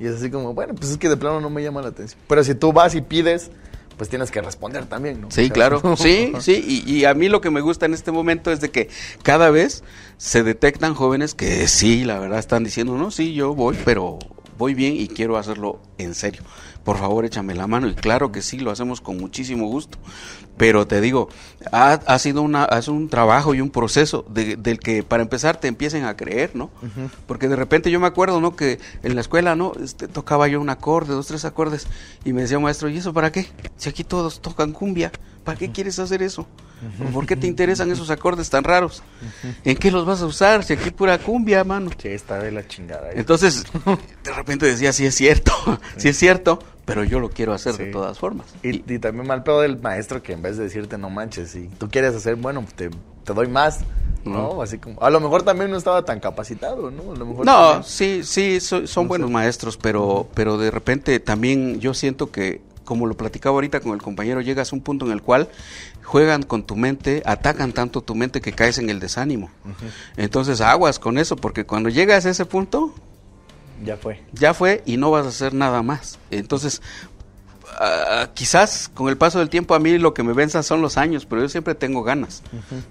[0.00, 2.20] y es así como, bueno, pues es que de plano no me llama la atención.
[2.28, 3.50] Pero si tú vas y pides,
[3.98, 5.30] pues tienes que responder también, ¿no?
[5.30, 5.82] Sí, claro.
[5.96, 6.84] Sí, sí.
[6.86, 8.88] Y, a mí lo que me gusta en este momento es de que
[9.22, 9.84] cada vez
[10.16, 14.18] se detectan jóvenes que sí, la verdad, están diciendo, no, sí, yo voy, pero
[14.56, 16.42] voy bien y quiero hacerlo en serio
[16.88, 17.86] por favor échame la mano.
[17.86, 19.98] Y claro que sí, lo hacemos con muchísimo gusto.
[20.58, 21.28] Pero te digo,
[21.72, 26.16] ha, sido una, un trabajo y un proceso del que para empezar te empiecen a
[26.16, 26.70] creer, ¿no?
[27.26, 28.56] Porque de repente yo me acuerdo, ¿no?
[28.56, 29.72] Que en la escuela, ¿no?
[29.82, 31.86] Este, tocaba yo un acorde, dos, tres acordes,
[32.24, 33.46] y me decía maestro, ¿y eso para qué?
[33.76, 35.12] Si aquí todos tocan cumbia,
[35.44, 36.46] ¿para qué quieres hacer eso?
[37.12, 39.02] ¿Por qué te interesan esos acordes tan raros?
[39.64, 40.64] ¿En qué los vas a usar?
[40.64, 41.90] Si aquí pura cumbia, mano.
[42.00, 43.10] Sí, está de la chingada.
[43.12, 43.64] Entonces,
[44.24, 45.52] de repente decía, sí es cierto,
[45.96, 48.46] sí es cierto, pero yo lo quiero hacer de todas formas.
[48.62, 51.90] Y, también mal pedo del maestro que en vez de decirte no manches, si tú
[51.90, 52.88] quieres hacer, bueno, te,
[53.26, 53.80] doy más.
[54.24, 54.62] ¿no?
[54.62, 57.14] Así como, a lo mejor también no estaba tan capacitado, ¿no?
[57.44, 63.06] no, sí, sí, son buenos maestros, pero, pero de repente también yo siento que como
[63.06, 65.50] lo platicaba ahorita con el compañero, llegas a un punto en el cual
[66.04, 69.50] juegan con tu mente, atacan tanto tu mente que caes en el desánimo.
[70.16, 72.94] Entonces aguas con eso, porque cuando llegas a ese punto...
[73.84, 74.22] Ya fue.
[74.32, 76.18] Ya fue y no vas a hacer nada más.
[76.30, 76.80] Entonces,
[77.80, 80.96] Ah, quizás con el paso del tiempo a mí lo que me venza son los
[80.96, 82.42] años, pero yo siempre tengo ganas.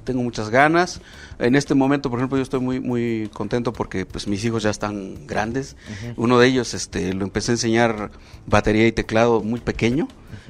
[0.05, 1.01] Tengo muchas ganas.
[1.39, 4.69] En este momento, por ejemplo, yo estoy muy muy contento porque pues mis hijos ya
[4.69, 5.75] están grandes.
[6.15, 8.11] Uno de ellos este lo empecé a enseñar
[8.45, 10.07] batería y teclado muy pequeño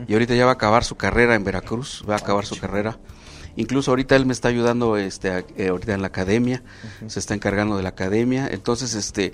[0.07, 2.99] y ahorita ya va a acabar su carrera en Veracruz, va a acabar su carrera.
[3.55, 6.61] Incluso ahorita él me está ayudando este eh, ahorita en la academia,
[7.07, 8.47] se está encargando de la academia.
[8.51, 9.33] Entonces, este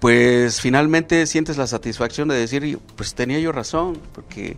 [0.00, 4.56] pues finalmente sientes la satisfacción de decir, pues tenía yo razón, porque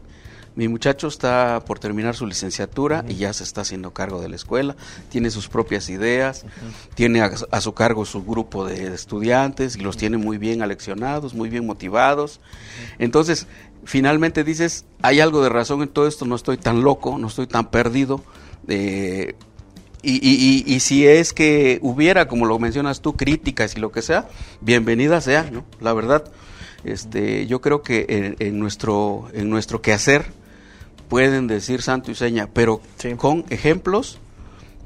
[0.55, 4.36] mi muchacho está por terminar su licenciatura y ya se está haciendo cargo de la
[4.36, 4.77] escuela,
[5.09, 6.44] tiene sus propias ideas,
[6.94, 11.48] tiene a, su cargo su grupo de estudiantes y los tiene muy bien aleccionados, muy
[11.48, 12.40] bien motivados.
[12.98, 13.47] Entonces,
[13.85, 17.47] finalmente dices, hay algo de razón en todo esto, no estoy tan loco, no estoy
[17.47, 18.23] tan perdido.
[18.69, 19.35] Eh,
[20.02, 24.02] y, y, y, si es que hubiera, como lo mencionas tú, críticas y lo que
[24.02, 24.28] sea,
[24.60, 25.64] bienvenida sea, ¿no?
[25.80, 26.24] La verdad,
[26.84, 30.26] este, yo creo que en, nuestro, en nuestro quehacer
[31.08, 32.80] pueden decir santo y seña, pero
[33.16, 34.18] con ejemplos,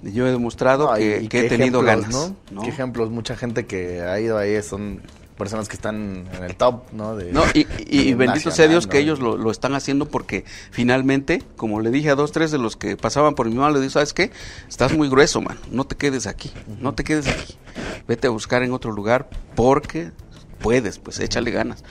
[0.03, 2.35] yo he demostrado que, he tenido ganas.
[2.51, 2.63] ¿no?
[2.63, 3.11] ¿Qué ejemplos?
[3.11, 5.01] Mucha gente que ha ido ahí son
[5.37, 7.15] personas que están en el top, ¿no?
[7.15, 12.11] no, y, bendito sea Dios que ellos lo, están haciendo porque finalmente, como le dije
[12.11, 14.31] a dos, tres de los que pasaban por mi mano, le dije, ¿sabes qué?
[14.69, 16.51] Estás muy grueso, man, no te quedes aquí,
[16.81, 17.55] no te quedes aquí,
[18.09, 20.11] vete a buscar en otro lugar porque
[20.59, 21.85] puedes, pues échale ganas.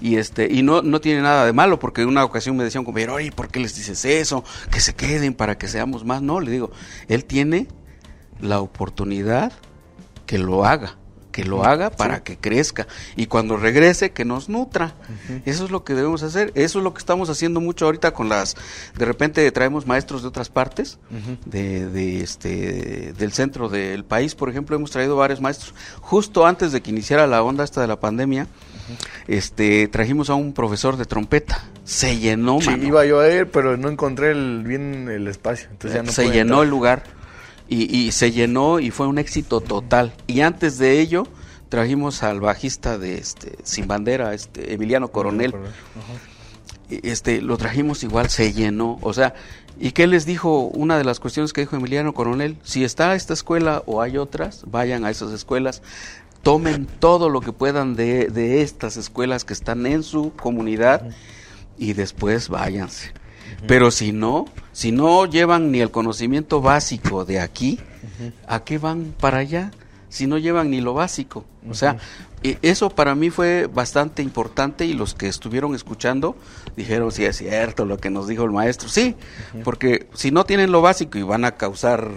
[0.00, 2.80] Y este y no no tiene nada de malo porque en una ocasión me decía
[2.80, 4.44] un compañero, "Oye, ¿por qué les dices eso?
[4.70, 6.70] Que se queden para que seamos más." No, le digo,
[7.08, 7.68] él tiene
[8.40, 9.52] la oportunidad
[10.26, 10.96] que lo haga
[11.32, 12.86] que lo haga para que crezca.
[13.16, 14.94] Y cuando regrese que nos nutra.
[15.44, 18.28] Eso es lo que debemos hacer, eso es lo que estamos haciendo mucho ahorita con
[18.28, 18.54] las
[18.96, 20.98] de repente traemos maestros de otras partes
[21.46, 25.74] de, de, este del centro del país, por ejemplo, hemos traído varios maestros.
[26.00, 28.46] Justo antes de que iniciara la onda esta de la pandemia.
[29.26, 33.76] Este trajimos a un profesor de trompeta, se llenó, sí, iba yo a ir, pero
[33.76, 37.04] no encontré el, bien el espacio, entonces ya no se llenó el lugar
[37.72, 40.12] y, se llenó y fue un éxito total.
[40.26, 41.26] Y antes de ello
[41.68, 45.54] trajimos al bajista de este Sin Bandera, este Emiliano Coronel.
[46.90, 49.32] Este lo trajimos igual, se llenó, o sea,
[49.80, 50.64] ¿y qué les dijo?
[50.64, 54.64] Una de las cuestiones que dijo Emiliano Coronel, si está esta escuela o hay otras,
[54.66, 55.80] vayan a esas escuelas,
[56.42, 61.08] tomen todo lo que puedan de, de estas escuelas que están en su comunidad
[61.78, 63.21] y después váyanse.
[63.66, 67.78] Pero si no, si no llevan ni el conocimiento básico de aquí,
[68.46, 69.70] ¿a qué van para allá?
[70.12, 71.46] si no llevan ni lo básico?
[71.68, 71.96] O sea,
[72.42, 76.36] eso para mí fue bastante importante y los que estuvieron escuchando
[76.76, 78.90] dijeron, sí es cierto lo que nos dijo el maestro.
[78.90, 79.16] Sí,
[79.64, 82.10] porque si no tienen lo básico y van a causar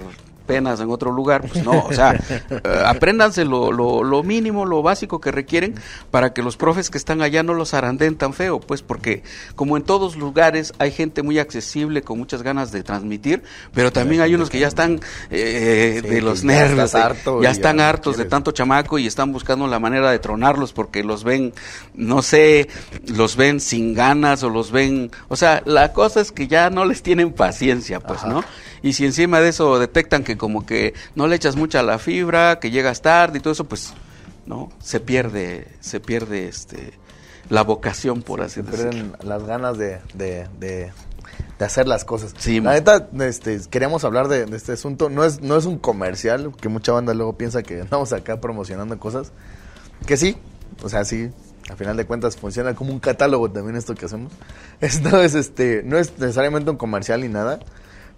[0.46, 2.14] penas en otro lugar, pues no, o sea,
[2.50, 5.76] eh, apréndanse lo, lo, lo, mínimo, lo básico que requieren
[6.12, 9.24] para que los profes que están allá no los aranden tan feo, pues porque
[9.56, 13.44] como en todos lugares hay gente muy accesible con muchas ganas de transmitir,
[13.74, 15.00] pero también hay unos que ya están
[15.30, 20.12] eh, de los nervios, ya, están hartos de tanto chamaco y están buscando la manera
[20.12, 21.54] de tronarlos porque los ven,
[21.94, 22.70] no sé,
[23.08, 26.86] los ven sin ganas o los ven, o sea, la cosa es que ya no
[26.86, 28.44] les tienen paciencia, pues, ¿no?
[28.82, 32.60] Y si encima de eso detectan que como que no le echas mucha la fibra,
[32.60, 33.94] que llegas tarde y todo eso, pues
[34.46, 36.94] no, se pierde, se pierde este
[37.50, 40.92] la vocación por así se pierden las ganas de, de, de,
[41.60, 42.34] hacer las cosas.
[42.38, 45.10] Sí, la neta, este, queríamos hablar de, este asunto.
[45.10, 48.98] No es, no es un comercial, que mucha banda luego piensa que estamos acá promocionando
[49.00, 49.32] cosas.
[50.08, 50.38] Que sí,
[50.84, 51.30] o sea, sí,
[51.70, 54.32] a final de cuentas funciona como un catálogo también esto que hacemos.
[54.82, 57.60] Esto es, este, no es necesariamente un comercial ni nada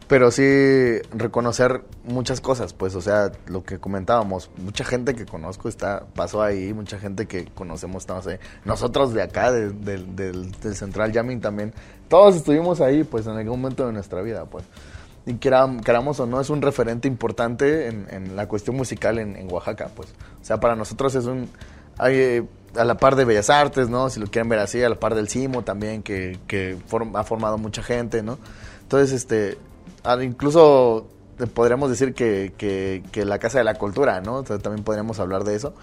[0.07, 5.67] pero sí reconocer muchas cosas, pues, o sea, lo que comentábamos, mucha gente que conozco
[5.67, 11.11] está pasó ahí, mucha gente que conocemos estamos ahí, nosotros de acá, del, del, Central
[11.13, 11.73] Jamming también,
[12.07, 14.63] todos estuvimos ahí, pues, en algún momento de nuestra vida, pues,
[15.25, 20.07] y queramos o no, es un referente importante en, la cuestión musical en, Oaxaca, pues,
[20.41, 21.49] o sea, para nosotros es un,
[21.97, 22.47] hay,
[22.77, 24.09] a la par de Bellas Artes, ¿no?
[24.09, 26.77] Si lo quieren ver así, a la par del CIMO también, que, que
[27.15, 28.37] ha formado mucha gente, ¿no?
[28.83, 29.57] Entonces, este,
[30.21, 31.07] incluso
[31.53, 34.43] podríamos decir que, que, la Casa de la Cultura, ¿no?
[34.43, 35.73] también podríamos hablar de eso.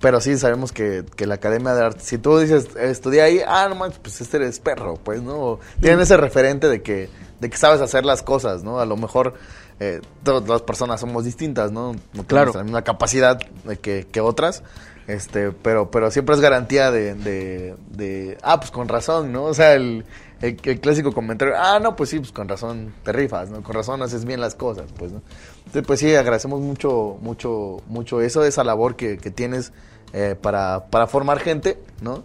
[0.00, 3.68] Pero sí sabemos que, que la Academia de Arte, si tú dices, estudié ahí, ah,
[3.68, 5.60] no manches, pues este eres perro, pues, ¿no?
[5.80, 7.08] Tienen ese referente de que,
[7.38, 8.80] de que sabes hacer las cosas, ¿no?
[8.80, 9.34] A lo mejor
[9.78, 11.94] eh, todas las personas somos distintas, ¿no?
[12.14, 14.64] No tenemos la misma capacidad de que, que otras,
[15.06, 19.44] este, pero, pero siempre es garantía de, de, de, ah, pues con razón, ¿no?
[19.44, 20.04] O sea, el,
[20.42, 23.62] el, clásico comentario, ah, no, pues sí, pues con razón te rifas, ¿no?
[23.62, 25.22] Con razón haces bien las cosas, pues, ¿no?
[25.58, 29.72] Entonces, pues sí, agradecemos mucho, mucho, mucho eso, esa labor que, que tienes
[30.12, 32.24] eh, para, para formar gente, ¿no?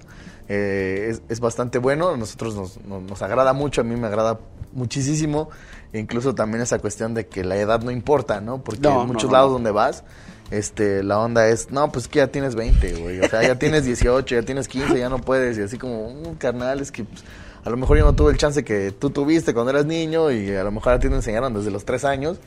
[0.49, 4.39] Eh, es, es, bastante bueno, a nosotros nos, nos, agrada mucho, a mí me agrada
[4.73, 5.49] muchísimo,
[5.94, 8.64] incluso también esa cuestión de que la edad no importa, ¿no?
[8.64, 10.03] Porque en muchos lados donde vas,
[10.49, 13.85] este, la onda es, no, pues que ya tienes 20, güey, o sea, ya tienes
[13.85, 17.03] 18, ya tienes 15, ya no puedes, y así como, un carnal, es que...
[17.03, 17.23] Pues,
[17.68, 20.56] a lo mejor yo no tuve el chance que tú tuviste cuando eras niño y
[20.56, 22.38] a lo mejor a ti te enseñaron desde los 3 años,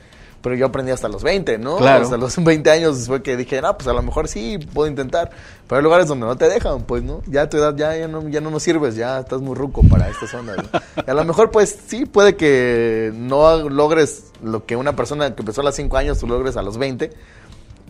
[0.40, 1.76] pero yo aprendí hasta los 20, ¿no?
[1.76, 2.04] Claro.
[2.04, 5.30] Hasta los 20 años fue que dije, no, pues a lo mejor sí, puedo intentar.
[5.68, 7.20] Pero hay lugares donde no te dejan, pues, ¿no?
[7.26, 9.82] Ya a tu edad ya, ya, no, ya no nos sirves, ya estás muy ruco
[9.82, 10.54] para esta zona.
[11.06, 15.42] Y a lo mejor, pues, sí, puede que no logres lo que una persona que
[15.42, 17.10] empezó a los 5 años, tú logres a los 20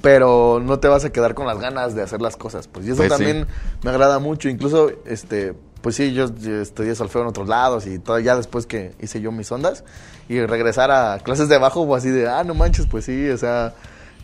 [0.02, 2.86] pero no te vas a quedar con las ganas de hacer las cosas, pues.
[2.86, 3.46] Y eso pues también
[3.82, 4.48] me agrada mucho.
[4.48, 8.92] Incluso, este, pues sí, yo, estudié solfeo en otros lados y todo, ya después que
[9.00, 9.84] hice yo mis ondas
[10.28, 13.36] y regresar a clases de bajo, pues así de, ah, no manches, pues sí, o
[13.38, 13.74] sea,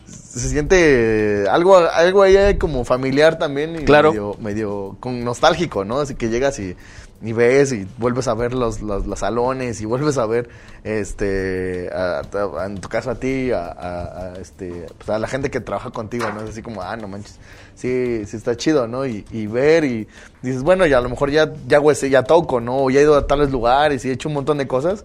[0.07, 4.11] se siente algo, algo ahí como familiar también y claro.
[4.11, 6.01] medio, medio con nostálgico, ¿no?
[6.01, 6.77] Así que llegas y
[7.23, 10.49] y ves y vuelves a ver los, los, salones y vuelves a ver
[10.85, 16.27] este en tu caso a ti a, este pues a la gente que trabaja contigo
[16.35, 17.39] no es así como ah no manches
[17.77, 20.09] sí sí está chido no y, ver y
[20.43, 21.81] dices bueno ya a lo mejor ya ya
[22.11, 24.59] ya toco no o ya he ido a tales lugares y he hecho un montón
[24.59, 25.05] de cosas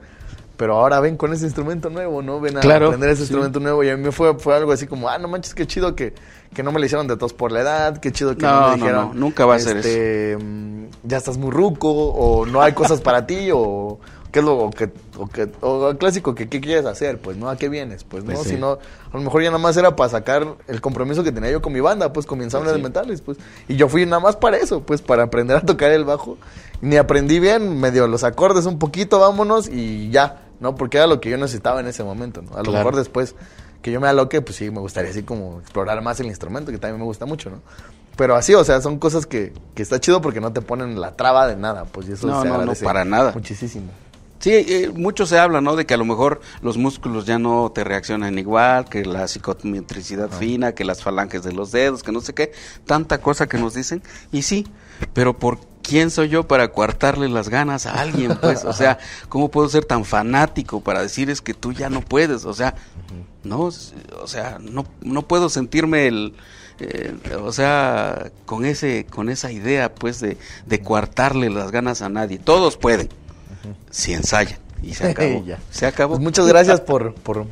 [0.61, 2.39] pero ahora ven con ese instrumento nuevo, ¿no?
[2.39, 5.17] Ven a aprender ese instrumento nuevo y a mí fue, fue algo así como, ah,
[5.17, 6.13] no manches, qué chido que,
[6.53, 8.75] que no me le hicieron de tos por la edad, qué chido que no, me
[8.75, 9.07] dijeron.
[9.07, 10.39] No, nunca va a ser este, eso.
[10.39, 13.97] Mm, ya estás muy ruco, o no hay cosas para ti, o
[14.31, 17.49] qué es lo que, o que, o el clásico que qué quieres hacer, pues, ¿no?
[17.49, 18.03] ¿A qué vienes?
[18.03, 18.33] Pues, ¿no?
[18.33, 18.79] Pues si no,
[19.11, 21.73] a lo mejor ya nada más era para sacar el compromiso que tenía yo con
[21.73, 23.37] mi banda, pues, con mis pues mentales, pues.
[23.67, 26.37] Y yo fui nada más para eso, pues, para aprender a tocar el bajo.
[26.81, 30.75] Ni aprendí bien, medio los acordes un poquito, vámonos, y ya ¿no?
[30.75, 32.55] Porque era lo que yo necesitaba en ese momento, ¿no?
[32.55, 33.35] A lo mejor después
[33.81, 36.77] que yo me aloque, pues sí, me gustaría así como explorar más el instrumento, que
[36.77, 37.61] también me gusta mucho, ¿no?
[38.15, 41.15] Pero así, o sea, son cosas que, que está chido porque no te ponen la
[41.15, 43.31] traba de nada, pues y eso no, no, no, para nada.
[43.33, 43.89] Muchísimo.
[44.41, 45.75] Sí, eh, mucho se habla, ¿no?
[45.75, 50.31] De que a lo mejor los músculos ya no te reaccionan igual, que la psicometricidad
[50.31, 52.51] fina, que las falanges de los dedos, que no sé qué,
[52.85, 54.01] tanta cosa que nos dicen.
[54.31, 54.67] Y sí,
[55.13, 58.37] pero ¿por ¿quién soy yo para coartarle las ganas a alguien?
[58.41, 58.97] Pues, o sea,
[59.29, 62.45] ¿cómo puedo ser tan fanático para decir es que tú ya no puedes?
[62.45, 62.75] O sea,
[63.43, 66.33] no, o sea, no, no puedo sentirme el,
[66.79, 67.13] eh,
[67.43, 72.39] o sea, con ese, con esa idea, pues, de, de coartarle las ganas a nadie.
[72.39, 73.09] Todos pueden,
[73.89, 74.59] si ensayan.
[74.83, 75.43] Y se acabó.
[75.69, 76.13] Se acabó.
[76.13, 77.45] Pues muchas gracias por, por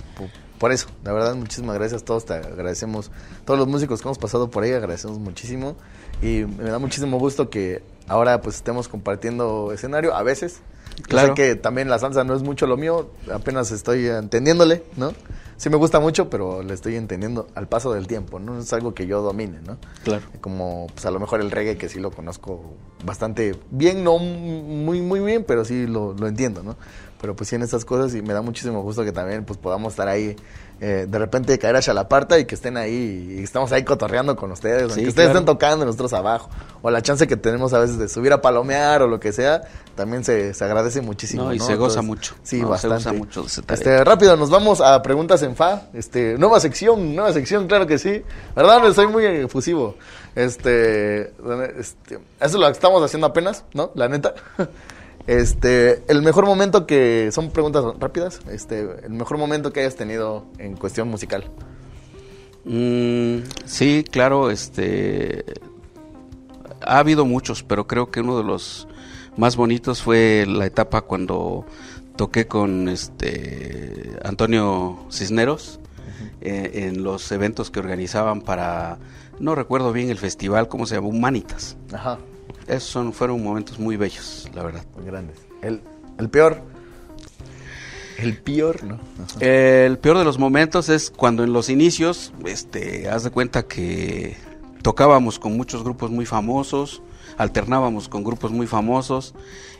[0.59, 3.11] por eso, la verdad, muchísimas gracias a todos, te agradecemos,
[3.45, 5.77] todos los músicos que hemos pasado por ahí, agradecemos muchísimo
[6.21, 10.59] y me da muchísimo gusto que ahora pues estemos compartiendo escenario, a veces,
[11.03, 11.29] claro.
[11.29, 15.13] sé que también la salsa no es mucho lo mío, apenas estoy entendiéndole, ¿no?
[15.59, 18.93] Sí me gusta mucho, pero le estoy entendiendo al paso del tiempo, no es algo
[18.93, 19.77] que yo domine, ¿no?
[20.05, 20.23] Claro.
[20.39, 25.01] Como pues a lo mejor el reggae que sí lo conozco bastante bien, no muy
[25.01, 26.77] muy bien, pero sí lo, lo entiendo, ¿no?
[27.19, 29.93] pero pues sí en estas cosas y me da muchísimo gusto que también pues podamos
[29.93, 30.35] estar ahí
[30.81, 34.51] eh, de repente caer a Chalaparta y que estén ahí y estamos ahí cotorreando con
[34.51, 36.49] ustedes, que ustedes estén tocando nosotros abajo
[36.81, 39.61] o la chance que tenemos a veces de subir a palomear o lo que sea,
[39.95, 41.43] también se, se agradece muchísimo.
[41.43, 42.35] No, y se goza mucho.
[42.43, 43.03] Sí, bastante.
[43.03, 47.33] Se goza mucho este, rápido, nos vamos a preguntas en fa, este, nueva sección, nueva
[47.33, 48.23] sección, claro que sí,
[48.55, 48.81] ¿verdad?
[48.93, 49.95] Soy muy efusivo.
[50.35, 51.33] Este,
[51.77, 53.91] este, eso es lo estamos haciendo apenas, ¿no?
[53.95, 54.33] La neta.
[55.29, 60.47] Este, el mejor momento que son preguntas rápidas, este, el mejor momento que hayas tenido
[60.57, 61.43] en cuestión musical.
[62.65, 65.45] Mm, sí, claro, este
[66.81, 68.87] ha habido muchos, pero creo que uno de los
[69.37, 71.63] más bonitos fue la etapa cuando
[72.15, 75.79] toqué con este Antonio Cisneros
[76.41, 78.97] eh, en los eventos que organizaban para
[79.39, 81.09] no recuerdo bien el festival, ¿cómo se llama?
[81.09, 81.77] Humanitas.
[81.93, 82.17] Ajá.
[82.69, 84.83] Esos son, fueron momentos muy bellos, la verdad.
[84.95, 85.39] Muy grandes.
[85.63, 85.81] El,
[86.19, 86.61] el peor.
[88.19, 88.99] El peor, ¿no?
[89.39, 94.37] El peor de los momentos es cuando en los inicios, este, haz de cuenta que
[94.83, 97.01] tocábamos con muchos grupos muy famosos,
[97.37, 99.33] alternábamos con grupos muy famosos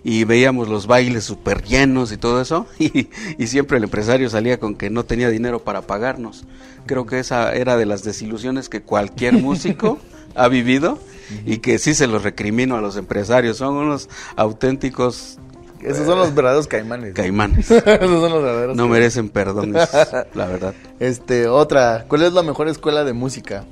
[0.04, 4.60] y veíamos los bailes súper llenos y todo eso y, y, siempre el empresario salía
[4.60, 6.46] con que no tenía dinero para pagarnos.
[6.88, 10.00] Creo que esa era de las desilusiones que cualquier músico
[10.36, 10.98] ha vivido
[11.46, 13.58] y que sí se los recrimino a los empresarios.
[13.58, 15.40] Son unos auténticos
[15.82, 17.14] esos son los verdaderos caimanes.
[17.14, 17.72] Caimanes.
[17.72, 18.76] Esos son los verdaderos.
[18.76, 19.72] No merecen perdón,
[20.34, 20.74] la verdad.
[21.00, 23.64] Este, otra, ¿cuál es la mejor escuela de música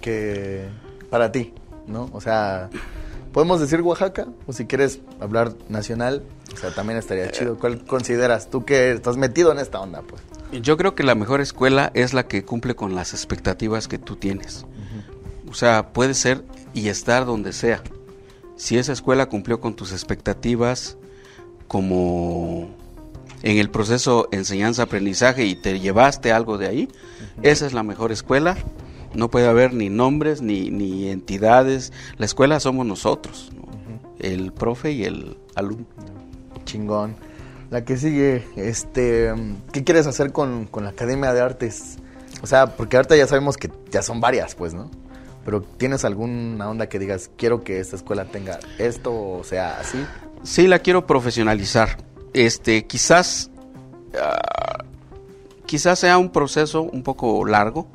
[0.00, 0.68] que
[1.10, 1.52] para ti,
[1.86, 2.08] no?
[2.12, 2.70] O sea,
[3.32, 7.58] podemos decir Oaxaca o si quieres hablar nacional, o sea, también estaría chido.
[7.58, 10.22] ¿Cuál consideras tú que estás metido en esta onda, pues?
[10.62, 14.16] Yo creo que la mejor escuela es la que cumple con las expectativas que tú
[14.16, 14.66] tienes.
[15.50, 17.82] O sea, puede ser y estar donde sea.
[18.56, 20.96] Si esa escuela cumplió con tus expectativas
[21.68, 22.68] como
[23.42, 26.88] en el proceso enseñanza-aprendizaje y te llevaste algo de ahí,
[27.42, 28.56] esa es la mejor escuela.
[29.14, 31.92] No puede haber ni nombres ni, ni entidades.
[32.18, 33.50] La escuela somos nosotros,
[34.18, 35.86] el profe y el alumno.
[36.64, 37.16] Chingón.
[37.70, 39.32] La que sigue, este,
[39.72, 41.96] ¿qué quieres hacer con, con la Academia de Artes?
[42.42, 44.90] O sea, porque ahorita ya sabemos que ya son varias, pues, ¿no?
[45.44, 50.04] Pero ¿tienes alguna onda que digas, quiero que esta escuela tenga esto o sea así?
[50.42, 51.98] Sí, la quiero profesionalizar.
[52.32, 53.50] Este, quizás,
[54.20, 54.84] ah,
[55.66, 57.88] quizás sea un proceso un poco largo.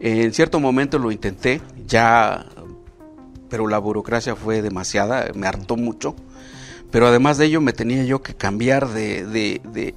[0.00, 2.46] En cierto momento lo intenté, ya,
[3.48, 6.14] pero la burocracia fue demasiada, me hartó mucho.
[6.90, 9.94] Pero además de ello me tenía yo que cambiar de,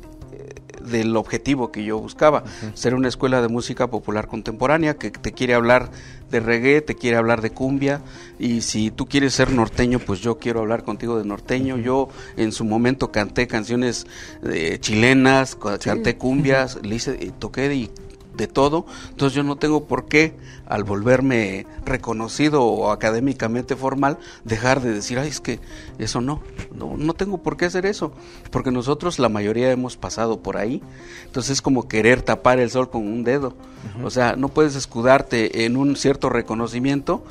[0.91, 2.43] del objetivo que yo buscaba,
[2.73, 5.89] ser una escuela de música popular contemporánea que te quiere hablar
[6.29, 8.01] de reggae, te quiere hablar de cumbia
[8.39, 11.77] y si tú quieres ser norteño, pues yo quiero hablar contigo de norteño.
[11.77, 14.07] Yo en su momento canté canciones
[14.41, 17.91] de chilenas, canté cumbias, le hice, toqué y
[18.35, 20.35] de todo, entonces yo no tengo por qué,
[20.65, 25.59] al volverme reconocido o académicamente formal, dejar de decir, ay, es que
[25.99, 26.41] eso no,
[26.73, 28.13] no, no tengo por qué hacer eso,
[28.51, 30.81] porque nosotros la mayoría hemos pasado por ahí,
[31.25, 33.55] entonces es como querer tapar el sol con un dedo,
[34.03, 37.23] o sea, no puedes escudarte en un cierto reconocimiento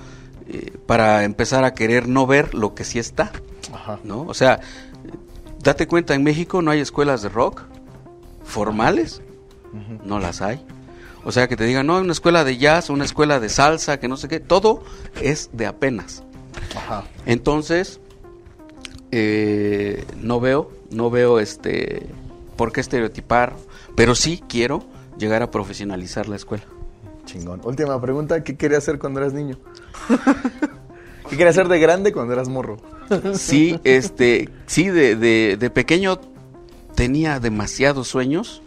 [0.48, 3.32] eh, para empezar a querer no ver lo que sí está,
[4.04, 4.22] ¿no?
[4.22, 4.60] O sea,
[5.62, 7.62] date cuenta, en México no hay escuelas de rock
[8.44, 9.22] formales,
[10.04, 10.64] no las hay.
[11.24, 14.08] O sea, que te digan, no, una escuela de jazz, una escuela de salsa, que
[14.08, 14.82] no sé qué, todo
[15.20, 16.22] es de apenas.
[16.76, 17.04] Ajá.
[17.26, 18.00] Entonces,
[19.10, 22.06] eh, no veo, no veo este,
[22.56, 23.54] por qué estereotipar,
[23.94, 24.84] pero sí quiero
[25.18, 26.64] llegar a profesionalizar la escuela.
[27.26, 27.60] Chingón.
[27.64, 29.58] Última pregunta, ¿qué querías hacer cuando eras niño?
[31.28, 32.78] ¿Qué querías hacer de grande cuando eras morro?
[33.34, 36.18] sí, este, sí, de, de, de pequeño
[36.94, 38.62] tenía demasiados sueños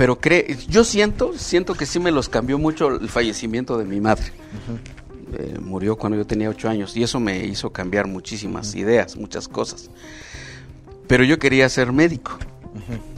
[0.00, 4.00] pero cree, yo siento, siento que sí me los cambió mucho el fallecimiento de mi
[4.00, 4.32] madre.
[5.36, 9.46] Eh, murió cuando yo tenía ocho años y eso me hizo cambiar muchísimas ideas, muchas
[9.46, 9.90] cosas.
[11.06, 12.38] Pero yo quería ser médico.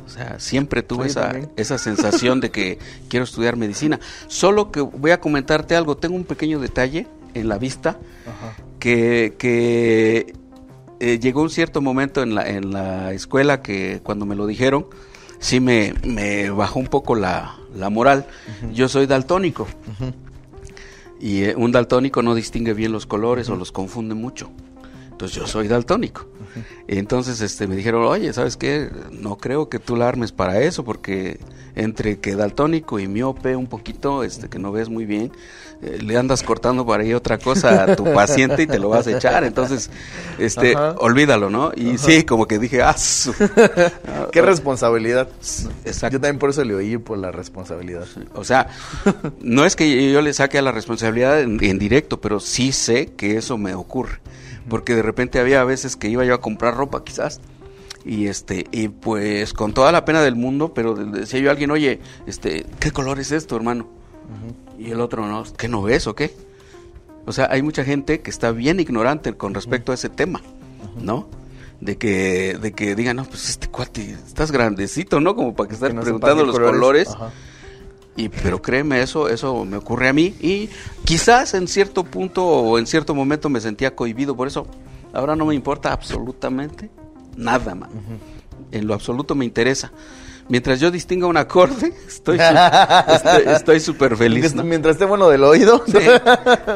[0.04, 4.00] O sea, siempre tuve esa, esa sensación de que quiero estudiar medicina.
[4.26, 8.00] Solo que voy a comentarte algo, tengo un pequeño detalle en la vista
[8.80, 10.34] que, que
[10.98, 14.86] eh, llegó un cierto momento en la, en la escuela que cuando me lo dijeron,
[15.42, 18.26] sí me, me bajó un poco la, la moral.
[18.72, 19.66] Yo soy daltónico.
[21.20, 24.50] Y eh, un daltónico no distingue bien los colores o los confunde mucho.
[25.12, 26.26] Entonces yo soy daltónico.
[26.88, 28.90] Entonces este me dijeron, oye, ¿sabes qué?
[29.10, 31.38] No creo que tú la armes para eso, porque
[31.74, 35.32] entre que daltónico y miope un poquito, este que no ves muy bien,
[35.80, 39.06] eh, le andas cortando para ahí otra cosa a tu paciente y te lo vas
[39.06, 39.44] a echar.
[39.44, 39.90] Entonces,
[40.38, 41.72] este, olvídalo, ¿no?
[41.74, 42.94] Y sí, como que dije, ah,
[44.32, 45.28] qué responsabilidad.
[45.84, 46.14] Exacto.
[46.14, 48.06] Yo también por eso le oí por la responsabilidad.
[48.34, 48.68] O sea,
[49.40, 53.36] no es que yo le saque a la responsabilidad en directo, pero sí sé que
[53.36, 54.20] eso me ocurre
[54.68, 57.40] porque de repente había veces que iba yo a comprar ropa quizás
[58.04, 61.70] y este y pues con toda la pena del mundo pero decía yo a alguien
[61.70, 63.88] oye este qué color es esto hermano
[64.78, 66.34] y el otro no qué no ves o qué
[67.26, 70.40] o sea hay mucha gente que está bien ignorante con respecto a ese tema
[71.00, 71.28] no
[71.80, 75.74] de que de que digan no pues este cuate estás grandecito no como para que
[75.74, 77.08] estar preguntando los colores,
[78.16, 80.34] y pero créeme eso eso me ocurre a mí.
[80.40, 80.68] Y
[81.04, 84.66] quizás en cierto punto o en cierto momento me sentía cohibido por eso.
[85.12, 86.90] Ahora no me importa absolutamente
[87.36, 87.90] nada man.
[88.70, 89.92] en lo absoluto me interesa.
[90.48, 92.38] Mientras yo distinga un acorde estoy
[93.46, 95.84] estoy súper feliz mientras esté bueno del oído.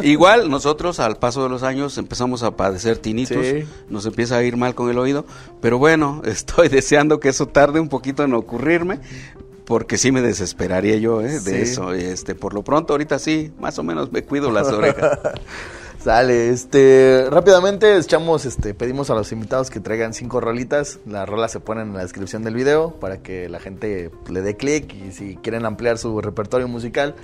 [0.03, 3.45] Igual nosotros al paso de los años empezamos a padecer tinitos
[3.89, 5.27] nos empieza a ir mal con el oído.
[5.61, 9.01] Pero bueno estoy deseando que eso tarde un poquito en ocurrirme
[9.67, 11.41] porque sí me desesperaría yo ¿eh?
[11.41, 11.93] de eso.
[11.93, 15.19] Este, por lo pronto, ahorita sí, más o menos me cuido las orejas.
[16.03, 21.01] Sale, este, rápidamente echamos, este, pedimos a los invitados que traigan cinco rolitas.
[21.05, 24.57] Las rolas se ponen en la descripción del video para que la gente le dé
[24.57, 27.17] clic y si quieren ampliar su repertorio musical.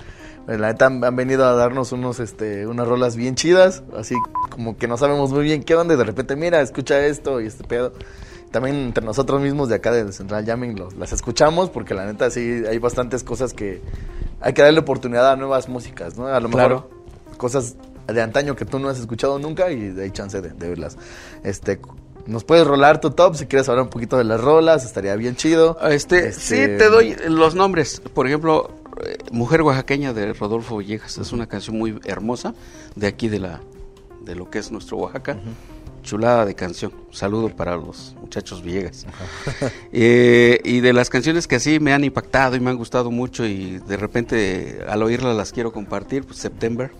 [0.45, 4.15] Pues, la neta han, venido a darnos unos, este, unas rolas bien chidas, así
[4.49, 7.47] como que no sabemos muy bien qué onda y de repente, mira, escucha esto y
[7.47, 7.93] este pedo
[8.53, 12.63] también entre nosotros mismos de acá de Central Jamming las escuchamos porque la neta sí
[12.69, 13.81] hay bastantes cosas que
[14.39, 16.27] hay que darle oportunidad a nuevas músicas, ¿no?
[16.27, 16.87] A lo mejor
[17.37, 17.75] cosas
[18.07, 20.97] de antaño que tú no has escuchado nunca y hay chance de, de verlas.
[21.43, 21.81] Este,
[22.27, 25.35] nos puedes rolar tu top si quieres hablar un poquito de las rolas, estaría bien
[25.35, 25.77] chido.
[25.89, 28.01] Este, sí, este, te doy los nombres.
[28.13, 28.69] Por ejemplo,
[29.03, 32.53] eh, Mujer Oaxaqueña de Rodolfo Villegas es una canción muy hermosa
[32.95, 33.61] de aquí de la
[34.21, 35.37] de lo que es nuestro Oaxaca
[36.03, 36.91] chulada de canción.
[37.11, 39.05] saludo para los muchachos Villegas.
[39.95, 43.45] Eh, y de las canciones que así me han impactado y me han gustado mucho
[43.45, 46.91] y de repente al oírlas las quiero compartir, pues September.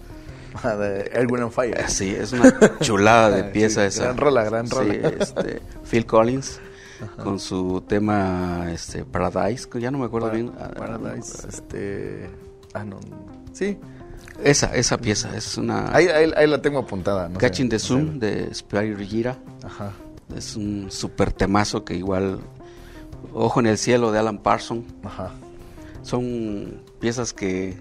[0.61, 1.75] Ah, de Edwin Fire.
[1.80, 4.03] Eh, sí, es una chulada de pieza esa.
[4.03, 4.93] Gran rola, gran rola.
[5.19, 6.59] este, Phil Collins
[7.21, 10.51] con su tema este Paradise, que ya no me acuerdo bien.
[10.59, 12.30] Ah, Paradise, este
[12.73, 12.99] ah no.
[13.51, 13.77] Sí,
[14.44, 15.95] esa, esa pieza es una...
[15.95, 16.07] Ahí,
[16.48, 17.30] la tengo apuntada.
[17.30, 19.38] No Catching the Zoom de Spire Gira.
[19.64, 19.94] Ajá.
[20.36, 22.40] Es un super temazo que igual...
[23.34, 24.86] Ojo en el cielo de Alan Parsons.
[25.03, 25.32] Ajá.
[26.02, 27.78] Son piezas que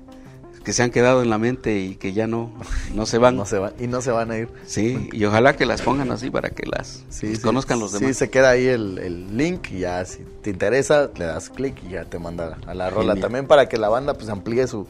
[0.63, 2.53] que se han quedado en la mente y que ya no,
[2.95, 3.37] no se van.
[3.43, 4.49] no se van y no se van a ir.
[4.67, 7.03] Sí, y ojalá que las pongan así para que las
[7.43, 8.09] conozcan los demás.
[8.09, 11.91] Sí, se queda ahí el, link y ya si te interesa le das clic y
[11.91, 13.17] ya te manda a la rola.
[13.17, 14.87] También para que la banda pues amplíe su,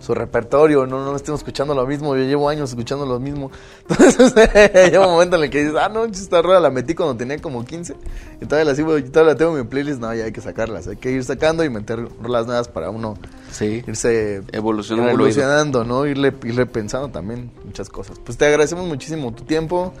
[0.00, 2.16] su repertorio, no, no estemos escuchando lo mismo.
[2.16, 3.50] Yo llevo años escuchando lo mismo.
[3.88, 4.34] Entonces
[4.74, 7.38] llega un momento en el que dices, ah, no, esta rola la metí cuando tenía
[7.38, 7.94] como 15
[8.40, 10.00] y todavía la, sigo, todavía la tengo en mi playlist.
[10.00, 13.16] No, ya hay que sacarlas, hay que ir sacando y meter rolas nuevas para uno
[13.50, 13.82] sí.
[13.86, 16.06] irse evolucionando, evolucionando ¿no?
[16.06, 18.18] Irle, irle pensando también muchas cosas.
[18.18, 19.92] Pues te agradecemos muchísimo tu tiempo,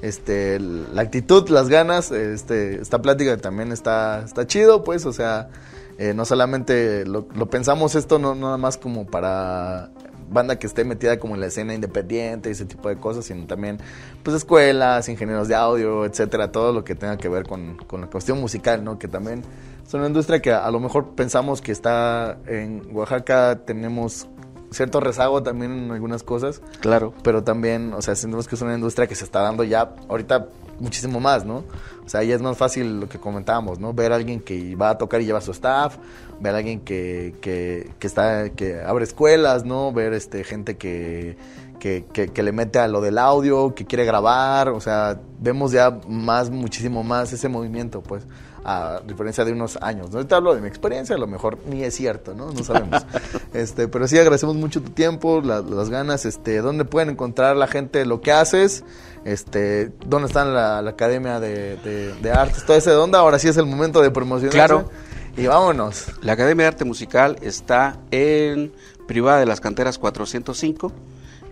[0.00, 5.48] este, la actitud, las ganas, este, esta plática también está, está chido, pues, o sea,
[5.98, 9.90] eh, no solamente lo, pensamos esto no nada más como para
[10.30, 13.46] banda que esté metida como en la escena independiente y ese tipo de cosas, sino
[13.46, 13.78] también
[14.22, 18.06] pues escuelas, ingenieros de audio, etcétera, todo lo que tenga que ver con, con la
[18.06, 18.98] cuestión musical, ¿no?
[18.98, 19.42] Que también
[19.86, 24.26] es una industria que a lo mejor pensamos que está en Oaxaca, tenemos
[24.72, 26.62] cierto rezago también en algunas cosas.
[26.80, 27.12] Claro.
[27.22, 30.48] Pero también, o sea, sentimos que es una industria que se está dando ya ahorita
[30.80, 31.64] muchísimo más, ¿no?
[32.12, 33.94] O sea, ya es más fácil lo que comentábamos, ¿no?
[33.94, 35.96] Ver a alguien que va a tocar y lleva su staff,
[36.40, 39.94] ver a alguien que, que, que está, que abre escuelas, ¿no?
[39.94, 41.38] Ver este gente que,
[41.80, 46.00] que, que, le mete a lo del audio, que quiere grabar, o sea, vemos ya
[46.06, 48.26] más, muchísimo más ese movimiento, pues
[48.62, 50.10] a diferencia de unos años.
[50.10, 50.24] ¿no?
[50.26, 52.52] Te hablo de mi experiencia, a lo mejor ni es cierto, ¿no?
[52.52, 53.04] No sabemos.
[53.54, 58.04] este, pero sí agradecemos mucho tu tiempo, las ganas, este, dónde pueden encontrar la gente
[58.04, 58.84] lo que haces,
[59.24, 63.56] este, dónde está la, Academia de, de, Artes, todo ese de dónde, ahora sí es
[63.56, 64.52] el momento de promocionar.
[64.52, 64.90] Claro.
[65.36, 66.06] Y vámonos.
[66.20, 68.72] La Academia de Arte Musical está en
[69.06, 70.92] Privada de las Canteras 405,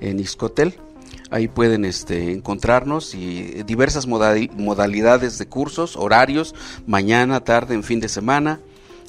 [0.00, 0.78] en Iscotel
[1.30, 6.56] Ahí pueden este, encontrarnos y diversas modalidades de cursos, horarios,
[6.86, 8.60] mañana, tarde, en fin de semana.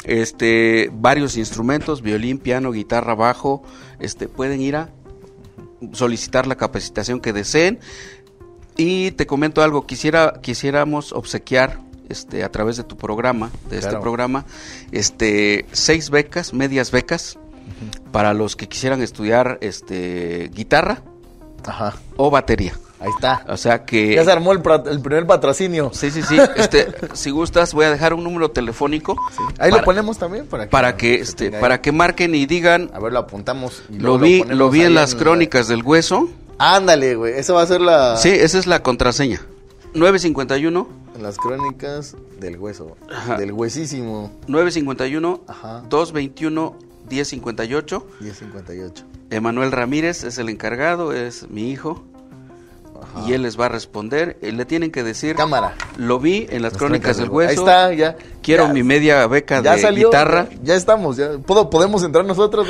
[0.03, 3.63] este, varios instrumentos, violín, piano, guitarra, bajo,
[3.99, 4.89] este, pueden ir a
[5.93, 7.79] solicitar la capacitación que deseen.
[8.77, 11.79] Y te comento algo, quisiera, quisiéramos obsequiar
[12.09, 14.45] este, a través de tu programa, de este programa,
[14.91, 17.37] este, seis becas, medias becas,
[18.11, 21.01] para los que quisieran estudiar este, guitarra
[22.17, 22.73] o batería.
[23.01, 23.43] Ahí está.
[23.47, 24.13] O sea que...
[24.13, 25.89] Ya se armó el, primer patrocinio.
[25.91, 26.37] Sí, sí, sí.
[26.55, 29.17] Este, si gustas, voy a dejar un número telefónico.
[29.57, 30.69] Ahí lo ponemos también para que...
[30.69, 32.91] Para que, este, para que marquen y digan...
[32.93, 33.81] A ver, lo apuntamos.
[33.89, 36.29] lo vi, lo, vi en las crónicas del hueso.
[36.61, 37.33] Ándale, güey.
[37.33, 38.17] Eso va a ser la...
[38.17, 39.41] Sí, esa es la contraseña.
[39.95, 40.87] 951.
[41.15, 42.95] En las crónicas del hueso.
[43.39, 44.31] Del huesísimo.
[44.47, 45.41] 951.
[45.47, 45.83] Ajá.
[45.89, 46.75] 221.
[47.09, 48.07] 1058.
[48.19, 49.05] 1058.
[49.31, 52.03] Emanuel Ramírez es el encargado, es mi hijo
[53.25, 54.37] y él les va a responder.
[54.41, 55.75] Eh, le tienen que decir, cámara.
[55.97, 57.49] Lo vi en las, crónicas, del hueso.
[57.49, 58.17] Ahí está, ya.
[58.41, 60.47] Quiero mi media beca de guitarra.
[60.63, 62.67] Ya, estamos, ya podemos entrar nosotros.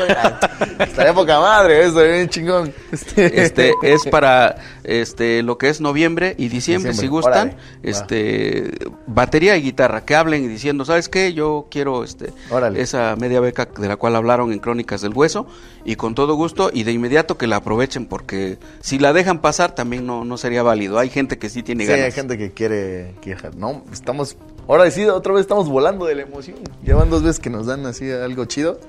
[0.79, 2.73] Estaría poca madre, eso, bien chingón.
[2.91, 7.55] Este, este es para este lo que es noviembre y diciembre, si gustan.
[7.83, 8.71] este
[9.07, 11.33] batería y guitarra, que hablen diciendo, ¿sabes qué?
[11.33, 12.33] Yo quiero este
[12.75, 15.47] esa media beca de la cual hablaron en Crónicas del Hueso
[15.85, 19.73] y con todo gusto y de inmediato que la aprovechen porque si la dejan pasar
[19.75, 20.99] también no, no sería válido.
[20.99, 21.99] Hay gente que sí tiene ganas.
[21.99, 23.15] Sí, hay gente que quiere,
[23.55, 24.37] no, estamos
[24.71, 26.57] ahora sí otra vez estamos volando de la emoción.
[26.83, 28.79] Llevan dos veces que nos dan así algo chido.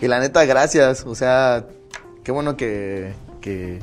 [0.00, 1.04] Y la neta, gracias.
[1.06, 1.66] O sea,
[2.22, 3.80] qué bueno que, que,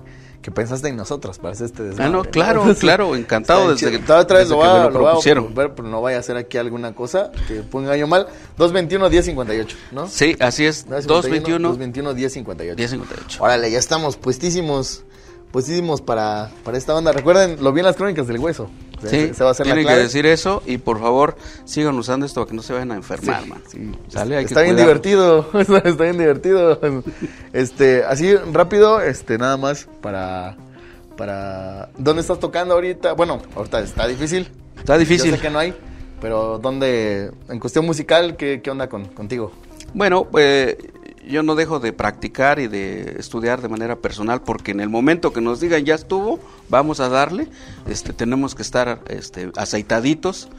[0.53, 2.05] pensaste en nosotros para hacer este desmadre.
[2.05, 5.53] Ah, no, claro, claro, encantado desde que, otra vez lo, va, lo, propusieron.
[5.53, 8.27] ver, pero no vaya a hacer aquí alguna cosa que ponga yo mal.
[8.57, 10.07] 221-1058, ¿no?
[10.07, 10.87] Sí, así es.
[10.87, 12.75] 221 221-1058.
[12.75, 13.43] 1058.
[13.43, 15.03] Órale, ya estamos puestísimos
[15.51, 17.11] puestísimos para, para esta banda.
[17.11, 18.69] Recuerden, lo vi en las crónicas del hueso.
[19.07, 22.41] Sí, se va a hacer tienen que decir eso y por favor sigan usando esto
[22.41, 26.79] para que no se vayan a enfermar, sí, está bien divertido, está, bien divertido.
[27.51, 30.55] Este, así rápido, este, nada más para,
[31.17, 33.13] para, ¿dónde estás tocando ahorita?
[33.13, 34.51] Bueno, ahorita está difícil.
[34.77, 35.31] Está difícil.
[35.31, 35.73] Yo sé que no hay,
[36.21, 39.51] pero ¿dónde, en cuestión musical, qué, qué onda con, contigo?
[39.93, 40.77] Bueno, pues
[41.27, 45.33] yo no dejo de practicar y de estudiar de manera personal porque en el momento
[45.33, 46.39] que nos digan ya estuvo,
[46.69, 47.47] vamos a darle,
[47.87, 50.49] este, tenemos que estar este, aceitaditos,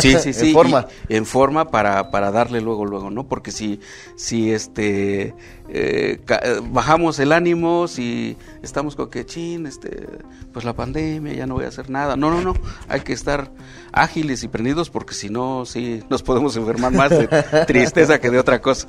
[0.00, 3.26] sí, sí, sí, en forma, en forma para, para darle luego, luego, ¿no?
[3.26, 3.80] Porque si,
[4.16, 5.34] si este,
[5.68, 10.06] eh, eh, bajamos el ánimo, si estamos con que, chin, este,
[10.52, 12.54] pues la pandemia, ya no voy a hacer nada, no, no, no,
[12.88, 13.50] hay que estar
[13.92, 17.28] ágiles y prendidos porque si no, sí, nos podemos enfermar más de
[17.66, 18.88] tristeza que de otra cosa.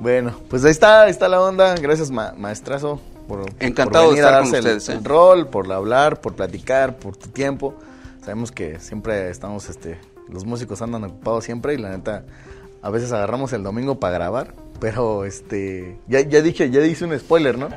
[0.00, 1.74] Bueno, pues ahí está, ahí está la onda.
[1.74, 2.98] Gracias, maestrazo,
[3.28, 5.00] por, Encantado venir de estar a con ustedes, el, ¿eh?
[5.04, 7.74] rol, por hablar, por platicar, por tu tiempo.
[8.22, 12.24] Sabemos que siempre estamos, este, los músicos andan ocupados siempre y la neta,
[12.80, 17.18] a veces agarramos el domingo para grabar, pero este, ya, ya dije, ya hice un
[17.18, 17.68] spoiler, ¿no?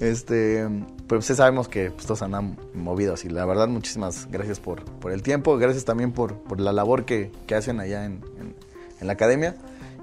[0.00, 0.66] Este,
[1.06, 5.12] pues sí sabemos que pues, todos andan movidos y la verdad muchísimas gracias por, por
[5.12, 8.22] el tiempo, gracias también por, por la labor que, que hacen allá en,
[9.00, 9.54] en la academia.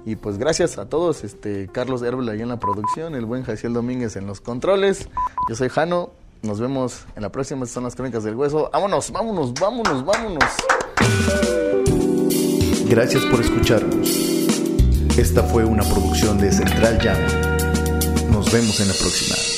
[0.06, 3.74] Y pues gracias a todos, este Carlos Herbel ahí en la producción, el buen Jaciel
[3.74, 5.08] Domínguez en los controles.
[5.48, 6.10] Yo soy Jano,
[6.42, 8.70] nos vemos en la próxima, son las crónicas del hueso.
[8.72, 10.44] Vámonos, vámonos, vámonos, vámonos.
[12.88, 14.08] Gracias por escucharnos.
[15.16, 17.18] Esta fue una producción de Central Jam.
[18.32, 19.49] Nos vemos en la próxima.